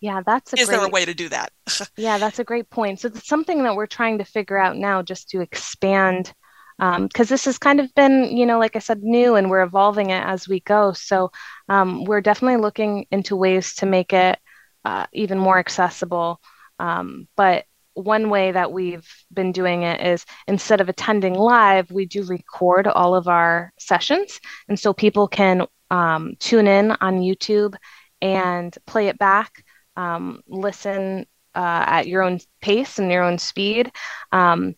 Yeah, 0.00 0.20
that's 0.26 0.52
a 0.52 0.58
is 0.58 0.66
great, 0.66 0.78
there 0.78 0.86
a 0.86 0.90
way 0.90 1.04
to 1.04 1.14
do 1.14 1.28
that? 1.28 1.52
yeah, 1.96 2.18
that's 2.18 2.40
a 2.40 2.44
great 2.44 2.68
point. 2.70 3.00
So 3.00 3.08
it's 3.08 3.26
something 3.26 3.62
that 3.62 3.76
we're 3.76 3.86
trying 3.86 4.18
to 4.18 4.24
figure 4.24 4.58
out 4.58 4.76
now, 4.76 5.00
just 5.00 5.30
to 5.30 5.40
expand, 5.40 6.34
because 6.76 6.98
um, 6.98 7.08
this 7.28 7.44
has 7.44 7.56
kind 7.56 7.78
of 7.78 7.94
been, 7.94 8.36
you 8.36 8.44
know, 8.44 8.58
like 8.58 8.74
I 8.74 8.80
said, 8.80 9.02
new, 9.04 9.36
and 9.36 9.48
we're 9.48 9.62
evolving 9.62 10.10
it 10.10 10.24
as 10.24 10.48
we 10.48 10.58
go. 10.60 10.92
So 10.92 11.30
um, 11.68 12.02
we're 12.04 12.20
definitely 12.20 12.60
looking 12.60 13.06
into 13.12 13.36
ways 13.36 13.76
to 13.76 13.86
make 13.86 14.12
it 14.12 14.40
uh, 14.84 15.06
even 15.12 15.38
more 15.38 15.58
accessible. 15.58 16.40
Um, 16.80 17.28
but 17.36 17.66
one 17.94 18.30
way 18.30 18.52
that 18.52 18.72
we've 18.72 19.08
been 19.32 19.52
doing 19.52 19.82
it 19.82 20.00
is 20.00 20.24
instead 20.46 20.80
of 20.80 20.88
attending 20.88 21.34
live, 21.34 21.90
we 21.90 22.06
do 22.06 22.24
record 22.24 22.86
all 22.86 23.14
of 23.14 23.28
our 23.28 23.72
sessions. 23.78 24.40
And 24.68 24.78
so 24.78 24.92
people 24.92 25.28
can 25.28 25.66
um, 25.90 26.34
tune 26.38 26.66
in 26.66 26.92
on 26.92 27.20
YouTube 27.20 27.74
and 28.20 28.76
play 28.86 29.08
it 29.08 29.18
back, 29.18 29.64
um, 29.96 30.42
listen 30.48 31.26
uh, 31.54 31.84
at 31.86 32.06
your 32.06 32.22
own 32.22 32.40
pace 32.60 32.98
and 32.98 33.10
your 33.10 33.22
own 33.22 33.38
speed. 33.38 33.92
Um, 34.30 34.74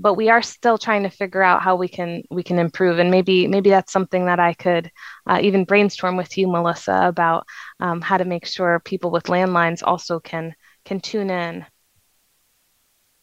but 0.00 0.14
we 0.14 0.28
are 0.28 0.42
still 0.42 0.76
trying 0.76 1.04
to 1.04 1.10
figure 1.10 1.42
out 1.42 1.62
how 1.62 1.76
we 1.76 1.86
can 1.86 2.22
we 2.30 2.42
can 2.42 2.58
improve, 2.58 2.98
and 2.98 3.10
maybe 3.10 3.46
maybe 3.46 3.70
that's 3.70 3.92
something 3.92 4.26
that 4.26 4.40
I 4.40 4.52
could 4.52 4.90
uh, 5.26 5.38
even 5.40 5.64
brainstorm 5.64 6.16
with 6.16 6.36
you, 6.36 6.48
Malissa, 6.48 7.06
about 7.08 7.46
um, 7.78 8.00
how 8.00 8.16
to 8.16 8.24
make 8.24 8.44
sure 8.44 8.80
people 8.80 9.10
with 9.10 9.24
landlines 9.24 9.82
also 9.84 10.18
can 10.18 10.54
can 10.84 11.00
tune 11.00 11.30
in. 11.30 11.64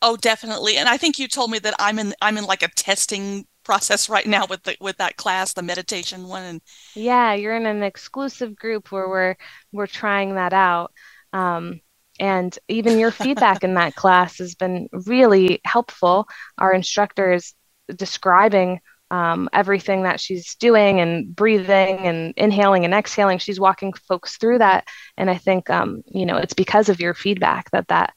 Oh, 0.01 0.17
definitely. 0.17 0.77
And 0.77 0.89
I 0.89 0.97
think 0.97 1.19
you 1.19 1.27
told 1.27 1.51
me 1.51 1.59
that 1.59 1.75
I'm 1.79 1.99
in 1.99 2.13
I'm 2.21 2.37
in 2.37 2.45
like 2.45 2.63
a 2.63 2.69
testing 2.69 3.45
process 3.63 4.09
right 4.09 4.25
now 4.25 4.45
with 4.47 4.63
the 4.63 4.75
with 4.81 4.97
that 4.97 5.17
class, 5.17 5.53
the 5.53 5.61
meditation 5.61 6.27
one. 6.27 6.43
And 6.43 6.61
yeah, 6.95 7.33
you're 7.33 7.55
in 7.55 7.65
an 7.65 7.83
exclusive 7.83 8.55
group 8.55 8.91
where 8.91 9.07
we're 9.07 9.35
we're 9.71 9.87
trying 9.87 10.35
that 10.35 10.53
out. 10.53 10.91
Um, 11.33 11.81
and 12.19 12.57
even 12.67 12.99
your 12.99 13.11
feedback 13.11 13.63
in 13.63 13.75
that 13.75 13.95
class 13.95 14.39
has 14.39 14.55
been 14.55 14.89
really 14.91 15.61
helpful. 15.65 16.27
Our 16.57 16.73
instructor 16.73 17.33
is 17.33 17.53
describing 17.95 18.79
um, 19.11 19.49
everything 19.53 20.03
that 20.03 20.19
she's 20.19 20.55
doing 20.55 20.99
and 20.99 21.35
breathing 21.35 21.99
and 21.99 22.33
inhaling 22.37 22.85
and 22.85 22.93
exhaling. 22.93 23.39
She's 23.39 23.59
walking 23.59 23.93
folks 23.93 24.37
through 24.37 24.59
that, 24.59 24.87
and 25.17 25.29
I 25.29 25.37
think 25.37 25.69
um, 25.69 26.01
you 26.07 26.25
know 26.25 26.37
it's 26.37 26.53
because 26.53 26.89
of 26.89 26.99
your 26.99 27.13
feedback 27.13 27.69
that 27.71 27.89
that 27.89 28.13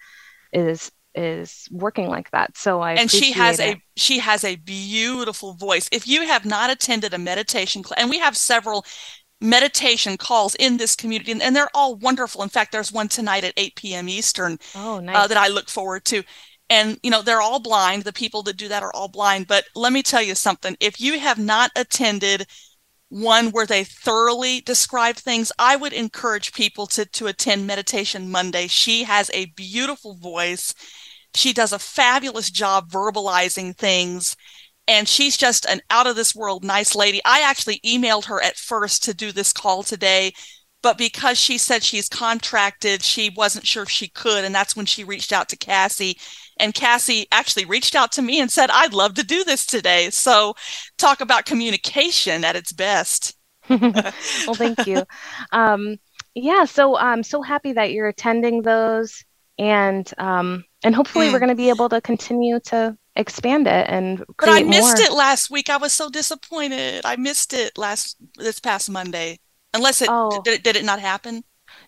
is 0.52 0.90
is 1.14 1.68
working 1.70 2.08
like 2.08 2.30
that. 2.30 2.56
So 2.56 2.80
I 2.80 2.94
and 2.94 3.10
she 3.10 3.32
has 3.32 3.58
it. 3.58 3.76
a 3.76 3.82
she 3.96 4.18
has 4.18 4.44
a 4.44 4.56
beautiful 4.56 5.54
voice. 5.54 5.88
If 5.92 6.08
you 6.08 6.26
have 6.26 6.44
not 6.44 6.70
attended 6.70 7.14
a 7.14 7.18
meditation 7.18 7.82
class, 7.82 8.00
and 8.00 8.10
we 8.10 8.18
have 8.18 8.36
several 8.36 8.84
meditation 9.40 10.16
calls 10.16 10.54
in 10.56 10.76
this 10.76 10.96
community, 10.96 11.32
and, 11.32 11.42
and, 11.42 11.54
they're 11.54 11.68
all 11.74 11.96
wonderful. 11.96 12.42
In 12.42 12.48
fact, 12.48 12.72
there's 12.72 12.92
one 12.92 13.08
tonight 13.08 13.44
at 13.44 13.52
8 13.56 13.76
p.m. 13.76 14.08
Eastern 14.08 14.58
oh, 14.74 15.00
nice. 15.00 15.16
uh, 15.16 15.26
that 15.26 15.36
I 15.36 15.48
look 15.48 15.68
forward 15.68 16.04
to. 16.06 16.22
And 16.70 16.98
you 17.02 17.10
know 17.10 17.20
they're 17.20 17.42
all 17.42 17.60
blind. 17.60 18.04
The 18.04 18.12
people 18.12 18.42
that 18.44 18.56
do 18.56 18.68
that 18.68 18.82
are 18.82 18.94
all 18.94 19.08
blind. 19.08 19.46
But 19.46 19.64
let 19.74 19.92
me 19.92 20.02
tell 20.02 20.22
you 20.22 20.34
something: 20.34 20.76
if 20.80 21.00
you 21.00 21.18
have 21.18 21.38
not 21.38 21.70
attended 21.76 22.46
one 23.10 23.50
where 23.50 23.66
they 23.66 23.84
thoroughly 23.84 24.62
describe 24.62 25.16
things, 25.16 25.52
I 25.58 25.76
would 25.76 25.92
encourage 25.92 26.54
people 26.54 26.86
to 26.88 27.04
to 27.04 27.26
attend 27.26 27.66
Meditation 27.66 28.30
Monday. 28.30 28.66
She 28.66 29.04
has 29.04 29.30
a 29.34 29.46
beautiful 29.46 30.16
voice 30.16 30.74
she 31.34 31.52
does 31.52 31.72
a 31.72 31.78
fabulous 31.78 32.50
job 32.50 32.90
verbalizing 32.90 33.76
things. 33.76 34.36
And 34.86 35.08
she's 35.08 35.36
just 35.38 35.64
an 35.64 35.80
out 35.88 36.06
of 36.06 36.14
this 36.14 36.34
world 36.34 36.62
nice 36.62 36.94
lady. 36.94 37.20
I 37.24 37.40
actually 37.40 37.80
emailed 37.86 38.26
her 38.26 38.42
at 38.42 38.56
first 38.56 39.02
to 39.04 39.14
do 39.14 39.32
this 39.32 39.52
call 39.52 39.82
today, 39.82 40.32
but 40.82 40.98
because 40.98 41.38
she 41.38 41.56
said 41.56 41.82
she's 41.82 42.10
contracted, 42.10 43.02
she 43.02 43.30
wasn't 43.30 43.66
sure 43.66 43.84
if 43.84 43.88
she 43.88 44.08
could. 44.08 44.44
And 44.44 44.54
that's 44.54 44.76
when 44.76 44.84
she 44.84 45.02
reached 45.02 45.32
out 45.32 45.48
to 45.48 45.56
Cassy. 45.56 46.18
And 46.58 46.74
Cassy 46.74 47.26
actually 47.32 47.64
reached 47.64 47.94
out 47.94 48.12
to 48.12 48.22
me 48.22 48.38
and 48.38 48.50
said, 48.50 48.68
I'd 48.70 48.92
love 48.92 49.14
to 49.14 49.24
do 49.24 49.44
this 49.44 49.64
today. 49.64 50.10
So, 50.10 50.54
talk 50.98 51.22
about 51.22 51.46
communication 51.46 52.44
at 52.44 52.54
its 52.54 52.72
best. 52.72 53.34
well, 53.70 54.54
thank 54.54 54.86
you. 54.86 55.04
Um, 55.52 55.96
yeah, 56.34 56.64
so 56.64 56.98
I'm 56.98 57.22
so 57.22 57.40
happy 57.40 57.72
that 57.72 57.92
you're 57.92 58.08
attending 58.08 58.60
those. 58.60 59.24
And 59.58 60.10
um, 60.18 60.64
and 60.84 60.94
hopefully 60.94 61.28
mm. 61.28 61.32
we're 61.32 61.40
going 61.40 61.48
to 61.48 61.54
be 61.54 61.70
able 61.70 61.88
to 61.88 62.00
continue 62.00 62.60
to 62.60 62.96
expand 63.16 63.66
it 63.66 63.86
and 63.88 64.22
but 64.38 64.48
i 64.48 64.62
missed 64.62 64.98
more. 64.98 65.06
it 65.06 65.12
last 65.12 65.50
week 65.50 65.70
i 65.70 65.76
was 65.76 65.92
so 65.92 66.08
disappointed 66.10 67.04
i 67.04 67.16
missed 67.16 67.52
it 67.52 67.76
last 67.78 68.16
this 68.36 68.60
past 68.60 68.90
monday 68.90 69.38
unless 69.72 70.02
it 70.02 70.08
oh. 70.10 70.42
did, 70.44 70.62
did 70.62 70.76
it 70.76 70.84
not 70.84 71.00
happen 71.00 71.42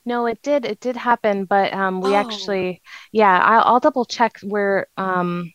no 0.05 0.27
it 0.27 0.41
did 0.43 0.65
it 0.65 0.81
did 0.81 0.97
happen 0.97 1.45
but 1.45 1.73
um 1.73 2.01
we 2.01 2.11
oh. 2.11 2.15
actually 2.15 2.81
yeah 3.13 3.39
I'll, 3.39 3.75
I'll, 3.75 3.81
double 3.81 4.05
check 4.05 4.39
where 4.43 4.87
um 4.97 5.53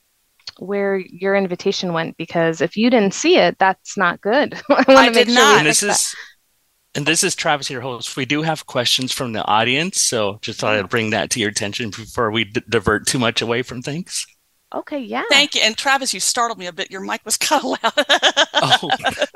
where 0.59 0.97
your 0.97 1.35
invitation 1.35 1.93
went 1.93 2.17
because 2.17 2.59
if 2.61 2.75
you 2.75 2.89
didn't 2.89 3.13
see 3.13 3.37
it 3.37 3.57
that's 3.57 3.97
not 3.97 4.21
good 4.21 4.53
i, 4.69 4.83
I 4.87 5.09
did 5.09 5.27
sure 5.27 5.35
not 5.35 5.59
and 5.59 5.67
this 5.67 5.83
is 5.83 6.13
and 6.95 7.05
this 7.05 7.23
is 7.23 7.35
Travis, 7.35 7.69
your 7.69 7.81
host. 7.81 8.17
We 8.17 8.25
do 8.25 8.41
have 8.41 8.65
questions 8.65 9.11
from 9.11 9.33
the 9.33 9.45
audience, 9.45 10.01
so 10.01 10.39
just 10.41 10.59
thought 10.59 10.75
I'd 10.75 10.89
bring 10.89 11.11
that 11.11 11.29
to 11.31 11.39
your 11.39 11.49
attention 11.49 11.89
before 11.89 12.31
we 12.31 12.45
d- 12.45 12.61
divert 12.67 13.07
too 13.07 13.19
much 13.19 13.41
away 13.41 13.61
from 13.61 13.81
things. 13.81 14.25
Okay, 14.73 14.99
yeah. 14.99 15.23
Thank 15.29 15.55
you. 15.55 15.61
And 15.61 15.77
Travis, 15.77 16.13
you 16.13 16.21
startled 16.21 16.57
me 16.57 16.65
a 16.65 16.71
bit. 16.71 16.89
Your 16.89 17.01
mic 17.01 17.21
was 17.25 17.35
kind 17.37 17.63
of 17.63 17.71
loud. 17.71 17.93
oh, 18.53 18.89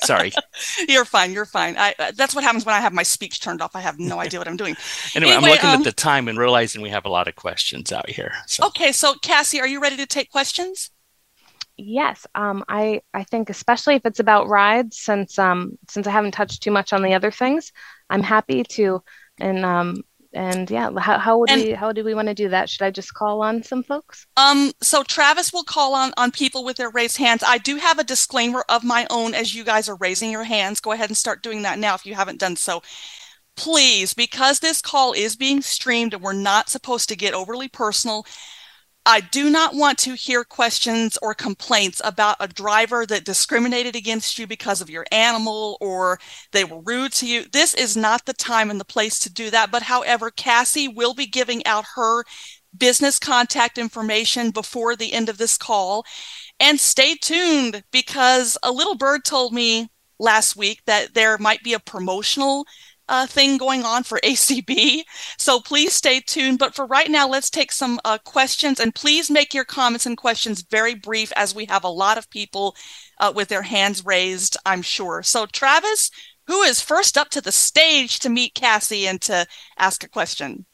sorry. 0.04 0.32
You're 0.88 1.06
fine. 1.06 1.34
You're 1.34 1.46
fine. 1.46 1.76
I, 1.78 1.94
uh, 2.00 2.12
that's 2.16 2.34
what 2.34 2.44
happens 2.44 2.66
when 2.66 2.76
I 2.76 2.80
have 2.80 2.94
my 2.94 3.04
speech 3.04 3.42
turned 3.42 3.62
off. 3.62 3.76
I 3.76 3.82
have 3.82 4.00
no 4.00 4.20
idea 4.20 4.40
what 4.40 4.48
I'm 4.48 4.58
doing. 4.58 4.78
anyway, 5.14 5.34
anyway, 5.36 5.48
I'm 5.48 5.52
looking 5.52 5.70
um, 5.70 5.80
at 5.80 5.84
the 5.84 5.92
time 5.92 6.28
and 6.28 6.38
realizing 6.38 6.82
we 6.82 6.90
have 6.90 7.06
a 7.06 7.10
lot 7.10 7.28
of 7.28 7.36
questions 7.36 7.92
out 7.92 8.10
here. 8.10 8.32
So. 8.48 8.66
Okay, 8.68 8.92
so 8.92 9.16
Cassy, 9.16 9.60
are 9.60 9.68
you 9.68 9.82
ready 9.82 9.98
to 9.98 10.06
take 10.06 10.32
questions? 10.32 10.90
Yes, 11.78 12.26
um, 12.36 12.64
I 12.70 13.02
I 13.14 13.24
think 13.24 13.50
especially 13.50 13.96
if 13.96 14.06
it's 14.06 14.20
about 14.20 14.48
rides, 14.48 14.98
since 14.98 15.38
um, 15.38 15.78
since 15.90 16.08
I 16.08 16.12
haven't 16.12 16.32
touched 16.32 16.64
too 16.64 16.72
much 16.72 16.94
on 16.94 17.02
the 17.02 17.14
other 17.14 17.32
things, 17.32 17.72
I'm 18.10 18.24
happy 18.24 18.64
to. 18.64 19.04
And 19.40 19.66
um, 19.66 20.04
and 20.36 20.70
yeah, 20.70 20.90
how 20.98 21.18
how 21.18 21.40
would 21.40 21.50
and, 21.50 21.62
we 21.62 21.72
how 21.72 21.92
do 21.92 22.04
we 22.04 22.14
want 22.14 22.28
to 22.28 22.34
do 22.34 22.50
that? 22.50 22.70
Should 22.70 22.84
I 22.84 22.92
just 22.92 23.14
call 23.14 23.42
on 23.42 23.64
some 23.64 23.84
folks? 23.84 24.28
Um, 24.38 24.72
so 24.82 25.02
Travis 25.04 25.54
will 25.54 25.64
call 25.64 25.96
on 25.96 26.14
on 26.18 26.32
people 26.32 26.64
with 26.64 26.78
their 26.78 26.92
raised 26.92 27.18
hands. 27.18 27.44
I 27.46 27.58
do 27.58 27.78
have 27.78 28.00
a 28.00 28.04
disclaimer 28.04 28.64
of 28.70 28.84
my 28.84 29.08
own 29.10 29.34
as 29.34 29.56
you 29.56 29.64
guys 29.64 29.88
are 29.90 29.96
raising 29.96 30.32
your 30.32 30.44
hands. 30.44 30.80
Go 30.80 30.92
ahead 30.92 31.10
and 31.10 31.18
start 31.18 31.42
doing 31.42 31.62
that 31.64 31.80
now 31.80 31.96
if 31.96 32.06
you 32.06 32.16
haven't 32.16 32.40
done 32.40 32.58
so. 32.58 32.84
Please, 33.56 34.14
because 34.14 34.60
this 34.60 34.82
call 34.82 35.14
is 35.14 35.38
being 35.38 35.62
streamed 35.62 36.14
and 36.14 36.22
we're 36.22 36.34
not 36.34 36.70
supposed 36.70 37.08
to 37.08 37.16
get 37.16 37.34
overly 37.34 37.70
personal, 37.70 38.26
I 39.08 39.22
do 39.22 39.52
not 39.52 39.76
want 39.76 40.00
to 40.00 40.16
hear 40.16 40.44
questions 40.44 41.16
or 41.22 41.36
complaints 41.36 42.02
about 42.04 42.38
a 42.40 42.48
driver 42.48 43.06
that 43.06 43.24
discriminated 43.24 43.96
against 43.96 44.40
you 44.40 44.48
because 44.48 44.82
of 44.82 44.90
your 44.90 45.06
animal 45.12 45.78
or 45.80 46.20
they 46.52 46.64
were 46.64 46.82
rude 46.82 47.12
to 47.14 47.28
you. 47.28 47.46
This 47.52 47.76
is 47.76 47.96
not 47.96 48.26
the 48.26 48.34
time 48.34 48.72
and 48.72 48.80
the 48.80 48.86
place 48.86 49.20
to 49.20 49.32
do 49.32 49.52
that. 49.52 49.70
But 49.70 49.84
however, 49.84 50.32
Cassy 50.32 50.88
will 50.88 51.14
be 51.14 51.28
giving 51.28 51.64
out 51.68 51.86
her 51.96 52.24
business 52.76 53.20
contact 53.20 53.78
information 53.78 54.50
before 54.50 54.96
the 54.96 55.14
end 55.14 55.30
of 55.30 55.38
this 55.38 55.56
call. 55.56 56.04
And 56.60 56.80
stay 56.80 57.16
tuned 57.16 57.84
because 57.92 58.58
a 58.64 58.72
little 58.72 58.96
bird 58.96 59.24
told 59.24 59.54
me 59.54 59.90
last 60.20 60.56
week 60.56 60.82
that 60.88 61.14
there 61.14 61.38
might 61.38 61.62
be 61.64 61.74
a 61.74 61.80
promotional 61.80 62.66
uh, 63.08 63.28
thing 63.28 63.58
going 63.58 63.84
on 63.84 64.04
for 64.04 64.20
ACB. 64.24 65.04
So 65.38 65.60
please 65.60 65.94
stay 65.94 66.20
tuned. 66.20 66.60
But 66.60 66.76
for 66.76 66.86
right 66.86 67.10
now, 67.10 67.28
let's 67.28 67.50
take 67.50 67.72
some 67.72 68.00
uh, 68.06 68.18
questions 68.20 68.80
and 68.80 68.96
please 68.96 69.30
make 69.30 69.54
your 69.54 69.66
comments 69.66 70.06
and 70.06 70.18
questions 70.18 70.62
very 70.70 70.96
brief 70.96 71.32
as 71.36 71.56
we 71.56 71.66
have 71.66 71.84
a 71.84 71.90
lot 71.90 72.18
of 72.18 72.30
people 72.30 72.76
uh, 73.20 73.32
with 73.36 73.50
their 73.50 73.62
hands 73.62 74.06
raised, 74.06 74.58
I'm 74.66 74.82
sure. 74.82 75.24
So, 75.24 75.46
Travis, 75.46 76.12
who 76.48 76.62
is 76.62 76.82
first 76.82 77.18
up 77.18 77.30
to 77.32 77.42
the 77.42 77.52
stage 77.52 78.20
to 78.20 78.30
meet 78.30 78.54
Cassy 78.54 79.08
and 79.08 79.22
to 79.22 79.46
ask 79.78 80.04
a 80.04 80.10
question? 80.10 80.66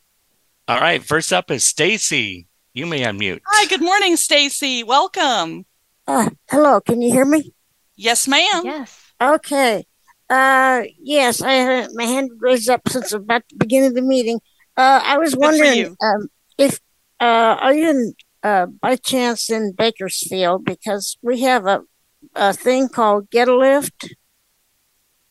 All 0.67 0.79
right. 0.79 1.03
First 1.03 1.33
up 1.33 1.51
is 1.51 1.63
Stacy. 1.63 2.47
You 2.73 2.85
may 2.85 3.01
unmute. 3.01 3.41
Hi. 3.45 3.67
Good 3.67 3.81
morning, 3.81 4.15
Stacy. 4.15 4.83
Welcome. 4.83 5.65
Uh, 6.07 6.29
hello. 6.49 6.81
Can 6.81 7.01
you 7.01 7.11
hear 7.11 7.25
me? 7.25 7.53
Yes, 7.95 8.27
ma'am. 8.27 8.61
Yes. 8.63 9.13
Okay. 9.21 9.85
Uh, 10.31 10.83
yes, 10.97 11.41
I 11.41 11.51
had 11.51 11.89
my 11.93 12.05
hand 12.05 12.31
raised 12.39 12.69
up 12.69 12.87
since 12.87 13.11
about 13.11 13.43
the 13.49 13.57
beginning 13.57 13.89
of 13.89 13.95
the 13.95 14.01
meeting. 14.01 14.39
Uh, 14.77 15.01
I 15.03 15.17
was 15.17 15.35
wondering 15.35 15.97
um, 16.01 16.29
if 16.57 16.79
uh, 17.19 17.57
are 17.59 17.73
you 17.73 17.89
in, 17.89 18.13
uh, 18.41 18.67
by 18.67 18.95
chance 18.95 19.49
in 19.49 19.73
Bakersfield 19.73 20.63
because 20.63 21.17
we 21.21 21.41
have 21.41 21.67
a 21.67 21.81
a 22.35 22.53
thing 22.53 22.87
called 22.87 23.29
Get 23.29 23.49
a 23.49 23.55
Lift, 23.57 24.15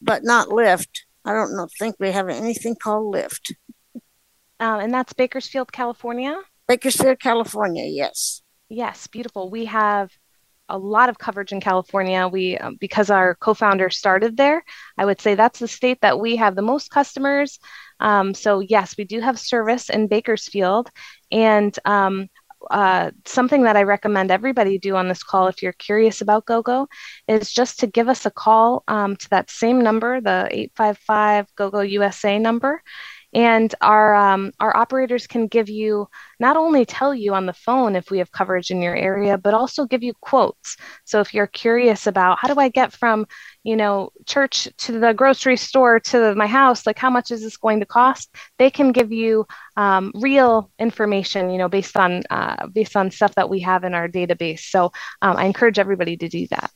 but 0.02 0.22
not 0.22 0.48
Lyft. 0.48 0.88
I 1.24 1.32
don't 1.32 1.56
know. 1.56 1.68
Think 1.78 1.96
we 1.98 2.10
have 2.10 2.28
anything 2.28 2.76
called 2.76 3.14
Lyft. 3.14 3.54
Um, 4.58 4.80
and 4.80 4.92
that's 4.92 5.14
Bakersfield, 5.14 5.72
California. 5.72 6.38
Bakersfield, 6.68 7.20
California. 7.20 7.84
Yes. 7.86 8.42
Yes, 8.68 9.06
beautiful. 9.06 9.50
We 9.50 9.64
have 9.64 10.10
a 10.70 10.78
lot 10.78 11.08
of 11.08 11.18
coverage 11.18 11.52
in 11.52 11.60
California. 11.60 12.28
We, 12.28 12.56
um, 12.58 12.76
because 12.80 13.10
our 13.10 13.34
co-founder 13.34 13.90
started 13.90 14.36
there, 14.36 14.64
I 14.96 15.04
would 15.04 15.20
say 15.20 15.34
that's 15.34 15.58
the 15.58 15.68
state 15.68 16.00
that 16.02 16.18
we 16.18 16.36
have 16.36 16.56
the 16.56 16.62
most 16.62 16.90
customers. 16.90 17.58
Um, 18.00 18.32
so 18.34 18.60
yes, 18.60 18.96
we 18.96 19.04
do 19.04 19.20
have 19.20 19.38
service 19.38 19.90
in 19.90 20.06
Bakersfield, 20.06 20.90
and 21.30 21.78
um, 21.84 22.28
uh, 22.70 23.10
something 23.24 23.62
that 23.62 23.76
I 23.76 23.82
recommend 23.82 24.30
everybody 24.30 24.78
do 24.78 24.96
on 24.96 25.08
this 25.08 25.22
call, 25.22 25.48
if 25.48 25.62
you're 25.62 25.72
curious 25.72 26.20
about 26.20 26.46
GoGo, 26.46 26.88
is 27.28 27.52
just 27.52 27.80
to 27.80 27.86
give 27.86 28.08
us 28.08 28.26
a 28.26 28.30
call 28.30 28.84
um, 28.88 29.16
to 29.16 29.30
that 29.30 29.50
same 29.50 29.80
number, 29.80 30.20
the 30.20 30.48
855 30.50 31.46
GoGo 31.56 31.80
USA 31.80 32.38
number, 32.38 32.82
And 33.32 33.72
our 33.80 34.14
um, 34.14 34.52
our 34.58 34.76
operators 34.76 35.26
can 35.26 35.46
give 35.46 35.68
you 35.68 36.08
not 36.40 36.56
only 36.56 36.84
tell 36.84 37.14
you 37.14 37.34
on 37.34 37.46
the 37.46 37.52
phone 37.52 37.94
if 37.94 38.10
we 38.10 38.18
have 38.18 38.32
coverage 38.32 38.70
in 38.70 38.82
your 38.82 38.96
area, 38.96 39.38
but 39.38 39.54
also 39.54 39.86
give 39.86 40.02
you 40.02 40.14
quotes. 40.20 40.76
So 41.04 41.20
if 41.20 41.32
you're 41.32 41.46
curious 41.46 42.06
about 42.06 42.38
how 42.40 42.52
do 42.52 42.58
I 42.58 42.68
get 42.68 42.92
from 42.92 43.26
you 43.62 43.76
know 43.76 44.10
church 44.26 44.68
to 44.78 44.98
the 44.98 45.12
grocery 45.12 45.56
store 45.56 46.00
to 46.00 46.34
my 46.34 46.46
house, 46.46 46.86
like 46.86 46.98
how 46.98 47.10
much 47.10 47.30
is 47.30 47.42
this 47.42 47.56
going 47.56 47.80
to 47.80 47.86
cost? 47.86 48.34
They 48.58 48.70
can 48.70 48.92
give 48.92 49.12
you 49.12 49.46
um, 49.76 50.12
real 50.14 50.70
information, 50.78 51.50
you 51.50 51.58
know, 51.58 51.68
based 51.68 51.96
on 51.96 52.22
uh, 52.30 52.66
based 52.68 52.96
on 52.96 53.10
stuff 53.10 53.34
that 53.36 53.48
we 53.50 53.60
have 53.60 53.84
in 53.84 53.94
our 53.94 54.08
database. 54.08 54.60
So 54.60 54.92
um, 55.22 55.36
I 55.36 55.44
encourage 55.44 55.78
everybody 55.78 56.16
to 56.16 56.28
do 56.28 56.46
that. 56.48 56.70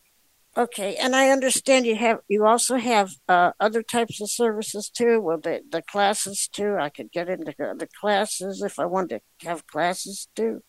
Okay, 0.57 0.95
and 0.97 1.17
I 1.17 1.31
understand 1.31 1.85
you 1.85 1.97
have 1.97 2.21
you 2.29 2.47
also 2.47 2.77
have 2.77 3.11
uh, 3.29 3.53
other 3.59 3.83
types 3.83 4.21
of 4.21 4.31
services 4.31 4.89
too. 4.89 5.21
Well, 5.21 5.39
the 5.39 5.63
the 5.69 5.83
classes 5.83 6.49
too. 6.53 6.77
I 6.79 6.91
could 6.91 7.11
get 7.11 7.29
into 7.29 7.53
the 7.59 7.89
classes 8.01 8.63
if 8.63 8.79
I 8.79 8.87
wanted 8.87 9.23
to 9.41 9.49
have 9.49 9.67
classes 9.67 10.29
too. 10.37 10.63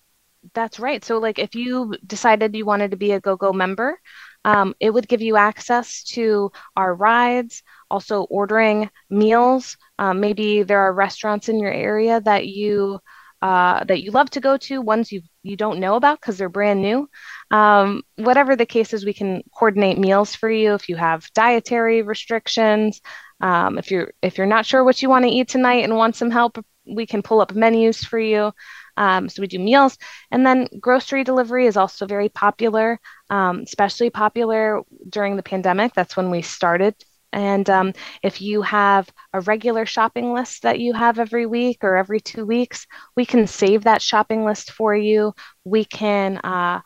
That's 0.54 0.80
right. 0.80 1.04
So, 1.04 1.18
like, 1.20 1.40
if 1.40 1.56
you 1.56 1.96
decided 2.06 2.56
you 2.56 2.66
wanted 2.66 2.92
to 2.92 2.98
be 2.98 3.12
a 3.12 3.20
GoGo 3.20 3.54
member, 3.54 4.00
um, 4.44 4.76
it 4.80 4.92
would 4.92 5.08
give 5.08 5.22
you 5.22 5.38
access 5.38 6.04
to 6.16 6.52
our 6.76 6.94
rides, 6.96 7.64
also 7.90 8.24
ordering 8.24 8.90
meals. 9.10 9.78
Um, 10.00 10.20
maybe 10.20 10.64
there 10.64 10.80
are 10.80 10.94
restaurants 10.94 11.50
in 11.50 11.60
your 11.60 11.72
area 11.74 12.22
that 12.22 12.48
you 12.48 13.00
uh, 13.46 13.84
that 13.84 14.02
you 14.02 14.10
love 14.10 14.28
to 14.32 14.40
go 14.40 14.58
to, 14.58 14.82
ones 14.82 15.12
you 15.12 15.22
you 15.44 15.56
don't 15.56 15.80
know 15.80 15.96
about 15.96 16.20
because 16.20 16.40
they're 16.40 16.50
brand 16.50 16.82
new. 16.82 17.08
Um, 17.52 18.02
whatever 18.16 18.56
the 18.56 18.66
case 18.66 18.92
is, 18.92 19.06
we 19.06 19.14
can 19.14 19.44
coordinate 19.56 20.00
meals 20.00 20.34
for 20.34 20.50
you 20.50 20.74
if 20.74 20.90
you 20.90 20.96
have 20.96 21.32
dietary 21.36 22.02
restrictions. 22.02 23.02
Um, 23.42 23.78
if 23.78 23.92
you're 23.92 24.12
if 24.24 24.40
you're 24.40 24.48
not 24.48 24.66
sure 24.66 24.84
what 24.84 25.00
you 25.04 25.10
want 25.10 25.26
to 25.26 25.32
eat 25.32 25.48
tonight 25.48 25.84
and 25.84 25.96
want 25.96 26.16
some 26.16 26.32
help, 26.32 26.58
we 26.88 27.06
can 27.06 27.22
pull 27.22 27.40
up 27.40 27.54
menus 27.54 28.04
for 28.04 28.18
you. 28.18 28.52
Um, 28.98 29.30
so 29.30 29.42
we 29.42 29.48
do 29.48 29.60
meals, 29.60 29.96
and 30.32 30.44
then 30.44 30.68
grocery 30.80 31.24
delivery 31.24 31.68
is 31.68 31.78
also 31.78 32.08
very 32.08 32.30
popular, 32.30 33.00
um, 33.30 33.60
especially 33.60 34.10
popular 34.10 34.82
during 35.08 35.36
the 35.36 35.44
pandemic. 35.44 35.94
That's 35.94 36.18
when 36.18 36.32
we 36.32 36.42
started 36.42 36.96
and 37.36 37.70
um, 37.70 37.92
if 38.24 38.42
you 38.42 38.62
have 38.62 39.10
a 39.34 39.42
regular 39.42 39.86
shopping 39.86 40.34
list 40.34 40.62
that 40.62 40.80
you 40.80 40.94
have 40.94 41.20
every 41.20 41.46
week 41.46 41.80
or 41.84 41.98
every 41.98 42.22
two 42.22 42.46
weeks, 42.46 42.88
we 43.18 43.26
can 43.26 43.46
save 43.46 43.84
that 43.84 44.02
shopping 44.02 44.46
list 44.46 44.72
for 44.72 44.96
you. 44.96 45.34
We 45.66 45.84
can 45.84 46.38
uh, 46.38 46.80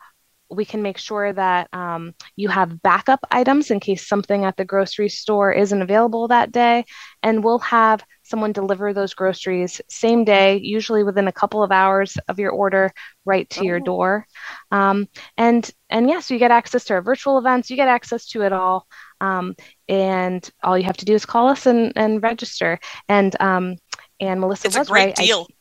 we 0.50 0.64
can 0.64 0.82
make 0.82 0.98
sure 0.98 1.32
that 1.32 1.68
um, 1.72 2.14
you 2.34 2.48
have 2.48 2.82
backup 2.82 3.20
items 3.30 3.70
in 3.70 3.78
case 3.78 4.08
something 4.08 4.44
at 4.44 4.56
the 4.56 4.64
grocery 4.64 5.08
store 5.08 5.52
isn't 5.52 5.82
available 5.82 6.26
that 6.26 6.50
day. 6.50 6.84
And 7.22 7.44
we'll 7.44 7.60
have 7.60 8.04
someone 8.30 8.52
deliver 8.52 8.94
those 8.94 9.12
groceries 9.12 9.80
same 9.88 10.24
day, 10.24 10.58
usually 10.58 11.02
within 11.02 11.28
a 11.28 11.32
couple 11.32 11.62
of 11.62 11.72
hours 11.72 12.16
of 12.28 12.38
your 12.38 12.52
order, 12.52 12.92
right 13.24 13.50
to 13.50 13.60
oh. 13.60 13.64
your 13.64 13.80
door. 13.80 14.26
Um, 14.70 15.08
and 15.36 15.68
and 15.90 16.08
yes, 16.08 16.14
yeah, 16.14 16.20
so 16.20 16.34
you 16.34 16.40
get 16.40 16.52
access 16.52 16.84
to 16.84 16.94
our 16.94 17.02
virtual 17.02 17.38
events. 17.38 17.68
You 17.68 17.76
get 17.76 17.88
access 17.88 18.26
to 18.28 18.42
it 18.42 18.52
all. 18.52 18.86
Um, 19.20 19.56
and 19.88 20.48
all 20.62 20.78
you 20.78 20.84
have 20.84 20.96
to 20.98 21.04
do 21.04 21.14
is 21.14 21.26
call 21.26 21.48
us 21.48 21.66
and, 21.66 21.92
and 21.96 22.22
register. 22.22 22.78
And 23.08 23.36
um, 23.40 23.76
and 24.20 24.40
Malissa 24.40 24.66
it's 24.66 24.78
was 24.78 24.88
a 24.88 24.90
great 24.90 25.06
right. 25.06 25.16
deal. 25.16 25.46
I, 25.50 25.54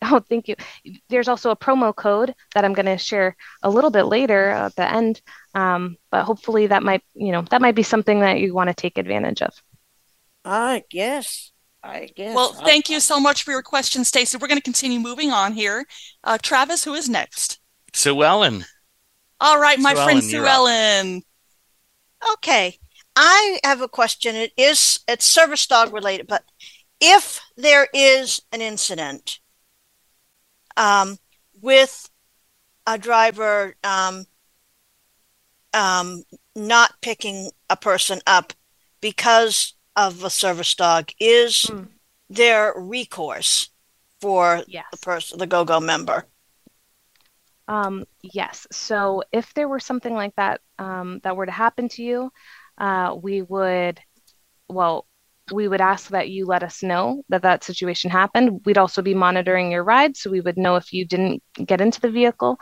oh, 0.12 0.20
thank 0.20 0.48
you. 0.48 0.54
There's 1.08 1.28
also 1.28 1.50
a 1.50 1.56
promo 1.56 1.94
code 1.94 2.34
that 2.54 2.64
I'm 2.64 2.72
going 2.72 2.86
to 2.86 2.98
share 2.98 3.36
a 3.62 3.70
little 3.70 3.90
bit 3.90 4.04
later 4.04 4.50
at 4.50 4.74
the 4.76 4.90
end. 4.90 5.20
Um, 5.54 5.96
but 6.10 6.24
hopefully 6.24 6.68
that 6.68 6.82
might, 6.82 7.02
you 7.14 7.32
know, 7.32 7.42
that 7.50 7.60
might 7.60 7.74
be 7.74 7.82
something 7.82 8.20
that 8.20 8.38
you 8.38 8.54
want 8.54 8.68
to 8.68 8.74
take 8.74 8.96
advantage 8.96 9.42
of. 9.42 9.52
I 10.44 10.84
guess. 10.88 11.52
I 11.82 12.08
guess. 12.14 12.34
Well, 12.34 12.52
thank 12.52 12.90
you 12.90 13.00
so 13.00 13.20
much 13.20 13.44
for 13.44 13.52
your 13.52 13.62
question, 13.62 14.04
Stacy. 14.04 14.36
We're 14.36 14.48
going 14.48 14.58
to 14.58 14.62
continue 14.64 14.98
moving 14.98 15.30
on 15.30 15.52
here. 15.52 15.86
Uh, 16.24 16.38
Travis, 16.40 16.84
who 16.84 16.94
is 16.94 17.08
next? 17.08 17.60
Sue 17.92 18.22
Ellen. 18.22 18.64
All 19.40 19.60
right, 19.60 19.78
my 19.78 19.94
Sue 19.94 20.02
friend 20.02 20.18
Ellen, 20.18 20.22
Sue 20.22 20.46
Ellen. 20.46 21.22
Okay. 22.34 22.78
I 23.14 23.58
have 23.64 23.80
a 23.80 23.88
question. 23.88 24.36
It 24.36 24.52
is 24.56 25.00
it's 25.08 25.24
service 25.24 25.66
dog 25.66 25.92
related, 25.92 26.26
but 26.28 26.44
if 27.00 27.40
there 27.56 27.88
is 27.92 28.40
an 28.52 28.60
incident 28.60 29.40
um, 30.76 31.18
with 31.60 32.08
a 32.86 32.96
driver 32.96 33.74
um, 33.82 34.24
um, 35.74 36.22
not 36.54 36.92
picking 37.02 37.50
a 37.68 37.76
person 37.76 38.20
up 38.26 38.52
because 39.00 39.74
of 39.98 40.22
a 40.22 40.30
service 40.30 40.74
dog, 40.74 41.10
is 41.18 41.66
mm. 41.68 41.88
there 42.30 42.72
recourse 42.76 43.70
for 44.20 44.62
yes. 44.68 44.86
the 44.92 44.98
person, 44.98 45.38
the 45.38 45.46
go-go 45.46 45.80
member? 45.80 46.24
Um, 47.66 48.04
yes. 48.22 48.66
So 48.72 49.22
if 49.32 49.52
there 49.54 49.68
were 49.68 49.80
something 49.80 50.14
like 50.14 50.34
that 50.36 50.60
um, 50.78 51.20
that 51.22 51.36
were 51.36 51.46
to 51.46 51.52
happen 51.52 51.88
to 51.90 52.02
you, 52.02 52.30
uh, 52.78 53.14
we 53.20 53.42
would, 53.42 54.00
well, 54.68 55.06
we 55.52 55.68
would 55.68 55.80
ask 55.80 56.10
that 56.10 56.28
you 56.28 56.46
let 56.46 56.62
us 56.62 56.82
know 56.82 57.22
that 57.28 57.42
that 57.42 57.64
situation 57.64 58.10
happened. 58.10 58.60
We'd 58.64 58.78
also 58.78 59.02
be 59.02 59.14
monitoring 59.14 59.72
your 59.72 59.84
ride, 59.84 60.16
so 60.16 60.30
we 60.30 60.40
would 60.40 60.56
know 60.56 60.76
if 60.76 60.92
you 60.92 61.04
didn't 61.04 61.42
get 61.54 61.80
into 61.80 62.00
the 62.00 62.10
vehicle. 62.10 62.58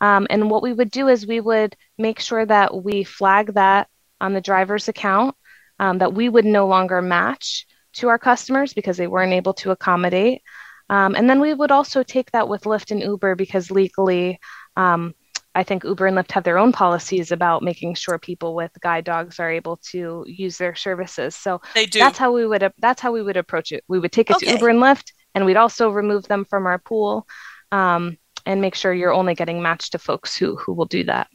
Um, 0.00 0.26
and 0.30 0.50
what 0.50 0.62
we 0.62 0.72
would 0.72 0.90
do 0.90 1.08
is 1.08 1.26
we 1.26 1.40
would 1.40 1.76
make 1.98 2.20
sure 2.20 2.44
that 2.44 2.82
we 2.82 3.04
flag 3.04 3.54
that 3.54 3.88
on 4.20 4.32
the 4.32 4.40
driver's 4.40 4.88
account, 4.88 5.34
um, 5.80 5.98
that 5.98 6.14
we 6.14 6.28
would 6.28 6.44
no 6.44 6.66
longer 6.68 7.02
match 7.02 7.66
to 7.94 8.08
our 8.08 8.18
customers 8.18 8.72
because 8.72 8.96
they 8.96 9.08
weren't 9.08 9.32
able 9.32 9.54
to 9.54 9.72
accommodate. 9.72 10.42
Um, 10.90 11.14
and 11.16 11.28
then 11.28 11.40
we 11.40 11.54
would 11.54 11.70
also 11.72 12.02
take 12.02 12.30
that 12.32 12.48
with 12.48 12.64
Lyft 12.64 12.90
and 12.92 13.00
Uber 13.00 13.34
because 13.34 13.70
legally 13.70 14.38
um, 14.76 15.14
I 15.54 15.64
think 15.64 15.82
Uber 15.82 16.06
and 16.06 16.16
Lyft 16.16 16.32
have 16.32 16.44
their 16.44 16.58
own 16.58 16.70
policies 16.70 17.32
about 17.32 17.62
making 17.62 17.94
sure 17.94 18.18
people 18.18 18.54
with 18.54 18.70
guide 18.80 19.04
dogs 19.04 19.40
are 19.40 19.50
able 19.50 19.78
to 19.90 20.24
use 20.28 20.58
their 20.58 20.74
services. 20.76 21.34
So 21.34 21.60
they 21.74 21.86
do. 21.86 21.98
That's 21.98 22.18
how 22.18 22.30
we 22.30 22.46
would 22.46 22.72
that's 22.78 23.00
how 23.00 23.10
we 23.10 23.22
would 23.22 23.36
approach 23.36 23.72
it. 23.72 23.82
We 23.88 23.98
would 23.98 24.12
take 24.12 24.30
it 24.30 24.36
okay. 24.36 24.46
to 24.46 24.52
Uber 24.52 24.68
and 24.68 24.78
Lyft, 24.78 25.12
and 25.34 25.44
we'd 25.44 25.56
also 25.56 25.90
remove 25.90 26.28
them 26.28 26.44
from 26.44 26.66
our 26.66 26.78
pool, 26.78 27.26
um, 27.72 28.16
and 28.46 28.60
make 28.60 28.76
sure 28.76 28.92
you're 28.92 29.12
only 29.12 29.34
getting 29.34 29.60
matched 29.60 29.92
to 29.92 29.98
folks 29.98 30.36
who 30.36 30.56
who 30.56 30.72
will 30.72 30.86
do 30.86 31.04
that. 31.04 31.28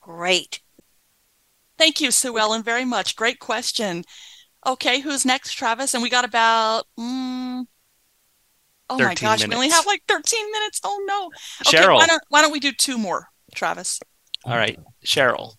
Great. 0.00 0.60
Thank 1.78 2.00
you, 2.00 2.10
Sue 2.10 2.38
Ellen, 2.38 2.62
very 2.62 2.84
much. 2.84 3.16
Great 3.16 3.38
question. 3.38 4.04
Okay, 4.66 5.00
who's 5.00 5.24
next, 5.24 5.52
Travis? 5.52 5.94
And 5.94 6.02
we 6.02 6.10
got 6.10 6.24
about. 6.24 6.86
Mm, 6.98 7.66
oh 8.90 8.98
my 8.98 9.14
gosh, 9.14 9.40
minutes. 9.40 9.48
we 9.48 9.54
only 9.54 9.68
have 9.68 9.86
like 9.86 10.02
13 10.08 10.50
minutes. 10.50 10.80
Oh 10.82 11.04
no. 11.06 11.30
Okay, 11.66 11.78
Cheryl. 11.78 11.96
Why 11.96 12.06
don't, 12.06 12.22
why 12.28 12.42
don't 12.42 12.52
we 12.52 12.60
do 12.60 12.72
two 12.72 12.98
more? 12.98 13.28
Travis. 13.54 14.00
All 14.44 14.56
right, 14.56 14.78
Cheryl. 15.04 15.54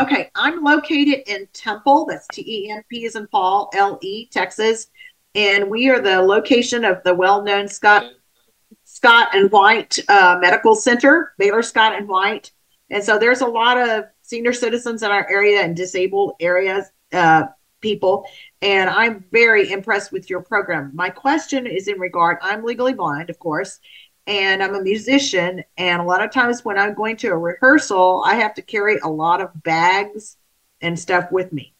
Okay, 0.00 0.30
I'm 0.34 0.62
located 0.62 1.22
in 1.26 1.48
Temple. 1.52 2.06
That's 2.06 2.26
T 2.28 2.42
E 2.46 2.70
M 2.70 2.82
P 2.88 3.04
as 3.06 3.16
in 3.16 3.26
Paul, 3.28 3.70
L 3.74 3.98
E, 4.02 4.28
Texas, 4.28 4.88
and 5.34 5.68
we 5.68 5.88
are 5.88 6.00
the 6.00 6.20
location 6.20 6.84
of 6.84 7.02
the 7.04 7.14
well-known 7.14 7.68
Scott 7.68 8.04
Scott 8.84 9.28
and 9.34 9.50
White 9.50 9.98
uh, 10.08 10.38
Medical 10.40 10.74
Center, 10.74 11.32
Baylor 11.38 11.62
Scott 11.62 11.94
and 11.94 12.08
White, 12.08 12.52
and 12.90 13.02
so 13.02 13.18
there's 13.18 13.40
a 13.40 13.46
lot 13.46 13.76
of 13.76 14.04
senior 14.28 14.52
citizens 14.52 15.02
in 15.02 15.10
our 15.10 15.28
area 15.28 15.62
and 15.62 15.74
disabled 15.74 16.34
areas 16.38 16.84
uh, 17.12 17.44
people, 17.80 18.26
and 18.60 18.90
I'm 18.90 19.24
very 19.32 19.72
impressed 19.72 20.12
with 20.12 20.28
your 20.28 20.42
program. 20.42 20.90
My 20.94 21.08
question 21.08 21.66
is 21.66 21.88
in 21.88 21.98
regard. 21.98 22.36
I'm 22.42 22.62
legally 22.62 22.92
blind, 22.92 23.30
of 23.30 23.38
course, 23.38 23.80
and 24.26 24.62
I'm 24.62 24.74
a 24.74 24.82
musician. 24.82 25.64
And 25.78 26.02
a 26.02 26.04
lot 26.04 26.22
of 26.22 26.30
times 26.30 26.64
when 26.64 26.78
I'm 26.78 26.94
going 26.94 27.16
to 27.18 27.28
a 27.28 27.38
rehearsal, 27.38 28.22
I 28.26 28.34
have 28.34 28.54
to 28.54 28.62
carry 28.62 28.98
a 28.98 29.08
lot 29.08 29.40
of 29.40 29.62
bags 29.62 30.36
and 30.82 30.98
stuff 30.98 31.32
with 31.32 31.52
me. 31.52 31.74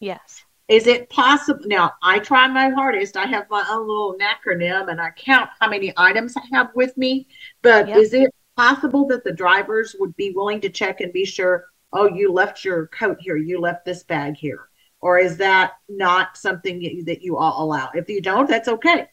Yes. 0.00 0.42
Is 0.68 0.86
it 0.86 1.10
possible? 1.10 1.64
Now, 1.66 1.92
I 2.02 2.20
try 2.20 2.46
my 2.46 2.70
hardest. 2.70 3.16
I 3.16 3.26
have 3.26 3.50
my 3.50 3.66
own 3.68 3.88
little 3.88 4.16
acronym 4.20 4.88
and 4.88 5.00
I 5.00 5.10
count 5.10 5.50
how 5.60 5.68
many 5.68 5.92
items 5.96 6.34
I 6.36 6.42
have 6.52 6.70
with 6.74 6.96
me. 6.96 7.26
But 7.60 7.88
yep. 7.88 7.98
is 7.98 8.14
it 8.14 8.32
possible 8.56 9.06
that 9.08 9.24
the 9.24 9.32
drivers 9.32 9.96
would 9.98 10.14
be 10.16 10.30
willing 10.30 10.60
to 10.60 10.70
check 10.70 11.00
and 11.00 11.12
be 11.12 11.24
sure, 11.24 11.66
oh, 11.92 12.08
you 12.14 12.32
left 12.32 12.64
your 12.64 12.86
coat 12.88 13.18
here, 13.20 13.36
you 13.36 13.60
left 13.60 13.84
this 13.84 14.02
bag 14.02 14.36
here? 14.36 14.68
Or 15.00 15.18
is 15.18 15.38
that 15.38 15.72
not 15.88 16.36
something 16.36 17.04
that 17.06 17.22
you 17.22 17.36
all 17.36 17.64
allow? 17.64 17.90
If 17.94 18.08
you 18.08 18.20
don't, 18.20 18.48
that's 18.48 18.68
okay. 18.68 19.08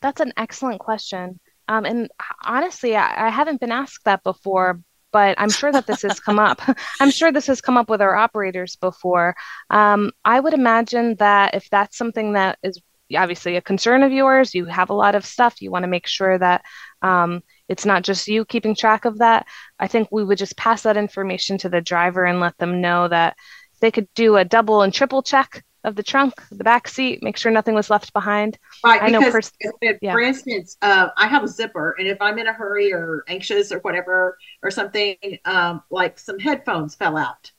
That's 0.00 0.20
an 0.20 0.32
excellent 0.36 0.80
question. 0.80 1.40
Um, 1.68 1.84
and 1.84 2.10
honestly, 2.44 2.96
I, 2.96 3.28
I 3.28 3.30
haven't 3.30 3.60
been 3.60 3.72
asked 3.72 4.04
that 4.04 4.22
before, 4.22 4.80
but 5.12 5.38
I'm 5.38 5.50
sure 5.50 5.72
that 5.72 5.86
this 5.86 6.02
has 6.02 6.20
come 6.20 6.38
up. 6.38 6.60
I'm 7.00 7.10
sure 7.10 7.32
this 7.32 7.46
has 7.46 7.60
come 7.60 7.76
up 7.76 7.88
with 7.88 8.00
our 8.02 8.14
operators 8.14 8.76
before. 8.76 9.34
Um, 9.70 10.10
I 10.24 10.40
would 10.40 10.54
imagine 10.54 11.16
that 11.16 11.54
if 11.54 11.68
that's 11.70 11.96
something 11.96 12.32
that 12.34 12.58
is 12.62 12.80
obviously 13.16 13.56
a 13.56 13.62
concern 13.62 14.02
of 14.02 14.12
yours, 14.12 14.54
you 14.54 14.64
have 14.66 14.90
a 14.90 14.94
lot 14.94 15.14
of 15.14 15.24
stuff, 15.24 15.60
you 15.60 15.70
want 15.70 15.82
to 15.82 15.88
make 15.88 16.06
sure 16.06 16.38
that 16.38 16.62
um, 17.02 17.42
it's 17.68 17.86
not 17.86 18.02
just 18.02 18.28
you 18.28 18.44
keeping 18.44 18.74
track 18.74 19.04
of 19.04 19.18
that. 19.18 19.46
I 19.78 19.86
think 19.86 20.08
we 20.10 20.24
would 20.24 20.38
just 20.38 20.56
pass 20.56 20.82
that 20.82 20.96
information 20.96 21.58
to 21.58 21.68
the 21.68 21.80
driver 21.80 22.24
and 22.24 22.40
let 22.40 22.58
them 22.58 22.80
know 22.80 23.08
that 23.08 23.36
they 23.80 23.90
could 23.90 24.08
do 24.14 24.36
a 24.36 24.44
double 24.44 24.82
and 24.82 24.92
triple 24.92 25.22
check 25.22 25.64
of 25.84 25.96
the 25.96 26.02
trunk, 26.02 26.34
the 26.50 26.64
back 26.64 26.86
seat, 26.86 27.22
make 27.22 27.36
sure 27.36 27.50
nothing 27.50 27.74
was 27.74 27.90
left 27.90 28.12
behind. 28.12 28.58
Right, 28.84 29.02
I 29.02 29.08
know 29.08 29.20
if, 29.20 29.98
yeah. 30.00 30.12
for 30.12 30.20
instance, 30.20 30.76
uh, 30.80 31.08
I 31.16 31.26
have 31.26 31.42
a 31.42 31.48
zipper, 31.48 31.96
and 31.98 32.06
if 32.06 32.18
I'm 32.20 32.38
in 32.38 32.46
a 32.46 32.52
hurry 32.52 32.92
or 32.92 33.24
anxious 33.26 33.72
or 33.72 33.80
whatever 33.80 34.38
or 34.62 34.70
something, 34.70 35.16
um, 35.44 35.82
like 35.90 36.18
some 36.18 36.38
headphones 36.38 36.94
fell 36.94 37.16
out, 37.16 37.50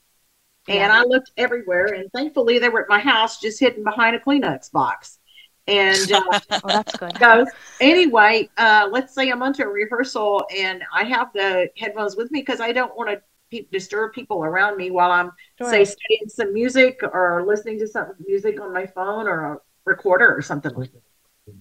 yeah. 0.66 0.76
and 0.76 0.92
I 0.92 1.02
looked 1.02 1.32
everywhere, 1.36 1.86
and 1.86 2.10
thankfully 2.12 2.58
they 2.58 2.70
were 2.70 2.82
at 2.82 2.88
my 2.88 3.00
house, 3.00 3.40
just 3.40 3.60
hidden 3.60 3.84
behind 3.84 4.16
a 4.16 4.20
Kleenex 4.20 4.72
box. 4.72 5.18
And 5.66 6.12
uh, 6.12 6.22
oh, 6.50 6.60
that's 6.64 6.96
good. 6.96 7.16
So 7.18 7.46
anyway, 7.80 8.50
uh, 8.58 8.88
let's 8.90 9.14
say 9.14 9.30
I'm 9.30 9.42
onto 9.42 9.62
a 9.62 9.68
rehearsal 9.68 10.44
and 10.54 10.82
I 10.92 11.04
have 11.04 11.32
the 11.32 11.70
headphones 11.78 12.16
with 12.16 12.30
me 12.30 12.40
because 12.40 12.60
I 12.60 12.72
don't 12.72 12.94
want 12.96 13.10
to 13.10 13.22
pe- 13.50 13.66
disturb 13.72 14.12
people 14.12 14.44
around 14.44 14.76
me 14.76 14.90
while 14.90 15.10
I'm 15.10 15.30
sure. 15.56 15.70
say 15.70 15.84
studying 15.84 16.28
some 16.28 16.52
music 16.52 17.00
or 17.02 17.44
listening 17.46 17.78
to 17.78 17.86
some 17.86 18.12
music 18.26 18.60
on 18.60 18.74
my 18.74 18.86
phone 18.86 19.26
or 19.26 19.54
a 19.54 19.58
recorder 19.86 20.36
or 20.36 20.42
something. 20.42 20.72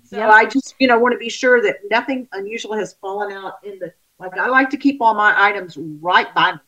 So 0.03 0.17
yep. 0.17 0.29
I 0.29 0.45
just 0.45 0.75
you 0.79 0.87
know 0.87 0.99
want 0.99 1.13
to 1.13 1.19
be 1.19 1.29
sure 1.29 1.61
that 1.61 1.77
nothing 1.89 2.27
unusual 2.33 2.73
has 2.73 2.93
fallen 2.95 3.31
out 3.33 3.55
in 3.63 3.79
the 3.79 3.93
like 4.19 4.37
I 4.37 4.47
like 4.47 4.69
to 4.71 4.77
keep 4.77 5.01
all 5.01 5.13
my 5.13 5.33
items 5.35 5.77
right 5.77 6.33
by 6.33 6.53
me. 6.53 6.59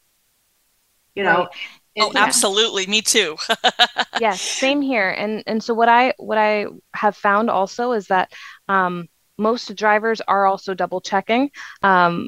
You 1.15 1.23
know. 1.23 1.39
Right. 1.39 1.49
Oh, 1.97 2.11
absolutely. 2.15 2.87
Me 2.87 3.01
too. 3.01 3.37
yes, 4.19 4.41
same 4.41 4.81
here. 4.81 5.09
And 5.09 5.43
and 5.47 5.63
so 5.63 5.73
what 5.73 5.89
I 5.89 6.13
what 6.17 6.37
I 6.37 6.67
have 6.93 7.15
found 7.15 7.49
also 7.49 7.93
is 7.93 8.07
that 8.07 8.31
um, 8.67 9.07
most 9.37 9.75
drivers 9.75 10.21
are 10.21 10.45
also 10.45 10.73
double 10.73 11.01
checking. 11.01 11.51
Um, 11.83 12.27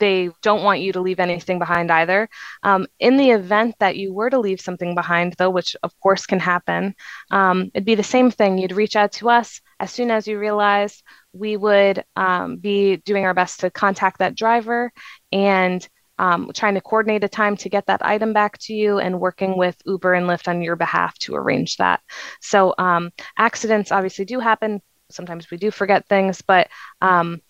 they 0.00 0.30
don't 0.42 0.64
want 0.64 0.80
you 0.80 0.92
to 0.92 1.00
leave 1.00 1.20
anything 1.20 1.58
behind 1.58 1.92
either. 1.92 2.28
Um, 2.62 2.86
in 2.98 3.16
the 3.16 3.30
event 3.30 3.76
that 3.78 3.96
you 3.96 4.12
were 4.12 4.30
to 4.30 4.40
leave 4.40 4.60
something 4.60 4.94
behind, 4.94 5.34
though, 5.38 5.50
which 5.50 5.76
of 5.82 5.92
course 6.00 6.26
can 6.26 6.40
happen, 6.40 6.94
um, 7.30 7.70
it'd 7.74 7.84
be 7.84 7.94
the 7.94 8.02
same 8.02 8.30
thing. 8.30 8.58
You'd 8.58 8.72
reach 8.72 8.96
out 8.96 9.12
to 9.12 9.28
us 9.28 9.60
as 9.78 9.92
soon 9.92 10.10
as 10.10 10.26
you 10.26 10.38
realize 10.38 11.02
we 11.32 11.56
would 11.56 12.02
um, 12.16 12.56
be 12.56 12.96
doing 12.96 13.24
our 13.24 13.34
best 13.34 13.60
to 13.60 13.70
contact 13.70 14.18
that 14.18 14.34
driver 14.34 14.90
and 15.30 15.86
um, 16.20 16.50
trying 16.54 16.74
to 16.74 16.82
coordinate 16.82 17.24
a 17.24 17.28
time 17.28 17.56
to 17.56 17.70
get 17.70 17.86
that 17.86 18.04
item 18.04 18.34
back 18.34 18.58
to 18.58 18.74
you 18.74 18.98
and 18.98 19.18
working 19.18 19.56
with 19.56 19.80
Uber 19.86 20.12
and 20.12 20.26
Lyft 20.26 20.48
on 20.48 20.60
your 20.60 20.76
behalf 20.76 21.18
to 21.20 21.34
arrange 21.34 21.78
that. 21.78 22.00
So 22.42 22.74
um, 22.76 23.10
accidents 23.38 23.90
obviously 23.90 24.26
do 24.26 24.38
happen. 24.38 24.82
Sometimes 25.10 25.50
we 25.50 25.56
do 25.56 25.70
forget 25.70 26.06
things, 26.08 26.42
but 26.42 26.68
um, 27.00 27.40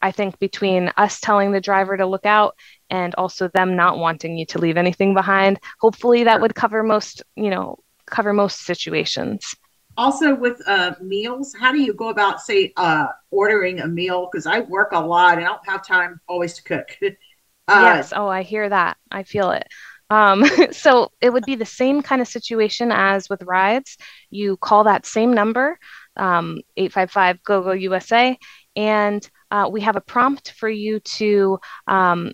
I 0.00 0.12
think 0.12 0.38
between 0.38 0.92
us 0.96 1.18
telling 1.18 1.50
the 1.50 1.60
driver 1.60 1.96
to 1.96 2.06
look 2.06 2.24
out 2.24 2.54
and 2.88 3.16
also 3.16 3.48
them 3.48 3.74
not 3.74 3.98
wanting 3.98 4.38
you 4.38 4.46
to 4.46 4.60
leave 4.60 4.76
anything 4.76 5.12
behind, 5.12 5.58
hopefully 5.80 6.22
that 6.24 6.40
would 6.40 6.54
cover 6.54 6.84
most, 6.84 7.24
you 7.34 7.50
know, 7.50 7.80
cover 8.06 8.32
most 8.32 8.60
situations. 8.60 9.56
Also, 9.96 10.36
with 10.36 10.62
uh, 10.68 10.94
meals, 11.02 11.52
how 11.58 11.72
do 11.72 11.82
you 11.82 11.92
go 11.92 12.10
about, 12.10 12.40
say, 12.40 12.72
uh, 12.76 13.08
ordering 13.32 13.80
a 13.80 13.88
meal? 13.88 14.28
Because 14.30 14.46
I 14.46 14.60
work 14.60 14.92
a 14.92 15.00
lot 15.00 15.36
and 15.36 15.44
I 15.44 15.48
don't 15.48 15.68
have 15.68 15.84
time 15.84 16.20
always 16.28 16.54
to 16.54 16.62
cook. 16.62 16.96
uh, 17.70 17.82
yes. 17.82 18.12
Oh, 18.14 18.28
I 18.28 18.42
hear 18.42 18.68
that. 18.68 18.96
I 19.10 19.22
feel 19.22 19.50
it. 19.50 19.66
Um, 20.10 20.44
so 20.72 21.12
it 21.20 21.30
would 21.30 21.44
be 21.44 21.54
the 21.54 21.64
same 21.64 22.02
kind 22.02 22.20
of 22.20 22.28
situation 22.28 22.90
as 22.92 23.28
with 23.30 23.42
rides. 23.42 23.96
You 24.30 24.56
call 24.56 24.84
that 24.84 25.06
same 25.06 25.32
number, 25.32 25.78
um, 26.16 26.60
855 26.76 27.42
GO 27.44 27.62
GO 27.62 27.72
USA, 27.72 28.36
and 28.76 29.28
uh, 29.50 29.68
we 29.70 29.80
have 29.80 29.96
a 29.96 30.00
prompt 30.00 30.52
for 30.52 30.68
you 30.68 31.00
to 31.00 31.58
um, 31.86 32.32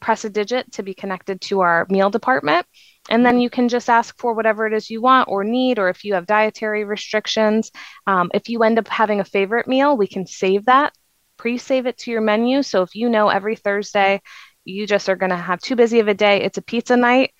press 0.00 0.24
a 0.24 0.30
digit 0.30 0.70
to 0.72 0.82
be 0.82 0.94
connected 0.94 1.40
to 1.42 1.60
our 1.60 1.86
meal 1.88 2.10
department. 2.10 2.66
And 3.10 3.24
then 3.24 3.38
you 3.38 3.50
can 3.50 3.68
just 3.68 3.90
ask 3.90 4.18
for 4.18 4.32
whatever 4.32 4.66
it 4.66 4.72
is 4.72 4.88
you 4.88 5.02
want 5.02 5.28
or 5.28 5.44
need, 5.44 5.78
or 5.78 5.88
if 5.88 6.04
you 6.04 6.14
have 6.14 6.26
dietary 6.26 6.84
restrictions. 6.84 7.70
Um, 8.06 8.30
if 8.32 8.48
you 8.48 8.62
end 8.62 8.78
up 8.78 8.88
having 8.88 9.20
a 9.20 9.24
favorite 9.24 9.66
meal, 9.66 9.96
we 9.96 10.06
can 10.06 10.26
save 10.26 10.64
that, 10.66 10.94
pre 11.36 11.58
save 11.58 11.86
it 11.86 11.98
to 11.98 12.10
your 12.10 12.22
menu. 12.22 12.62
So 12.62 12.82
if 12.82 12.94
you 12.94 13.10
know 13.10 13.28
every 13.28 13.56
Thursday 13.56 14.22
you 14.64 14.86
just 14.86 15.08
are 15.08 15.16
going 15.16 15.30
to 15.30 15.36
have 15.36 15.60
too 15.60 15.76
busy 15.76 16.00
of 16.00 16.08
a 16.08 16.14
day, 16.14 16.42
it's 16.42 16.58
a 16.58 16.62
pizza 16.62 16.96
night, 16.96 17.32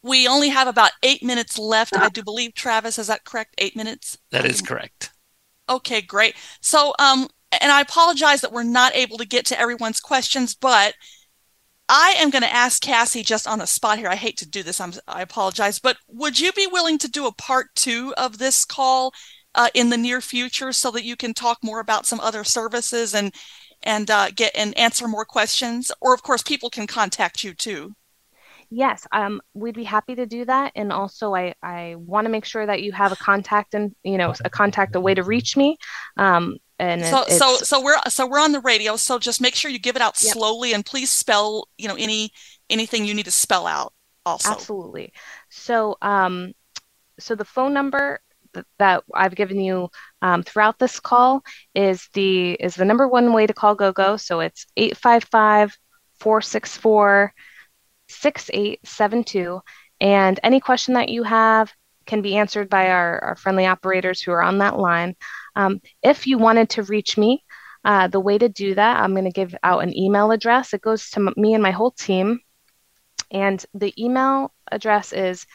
we 0.03 0.27
only 0.27 0.49
have 0.49 0.67
about 0.67 0.93
eight 1.03 1.23
minutes 1.23 1.59
left. 1.59 1.97
I 1.97 2.09
do 2.09 2.23
believe, 2.23 2.55
Travis, 2.55 2.99
is 2.99 3.07
that 3.07 3.25
correct? 3.25 3.55
Eight 3.59 3.77
minutes? 3.77 4.19
That 4.31 4.45
is 4.45 4.61
correct. 4.61 5.13
Okay, 5.69 6.01
great. 6.01 6.35
So, 6.61 6.95
um, 6.99 7.29
and 7.61 7.71
I 7.71 7.83
apologize 7.83 8.41
that 8.41 8.53
we're 8.53 8.63
not 8.63 8.97
able 8.97 9.19
to 9.19 9.27
get 9.27 9.47
to 9.47 9.61
everyone's 9.61 10.01
questions, 10.01 10.55
but 10.55 10.95
I 11.89 12.15
am 12.19 12.31
going 12.31 12.43
to 12.43 12.53
ask 12.53 12.81
Cassy 12.81 13.23
just 13.23 13.47
on 13.47 13.59
the 13.59 13.67
spot 13.67 13.99
here. 13.99 14.09
I 14.09 14.17
hate 14.17 14.39
to 14.39 14.49
do 14.49 14.63
this. 14.63 14.81
I'm, 14.81 14.93
I 15.07 15.21
apologize, 15.23 15.79
but 15.79 15.99
would 16.09 16.41
you 16.41 16.51
be 16.53 16.67
willing 16.67 16.99
to 16.99 17.11
do 17.11 17.27
a 17.27 17.35
part 17.35 17.67
two 17.75 18.15
of 18.17 18.39
this 18.39 18.65
call 18.65 19.13
uh, 19.55 19.69
in 19.75 19.91
the 19.91 19.97
near 19.99 20.21
future 20.21 20.73
so 20.73 20.91
that 20.93 21.05
you 21.05 21.17
can 21.17 21.35
talk 21.35 21.59
more 21.63 21.81
about 21.81 22.07
some 22.07 22.21
other 22.21 22.45
services 22.45 23.15
and 23.15 23.35
and 23.85 24.11
uh, 24.11 24.31
get 24.31 24.53
and 24.55 24.77
answer 24.77 25.09
more 25.09 25.25
questions? 25.25 25.93
Or 26.01 26.15
of 26.15 26.23
course, 26.23 26.43
people 26.43 26.71
can 26.71 26.87
contact 26.87 27.45
you 27.45 27.55
too. 27.55 27.95
Yes, 28.71 29.07
um, 29.13 29.43
we'd 29.53 29.75
be 29.75 29.85
happy 29.85 30.15
to 30.15 30.25
do 30.25 30.47
that. 30.47 30.73
And 30.75 30.93
also, 30.93 31.35
I, 31.35 31.55
I 31.63 31.97
want 31.99 32.25
to 32.25 32.31
make 32.31 32.47
sure 32.47 32.65
that 32.65 32.83
you 32.83 32.91
have 32.93 33.13
a 33.13 33.17
contact 33.17 33.75
and 33.75 33.95
you 34.03 34.17
know 34.17 34.33
a 34.45 34.51
contact, 34.51 34.97
a 34.97 35.01
way 35.01 35.15
to 35.15 35.23
reach 35.23 35.57
me. 35.57 35.77
Um, 36.17 36.57
and 36.83 37.05
so 37.05 37.23
it, 37.23 37.33
so 37.33 37.57
so 37.57 37.83
we're 37.83 37.97
so 38.09 38.27
we're 38.27 38.41
on 38.41 38.53
the 38.53 38.61
radio 38.61 38.97
so 38.97 39.19
just 39.19 39.41
make 39.41 39.55
sure 39.55 39.71
you 39.71 39.79
give 39.79 39.95
it 39.95 40.03
out 40.03 40.17
yep. 40.21 40.33
slowly 40.33 40.73
and 40.73 40.85
please 40.85 41.13
spell 41.13 41.69
you 41.79 41.87
know 41.87 41.95
any 41.95 42.33
anything 42.71 43.05
you 43.05 43.15
need 43.15 43.25
to 43.25 43.31
spell 43.31 43.67
out 43.67 43.93
also 44.27 44.51
absolutely 44.51 45.13
so 45.49 45.97
um 46.03 46.53
so 47.21 47.35
the 47.35 47.45
phone 47.45 47.73
number 47.73 48.21
that 48.79 49.05
I've 49.15 49.35
given 49.35 49.61
you 49.61 49.91
um, 50.21 50.43
throughout 50.43 50.79
this 50.79 51.01
call 51.01 51.43
is 51.75 52.09
the 52.15 52.53
is 52.53 52.75
the 52.75 52.85
number 52.85 53.09
one 53.09 53.33
way 53.33 53.47
to 53.47 53.55
call 53.55 53.75
GoGo. 53.75 54.17
So 54.17 54.41
it's 54.41 54.67
855 54.77 55.77
464 56.19 57.35
6872. 58.09 59.61
And 60.01 60.41
any 60.43 60.61
question 60.61 60.95
that 60.95 61.09
you 61.09 61.23
have 61.23 61.73
can 62.07 62.23
be 62.23 62.37
answered 62.37 62.69
by 62.69 62.91
our, 62.91 63.19
our 63.21 63.37
friendly 63.37 63.67
operators 63.67 64.21
who 64.21 64.33
are 64.33 64.43
on 64.43 64.59
that 64.59 64.79
line. 64.79 65.15
Um, 65.57 65.81
if 66.03 66.27
you 66.27 66.39
wanted 66.39 66.71
to 66.71 66.83
reach 66.83 67.17
me, 67.17 67.45
uh, 67.85 68.09
the 68.09 68.21
way 68.21 68.39
to 68.39 68.49
do 68.49 68.75
that, 68.75 69.01
I'm 69.01 69.13
going 69.13 69.25
to 69.25 69.31
give 69.31 69.55
out 69.63 69.83
an 69.83 69.97
email 69.97 70.31
address. 70.31 70.73
It 70.73 70.83
goes 70.83 71.11
to 71.11 71.33
me 71.37 71.55
and 71.55 71.63
my 71.63 71.71
whole 71.71 71.91
team. 71.91 72.41
And 73.31 73.65
the 73.75 73.93
email 74.03 74.53
address 74.71 75.13
is 75.13 75.47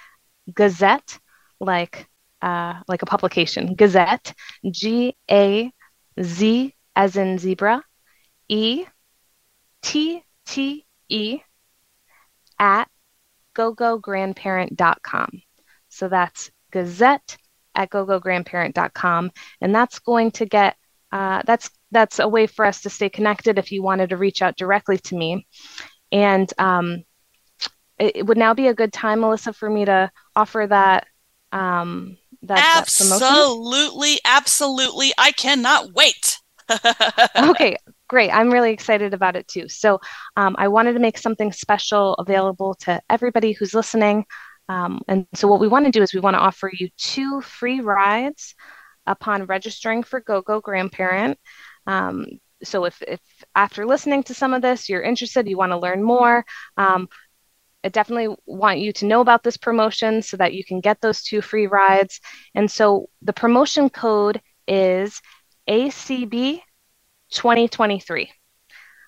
Gazette, 0.54 1.20
like 1.60 2.08
uh, 2.42 2.82
like 2.88 3.02
a 3.02 3.06
publication, 3.06 3.76
Gazette, 3.76 4.34
G 4.70 5.16
A 5.30 5.72
Z 6.22 6.76
as 6.96 7.16
in 7.16 7.38
zebra, 7.38 7.84
E 8.48 8.86
T 9.82 10.24
T 10.46 10.86
E 11.10 11.40
at 12.60 12.90
gogograndparent.com. 13.56 15.42
So 15.90 16.08
that's 16.08 16.52
Gazette 16.72 17.38
at 17.76 17.90
gogograndparent.com. 17.90 19.32
And 19.62 19.74
that's 19.74 20.00
going 20.00 20.32
to 20.32 20.46
get, 20.46 20.76
uh, 21.12 21.44
that's, 21.46 21.70
that's 21.92 22.20
a 22.20 22.28
way 22.28 22.48
for 22.48 22.66
us 22.66 22.82
to 22.82 22.90
stay 22.90 23.10
connected 23.10 23.58
if 23.58 23.72
you 23.72 23.82
wanted 23.82 24.10
to 24.10 24.18
reach 24.18 24.42
out 24.42 24.58
directly 24.58 24.98
to 24.98 25.16
me. 25.16 25.48
And 26.12 26.52
um, 26.58 27.04
it, 27.98 28.18
it, 28.18 28.26
would 28.26 28.38
now 28.38 28.54
be 28.54 28.68
a 28.68 28.74
good 28.74 28.94
time, 28.94 29.22
Malissa, 29.22 29.56
for 29.56 29.70
me 29.70 29.86
to 29.86 30.12
offer 30.36 30.66
that. 30.70 31.08
Um, 31.52 32.18
that 32.48 32.78
absolutely, 32.78 34.20
absolutely. 34.26 35.12
I 35.18 35.32
cannot 35.32 35.94
wait. 35.94 36.40
okay, 37.38 37.78
great. 38.08 38.30
I'm 38.32 38.52
really 38.52 38.72
excited 38.72 39.14
about 39.14 39.36
it 39.36 39.48
too. 39.48 39.70
So, 39.70 40.00
um, 40.36 40.56
I 40.58 40.68
wanted 40.68 40.94
to 40.94 41.00
make 41.00 41.18
something 41.18 41.52
special 41.52 42.14
available 42.16 42.76
to 42.82 43.02
everybody 43.10 43.54
who's 43.54 43.74
listening. 43.74 44.26
Um, 44.70 45.02
and 45.08 45.26
so, 45.34 45.48
what 45.48 45.60
we 45.60 45.68
want 45.68 45.86
to 45.86 45.92
do 45.92 46.02
is 46.02 46.14
we 46.14 46.20
want 46.20 46.36
to 46.36 46.42
offer 46.42 46.70
you 46.74 46.90
two 46.98 47.42
free 47.42 47.80
rides 47.80 48.56
upon 49.06 49.46
registering 49.46 50.04
for 50.04 50.20
GoGo 50.20 50.62
Grandparent. 50.62 51.40
Um, 51.86 52.26
so, 52.64 52.86
if, 52.86 53.02
if 53.02 53.22
after 53.56 53.86
listening 53.86 54.24
to 54.24 54.34
some 54.34 54.54
of 54.54 54.62
this, 54.62 54.90
you're 54.90 55.02
interested, 55.02 55.48
you 55.48 55.58
want 55.58 55.72
to 55.72 55.78
learn 55.78 56.04
more, 56.04 56.46
um, 56.76 57.08
I 57.84 57.90
definitely 57.90 58.36
want 58.46 58.80
you 58.80 58.92
to 58.94 59.06
know 59.06 59.22
about 59.22 59.44
this 59.44 59.58
promotion 59.58 60.22
so 60.22 60.38
that 60.38 60.54
you 60.54 60.64
can 60.64 60.82
get 60.82 61.00
those 61.02 61.24
two 61.24 61.42
free 61.42 61.68
rides. 61.68 62.20
And 62.56 62.70
so, 62.70 63.10
the 63.22 63.34
promotion 63.34 63.90
code 63.90 64.42
is 64.68 65.22
ACB 65.70 66.62
2023. 67.32 68.32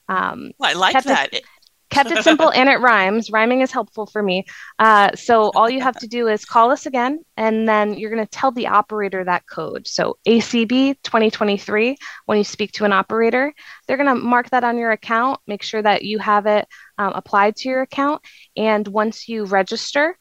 Um, 0.08 0.52
well, 0.58 0.70
I 0.70 0.74
like 0.74 1.04
that. 1.04 1.34
It, 1.34 1.44
kept 1.90 2.12
it 2.12 2.24
simple 2.24 2.52
and 2.52 2.70
it 2.70 2.80
rhymes. 2.82 3.32
Rhyming 3.32 3.62
is 3.62 3.72
helpful 3.72 4.06
for 4.06 4.22
me. 4.22 4.46
Uh, 4.78 5.16
so 5.16 5.52
all 5.56 5.70
you 5.70 5.82
have 5.82 5.98
to 6.00 6.08
do 6.08 6.28
is 6.28 6.46
call 6.46 6.72
us 6.72 6.86
again, 6.86 7.20
and 7.38 7.68
then 7.68 7.98
you're 7.98 8.12
going 8.12 8.26
to 8.26 8.30
tell 8.30 8.52
the 8.52 8.68
operator 8.68 9.24
that 9.24 9.48
code. 9.48 9.88
So 9.88 10.18
ACB 10.28 10.96
2023. 11.04 11.98
When 12.26 12.38
you 12.38 12.44
speak 12.44 12.72
to 12.74 12.86
an 12.86 12.94
operator, 12.94 13.54
they're 13.88 13.98
going 13.98 14.16
to 14.16 14.16
mark 14.16 14.50
that 14.52 14.64
on 14.64 14.78
your 14.78 14.92
account. 14.92 15.40
Make 15.48 15.64
sure 15.64 15.82
that 15.82 16.04
you 16.04 16.20
have 16.20 16.46
it 16.46 16.68
um, 16.98 17.14
applied 17.16 17.56
to 17.58 17.70
your 17.70 17.82
account, 17.82 18.22
and 18.56 18.88
once 18.88 19.28
you 19.28 19.46
register, 19.46 20.18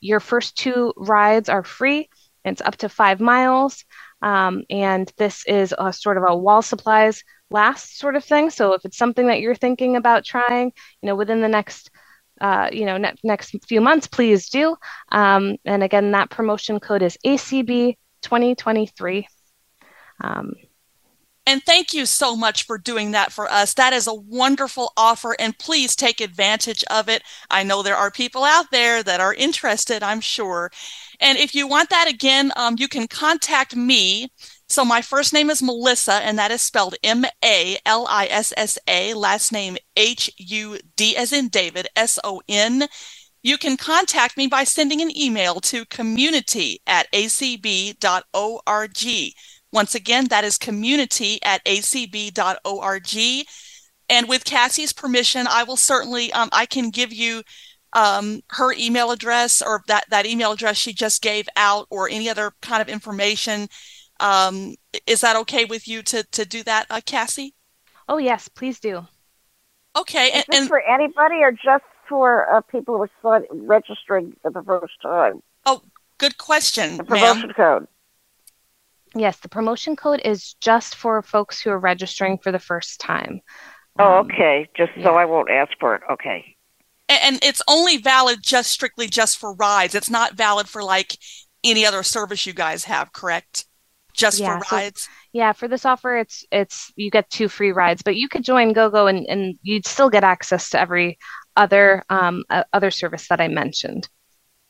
your 0.00 0.20
first 0.20 0.56
two 0.56 0.92
rides 0.96 1.48
are 1.48 1.64
free. 1.64 2.08
It's 2.44 2.60
up 2.60 2.76
to 2.78 2.88
five 2.88 3.20
miles. 3.20 3.84
Um, 4.20 4.62
and 4.70 5.12
this 5.16 5.44
is 5.46 5.74
a 5.76 5.92
sort 5.92 6.16
of 6.16 6.24
a 6.28 6.36
wall 6.36 6.62
supplies 6.62 7.24
last 7.52 7.98
sort 7.98 8.16
of 8.16 8.24
thing. 8.24 8.50
So 8.50 8.72
if 8.74 8.84
it's 8.84 8.96
something 8.96 9.26
that 9.28 9.40
you're 9.40 9.54
thinking 9.54 9.96
about 9.96 10.24
trying, 10.24 10.72
you 11.00 11.06
know, 11.06 11.14
within 11.14 11.40
the 11.40 11.48
next, 11.48 11.90
uh, 12.40 12.68
you 12.72 12.86
know, 12.86 12.96
ne- 12.96 13.14
next 13.22 13.54
few 13.66 13.80
months, 13.80 14.06
please 14.06 14.48
do. 14.48 14.76
Um, 15.10 15.56
and 15.64 15.82
again, 15.82 16.10
that 16.12 16.30
promotion 16.30 16.80
code 16.80 17.02
is 17.02 17.16
ACB 17.24 17.96
2023. 18.22 19.28
Um, 20.20 20.54
and 21.44 21.62
thank 21.64 21.92
you 21.92 22.06
so 22.06 22.36
much 22.36 22.64
for 22.64 22.78
doing 22.78 23.10
that 23.12 23.32
for 23.32 23.50
us. 23.50 23.74
That 23.74 23.92
is 23.92 24.06
a 24.06 24.14
wonderful 24.14 24.92
offer, 24.96 25.34
and 25.40 25.58
please 25.58 25.96
take 25.96 26.20
advantage 26.20 26.84
of 26.88 27.08
it. 27.08 27.22
I 27.50 27.64
know 27.64 27.82
there 27.82 27.96
are 27.96 28.12
people 28.12 28.44
out 28.44 28.70
there 28.70 29.02
that 29.02 29.20
are 29.20 29.34
interested, 29.34 30.04
I'm 30.04 30.20
sure. 30.20 30.70
And 31.18 31.38
if 31.38 31.52
you 31.52 31.66
want 31.66 31.90
that 31.90 32.08
again, 32.08 32.52
um, 32.54 32.76
you 32.78 32.86
can 32.86 33.08
contact 33.08 33.74
me. 33.74 34.30
So 34.72 34.86
my 34.86 35.02
first 35.02 35.34
name 35.34 35.50
is 35.50 35.60
Malissa, 35.60 36.22
and 36.22 36.38
that 36.38 36.50
is 36.50 36.62
spelled 36.62 36.94
M 37.04 37.26
A 37.44 37.76
L 37.84 38.06
I 38.08 38.24
S 38.24 38.54
S 38.56 38.78
A, 38.88 39.12
last 39.12 39.52
name 39.52 39.76
H 39.98 40.30
U 40.38 40.78
D 40.96 41.14
as 41.14 41.30
in 41.30 41.48
David, 41.48 41.88
S 41.94 42.18
O 42.24 42.40
N. 42.48 42.88
You 43.42 43.58
can 43.58 43.76
contact 43.76 44.38
me 44.38 44.46
by 44.46 44.64
sending 44.64 45.02
an 45.02 45.14
email 45.14 45.60
to 45.60 45.84
community 45.84 46.80
at 46.86 47.06
acb.org. 47.12 47.94
Once 49.74 49.94
again, 49.94 50.28
that 50.28 50.42
is 50.42 50.56
community 50.56 51.38
at 51.44 51.62
acb.org. 51.66 53.46
And 54.08 54.26
with 54.26 54.44
Cassy's 54.46 54.94
permission, 54.94 55.46
I 55.50 55.64
will 55.64 55.76
certainly, 55.76 56.32
um, 56.32 56.48
I 56.50 56.64
can 56.64 56.88
give 56.88 57.12
you 57.12 57.42
um, 57.92 58.40
her 58.52 58.72
email 58.72 59.10
address 59.10 59.60
or 59.60 59.82
that, 59.88 60.06
that 60.08 60.24
email 60.24 60.52
address 60.52 60.78
she 60.78 60.94
just 60.94 61.20
gave 61.20 61.46
out 61.56 61.86
or 61.90 62.08
any 62.08 62.30
other 62.30 62.52
kind 62.62 62.80
of 62.80 62.88
information. 62.88 63.68
Um, 64.22 64.76
is 65.06 65.20
that 65.22 65.36
okay 65.36 65.64
with 65.64 65.88
you 65.88 66.02
to, 66.04 66.22
to 66.22 66.44
do 66.44 66.62
that, 66.62 66.86
uh, 66.88 67.00
Cassy? 67.04 67.54
Oh, 68.08 68.18
yes, 68.18 68.48
please 68.48 68.78
do. 68.78 69.06
Okay. 69.96 70.28
Is 70.28 70.44
and, 70.48 70.60
and 70.60 70.68
for 70.68 70.80
anybody 70.80 71.36
or 71.42 71.50
just 71.52 71.84
for 72.08 72.52
uh, 72.54 72.60
people 72.60 73.04
who 73.22 73.28
are 73.28 73.44
registering 73.50 74.36
for 74.40 74.50
the 74.50 74.62
first 74.62 74.94
time? 75.02 75.42
Oh, 75.66 75.82
good 76.18 76.38
question. 76.38 76.98
The 76.98 77.04
promotion 77.04 77.48
ma'am. 77.48 77.54
code. 77.56 77.88
Yes, 79.14 79.38
the 79.38 79.48
promotion 79.48 79.96
code 79.96 80.22
is 80.24 80.54
just 80.54 80.94
for 80.94 81.20
folks 81.22 81.60
who 81.60 81.70
are 81.70 81.78
registering 81.78 82.38
for 82.38 82.52
the 82.52 82.58
first 82.58 83.00
time. 83.00 83.40
Oh, 83.98 84.20
um, 84.20 84.26
okay. 84.26 84.68
Just 84.76 84.92
yeah. 84.96 85.04
so 85.04 85.16
I 85.16 85.24
won't 85.24 85.50
ask 85.50 85.72
for 85.80 85.96
it. 85.96 86.02
Okay. 86.10 86.56
And, 87.08 87.38
it's 87.42 87.60
only 87.68 87.98
valid 87.98 88.38
just 88.42 88.70
strictly 88.70 89.06
just 89.06 89.36
for 89.36 89.54
rides. 89.54 89.94
It's 89.94 90.08
not 90.08 90.34
valid 90.34 90.66
for 90.66 90.82
like 90.82 91.18
any 91.62 91.84
other 91.84 92.02
service 92.02 92.46
you 92.46 92.54
guys 92.54 92.84
have, 92.84 93.12
correct? 93.12 93.66
Just 94.14 94.40
yeah, 94.40 94.58
for 94.58 94.76
rides. 94.76 95.02
So, 95.02 95.10
yeah, 95.32 95.52
for 95.52 95.68
this 95.68 95.84
offer, 95.84 96.18
it's 96.18 96.44
it's 96.52 96.92
you 96.96 97.10
get 97.10 97.30
two 97.30 97.48
free 97.48 97.72
rides, 97.72 98.02
but 98.02 98.16
you 98.16 98.28
could 98.28 98.44
join 98.44 98.72
GoGo 98.72 99.06
and 99.06 99.26
and 99.26 99.58
you'd 99.62 99.86
still 99.86 100.10
get 100.10 100.24
access 100.24 100.70
to 100.70 100.80
every 100.80 101.18
other 101.56 102.04
um 102.10 102.44
uh, 102.50 102.64
other 102.72 102.90
service 102.90 103.28
that 103.28 103.40
I 103.40 103.48
mentioned. 103.48 104.08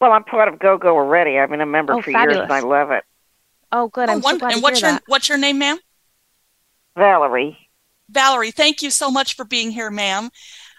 Well, 0.01 0.13
I'm 0.13 0.25
part 0.25 0.49
of 0.49 0.59
GoGo 0.59 0.89
already. 0.89 1.39
I've 1.39 1.51
been 1.51 1.61
a 1.61 1.67
member 1.67 1.95
oh, 1.95 2.03
for 2.03 2.13
fabulous. 2.13 2.37
years, 2.37 2.45
and 2.45 2.53
I 2.53 2.61
love 2.61 2.91
it. 2.91 3.05
Oh, 3.71 3.89
good. 3.89 4.09
Oh, 4.09 4.13
I'm 4.13 4.21
one, 4.21 4.35
so 4.35 4.39
glad 4.41 4.53
and 4.55 4.63
what's 4.63 4.81
your 4.81 4.93
that. 4.93 5.03
what's 5.07 5.29
your 5.29 5.39
name, 5.39 5.59
ma'am? 5.59 5.79
Valerie. 6.97 7.59
Valerie, 8.09 8.51
thank 8.51 8.83
you 8.83 8.91
so 8.91 9.11
much 9.11 9.35
for 9.35 9.45
being 9.45 9.71
here, 9.71 9.91
ma'am. 9.91 10.31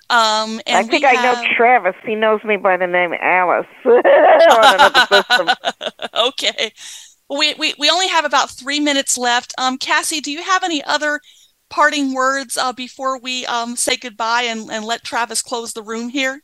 Um, 0.10 0.60
I 0.68 0.84
think 0.84 1.06
I 1.06 1.14
have... 1.14 1.42
know 1.42 1.50
Travis. 1.56 1.96
He 2.06 2.14
knows 2.14 2.44
me 2.44 2.58
by 2.58 2.78
the 2.78 2.86
name 2.86 3.14
Alice. 3.20 3.66
okay. 6.28 6.72
We, 7.36 7.54
we, 7.56 7.74
we 7.80 7.90
only 7.90 8.08
have 8.08 8.26
about 8.26 8.52
three 8.52 8.80
minutes 8.80 9.18
left. 9.18 9.54
Um, 9.58 9.78
Cassy, 9.78 10.22
do 10.22 10.32
you 10.32 10.44
have 10.44 10.64
any 10.64 10.84
other 10.84 11.20
parting 11.70 12.14
words 12.14 12.58
uh, 12.58 12.74
before 12.74 13.20
we 13.20 13.46
um, 13.48 13.76
say 13.76 13.98
goodbye 13.98 14.44
and, 14.44 14.70
and 14.70 14.86
let 14.86 15.04
Travis 15.04 15.42
close 15.42 15.74
the 15.74 15.82
room 15.82 16.10
here? 16.10 16.42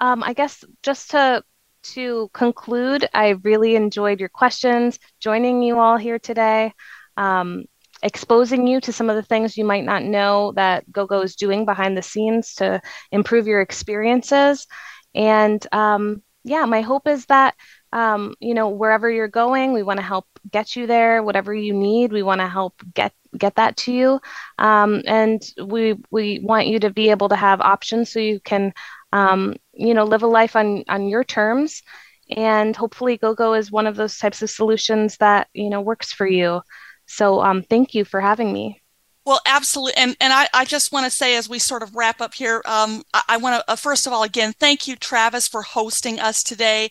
Um, 0.00 0.22
I 0.22 0.32
guess 0.32 0.64
just 0.82 1.10
to 1.10 1.44
to 1.82 2.28
conclude, 2.34 3.08
I 3.14 3.30
really 3.42 3.74
enjoyed 3.74 4.20
your 4.20 4.28
questions, 4.28 4.98
joining 5.18 5.62
you 5.62 5.78
all 5.78 5.96
here 5.96 6.18
today, 6.18 6.72
um, 7.16 7.64
exposing 8.02 8.66
you 8.66 8.80
to 8.82 8.92
some 8.92 9.08
of 9.08 9.16
the 9.16 9.22
things 9.22 9.56
you 9.56 9.64
might 9.64 9.84
not 9.84 10.02
know 10.02 10.52
that 10.56 10.90
GoGo 10.90 11.22
is 11.22 11.36
doing 11.36 11.64
behind 11.64 11.96
the 11.96 12.02
scenes 12.02 12.54
to 12.56 12.82
improve 13.12 13.46
your 13.46 13.60
experiences. 13.60 14.66
And 15.14 15.64
um, 15.72 16.22
yeah, 16.44 16.64
my 16.66 16.80
hope 16.80 17.06
is 17.06 17.26
that 17.26 17.54
um, 17.92 18.34
you 18.40 18.54
know 18.54 18.68
wherever 18.68 19.10
you're 19.10 19.28
going, 19.28 19.72
we 19.72 19.82
want 19.82 19.98
to 19.98 20.06
help 20.06 20.26
get 20.50 20.76
you 20.76 20.86
there. 20.86 21.22
Whatever 21.22 21.54
you 21.54 21.72
need, 21.72 22.12
we 22.12 22.22
want 22.22 22.40
to 22.40 22.48
help 22.48 22.82
get 22.94 23.12
get 23.36 23.56
that 23.56 23.76
to 23.78 23.92
you. 23.92 24.20
Um, 24.58 25.02
and 25.06 25.42
we 25.64 25.96
we 26.10 26.40
want 26.40 26.66
you 26.66 26.80
to 26.80 26.90
be 26.90 27.10
able 27.10 27.28
to 27.28 27.36
have 27.36 27.60
options 27.60 28.10
so 28.10 28.20
you 28.20 28.40
can 28.40 28.72
um, 29.12 29.56
you 29.72 29.94
know, 29.94 30.04
live 30.04 30.22
a 30.22 30.26
life 30.26 30.56
on 30.56 30.84
on 30.88 31.08
your 31.08 31.24
terms. 31.24 31.82
And 32.30 32.76
hopefully, 32.76 33.16
GoGo 33.16 33.54
is 33.54 33.72
one 33.72 33.86
of 33.86 33.96
those 33.96 34.18
types 34.18 34.42
of 34.42 34.50
solutions 34.50 35.16
that 35.18 35.48
you 35.52 35.70
know 35.70 35.80
works 35.80 36.12
for 36.12 36.26
you. 36.26 36.62
So, 37.06 37.40
um, 37.40 37.62
thank 37.62 37.94
you 37.94 38.04
for 38.04 38.20
having 38.20 38.52
me. 38.52 38.80
Well, 39.26 39.40
absolutely. 39.46 39.94
And 39.96 40.16
and 40.20 40.32
I, 40.32 40.48
I 40.54 40.64
just 40.64 40.92
want 40.92 41.06
to 41.06 41.10
say 41.10 41.36
as 41.36 41.48
we 41.48 41.58
sort 41.58 41.82
of 41.82 41.94
wrap 41.96 42.20
up 42.20 42.34
here, 42.34 42.62
um, 42.64 43.02
I, 43.12 43.22
I 43.30 43.36
want 43.38 43.60
to 43.60 43.72
uh, 43.72 43.76
first 43.76 44.06
of 44.06 44.12
all 44.12 44.22
again 44.22 44.52
thank 44.58 44.86
you, 44.86 44.96
Travis, 44.96 45.48
for 45.48 45.62
hosting 45.62 46.20
us 46.20 46.42
today. 46.42 46.90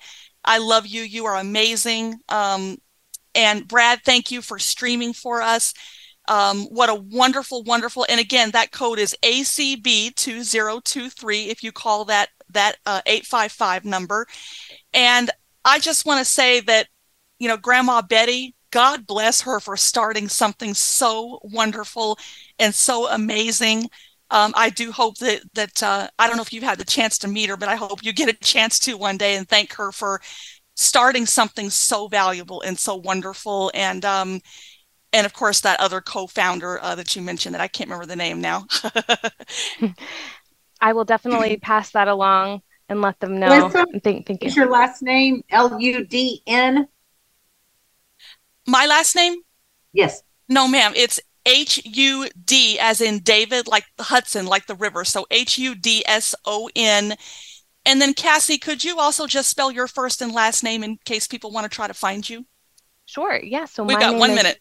I 0.49 0.57
love 0.57 0.85
you. 0.87 1.03
You 1.03 1.27
are 1.27 1.37
amazing. 1.37 2.15
Um, 2.27 2.79
and 3.35 3.67
Brad, 3.67 3.99
thank 4.03 4.31
you 4.31 4.41
for 4.41 4.57
streaming 4.57 5.13
for 5.13 5.43
us. 5.43 5.75
Um, 6.27 6.63
what 6.71 6.89
a 6.89 6.95
wonderful, 6.95 7.61
wonderful, 7.63 8.03
and 8.09 8.19
again, 8.19 8.49
that 8.51 8.71
code 8.71 8.97
is 8.97 9.15
ACB2023 9.23 11.47
if 11.47 11.63
you 11.63 11.71
call 11.71 12.05
that 12.05 12.29
that 12.51 12.77
uh, 12.87 13.01
855 13.05 13.85
number. 13.85 14.25
And 14.91 15.29
I 15.63 15.77
just 15.77 16.07
want 16.07 16.17
to 16.19 16.25
say 16.25 16.61
that, 16.61 16.87
you 17.37 17.47
know, 17.47 17.57
Grandma 17.57 18.01
Betty, 18.01 18.55
God 18.71 19.05
bless 19.05 19.41
her 19.41 19.59
for 19.59 19.77
starting 19.77 20.27
something 20.27 20.73
so 20.73 21.39
wonderful 21.43 22.17
and 22.57 22.73
so 22.73 23.07
amazing. 23.07 23.87
Um, 24.31 24.53
I 24.55 24.69
do 24.69 24.91
hope 24.91 25.17
that 25.17 25.41
that 25.53 25.81
uh, 25.81 26.07
I 26.19 26.27
don't 26.27 26.35
know 26.35 26.41
if 26.43 26.53
you've 26.53 26.63
had 26.63 26.77
the 26.77 26.85
chance 26.85 27.17
to 27.19 27.27
meet 27.27 27.49
her, 27.49 27.57
but 27.57 27.69
I 27.69 27.75
hope 27.75 28.03
you 28.03 28.13
get 28.13 28.29
a 28.29 28.33
chance 28.33 28.79
to 28.79 28.97
one 28.97 29.17
day 29.17 29.35
and 29.35 29.47
thank 29.47 29.73
her 29.73 29.91
for 29.91 30.21
starting 30.75 31.25
something 31.25 31.69
so 31.69 32.07
valuable 32.07 32.61
and 32.61 32.77
so 32.77 32.95
wonderful. 32.95 33.71
And 33.73 34.05
um, 34.05 34.41
and 35.11 35.25
of 35.25 35.33
course 35.33 35.61
that 35.61 35.79
other 35.79 36.01
co-founder 36.01 36.81
uh, 36.81 36.95
that 36.95 37.15
you 37.15 37.21
mentioned 37.21 37.55
that 37.55 37.61
I 37.61 37.67
can't 37.67 37.89
remember 37.89 38.05
the 38.05 38.15
name 38.15 38.41
now. 38.41 38.65
I 40.81 40.93
will 40.93 41.05
definitely 41.05 41.57
pass 41.61 41.91
that 41.91 42.07
along 42.07 42.61
and 42.87 43.01
let 43.01 43.19
them 43.19 43.39
know. 43.39 43.69
Thank, 44.03 44.27
thank 44.27 44.43
you. 44.43 44.47
Is 44.47 44.55
your 44.55 44.69
last 44.69 45.01
name 45.01 45.43
L 45.49 45.79
U 45.79 46.05
D 46.05 46.41
N? 46.47 46.87
My 48.67 48.85
last 48.85 49.15
name? 49.15 49.35
Yes. 49.93 50.21
No, 50.47 50.67
ma'am. 50.67 50.93
It's 50.95 51.19
H 51.49 51.81
U 51.83 52.29
D, 52.45 52.77
as 52.79 53.01
in 53.01 53.19
David, 53.19 53.67
like 53.67 53.85
Hudson, 53.99 54.45
like 54.45 54.67
the 54.67 54.75
river. 54.75 55.03
So 55.03 55.25
H 55.31 55.57
U 55.57 55.75
D 55.75 56.03
S 56.07 56.35
O 56.45 56.69
N. 56.75 57.15
And 57.85 58.01
then, 58.01 58.13
Cassy, 58.13 58.57
could 58.57 58.83
you 58.83 58.99
also 58.99 59.25
just 59.25 59.49
spell 59.49 59.71
your 59.71 59.87
first 59.87 60.21
and 60.21 60.31
last 60.31 60.63
name 60.63 60.83
in 60.83 60.99
case 61.05 61.27
people 61.27 61.51
want 61.51 61.69
to 61.69 61.75
try 61.75 61.87
to 61.87 61.93
find 61.93 62.27
you? 62.29 62.45
Sure. 63.05 63.39
Yeah. 63.41 63.65
So 63.65 63.83
we've 63.83 63.99
got 63.99 64.17
one 64.17 64.31
is, 64.31 64.35
minute. 64.35 64.59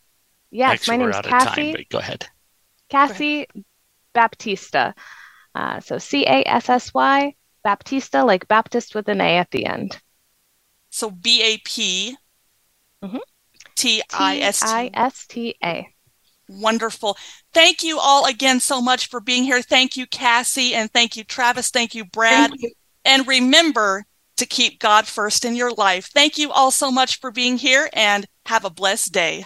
Yes, 0.51 0.73
Actually, 0.73 0.99
my 0.99 1.05
name 1.05 1.11
is 1.11 1.21
Cassy. 1.21 1.73
Time, 1.75 1.85
go 1.91 1.99
ahead. 1.99 2.27
Cassy 2.89 3.37
go 3.37 3.51
ahead. 3.55 3.65
Baptista. 4.15 4.95
Uh, 5.55 5.81
so 5.81 5.99
C 5.99 6.25
A 6.25 6.43
S 6.47 6.71
S 6.71 6.95
Y 6.95 7.35
Baptista, 7.65 8.25
like 8.25 8.49
Baptist 8.49 8.95
with 8.95 9.09
an 9.09 9.21
A 9.21 9.37
at 9.37 9.51
the 9.51 9.67
end. 9.67 10.01
So 10.89 11.11
B 11.11 11.43
A 11.43 11.59
P 11.65 12.17
mm-hmm. 13.05 13.19
T 13.77 14.03
I 14.13 14.39
S 14.39 14.61
T 14.61 14.67
I 14.67 14.91
S 14.95 15.27
T 15.27 15.55
A. 15.63 15.87
Wonderful. 16.49 17.17
Thank 17.53 17.83
you 17.83 17.99
all 17.99 18.27
again 18.27 18.61
so 18.61 18.81
much 18.81 19.09
for 19.09 19.21
being 19.21 19.45
here. 19.45 19.63
Thank 19.63 19.97
you, 19.97 20.07
Cassy, 20.07 20.75
and 20.75 20.91
thank 20.93 21.17
you, 21.17 21.25
Travis. 21.25 21.71
Thank 21.71 21.95
you, 21.95 22.05
Brad. 22.05 22.51
Thank 22.51 22.63
you. 22.63 22.71
And 23.05 23.27
remember 23.27 24.07
to 24.37 24.47
keep 24.47 24.81
God 24.81 25.07
first 25.07 25.45
in 25.45 25.57
your 25.57 25.73
life. 25.73 26.07
Thank 26.07 26.39
you 26.39 26.51
all 26.51 26.71
so 26.71 26.91
much 26.91 27.21
for 27.21 27.31
being 27.31 27.59
here 27.59 27.91
and 27.93 28.27
have 28.47 28.65
a 28.65 28.71
blessed 28.71 29.13
day. 29.13 29.45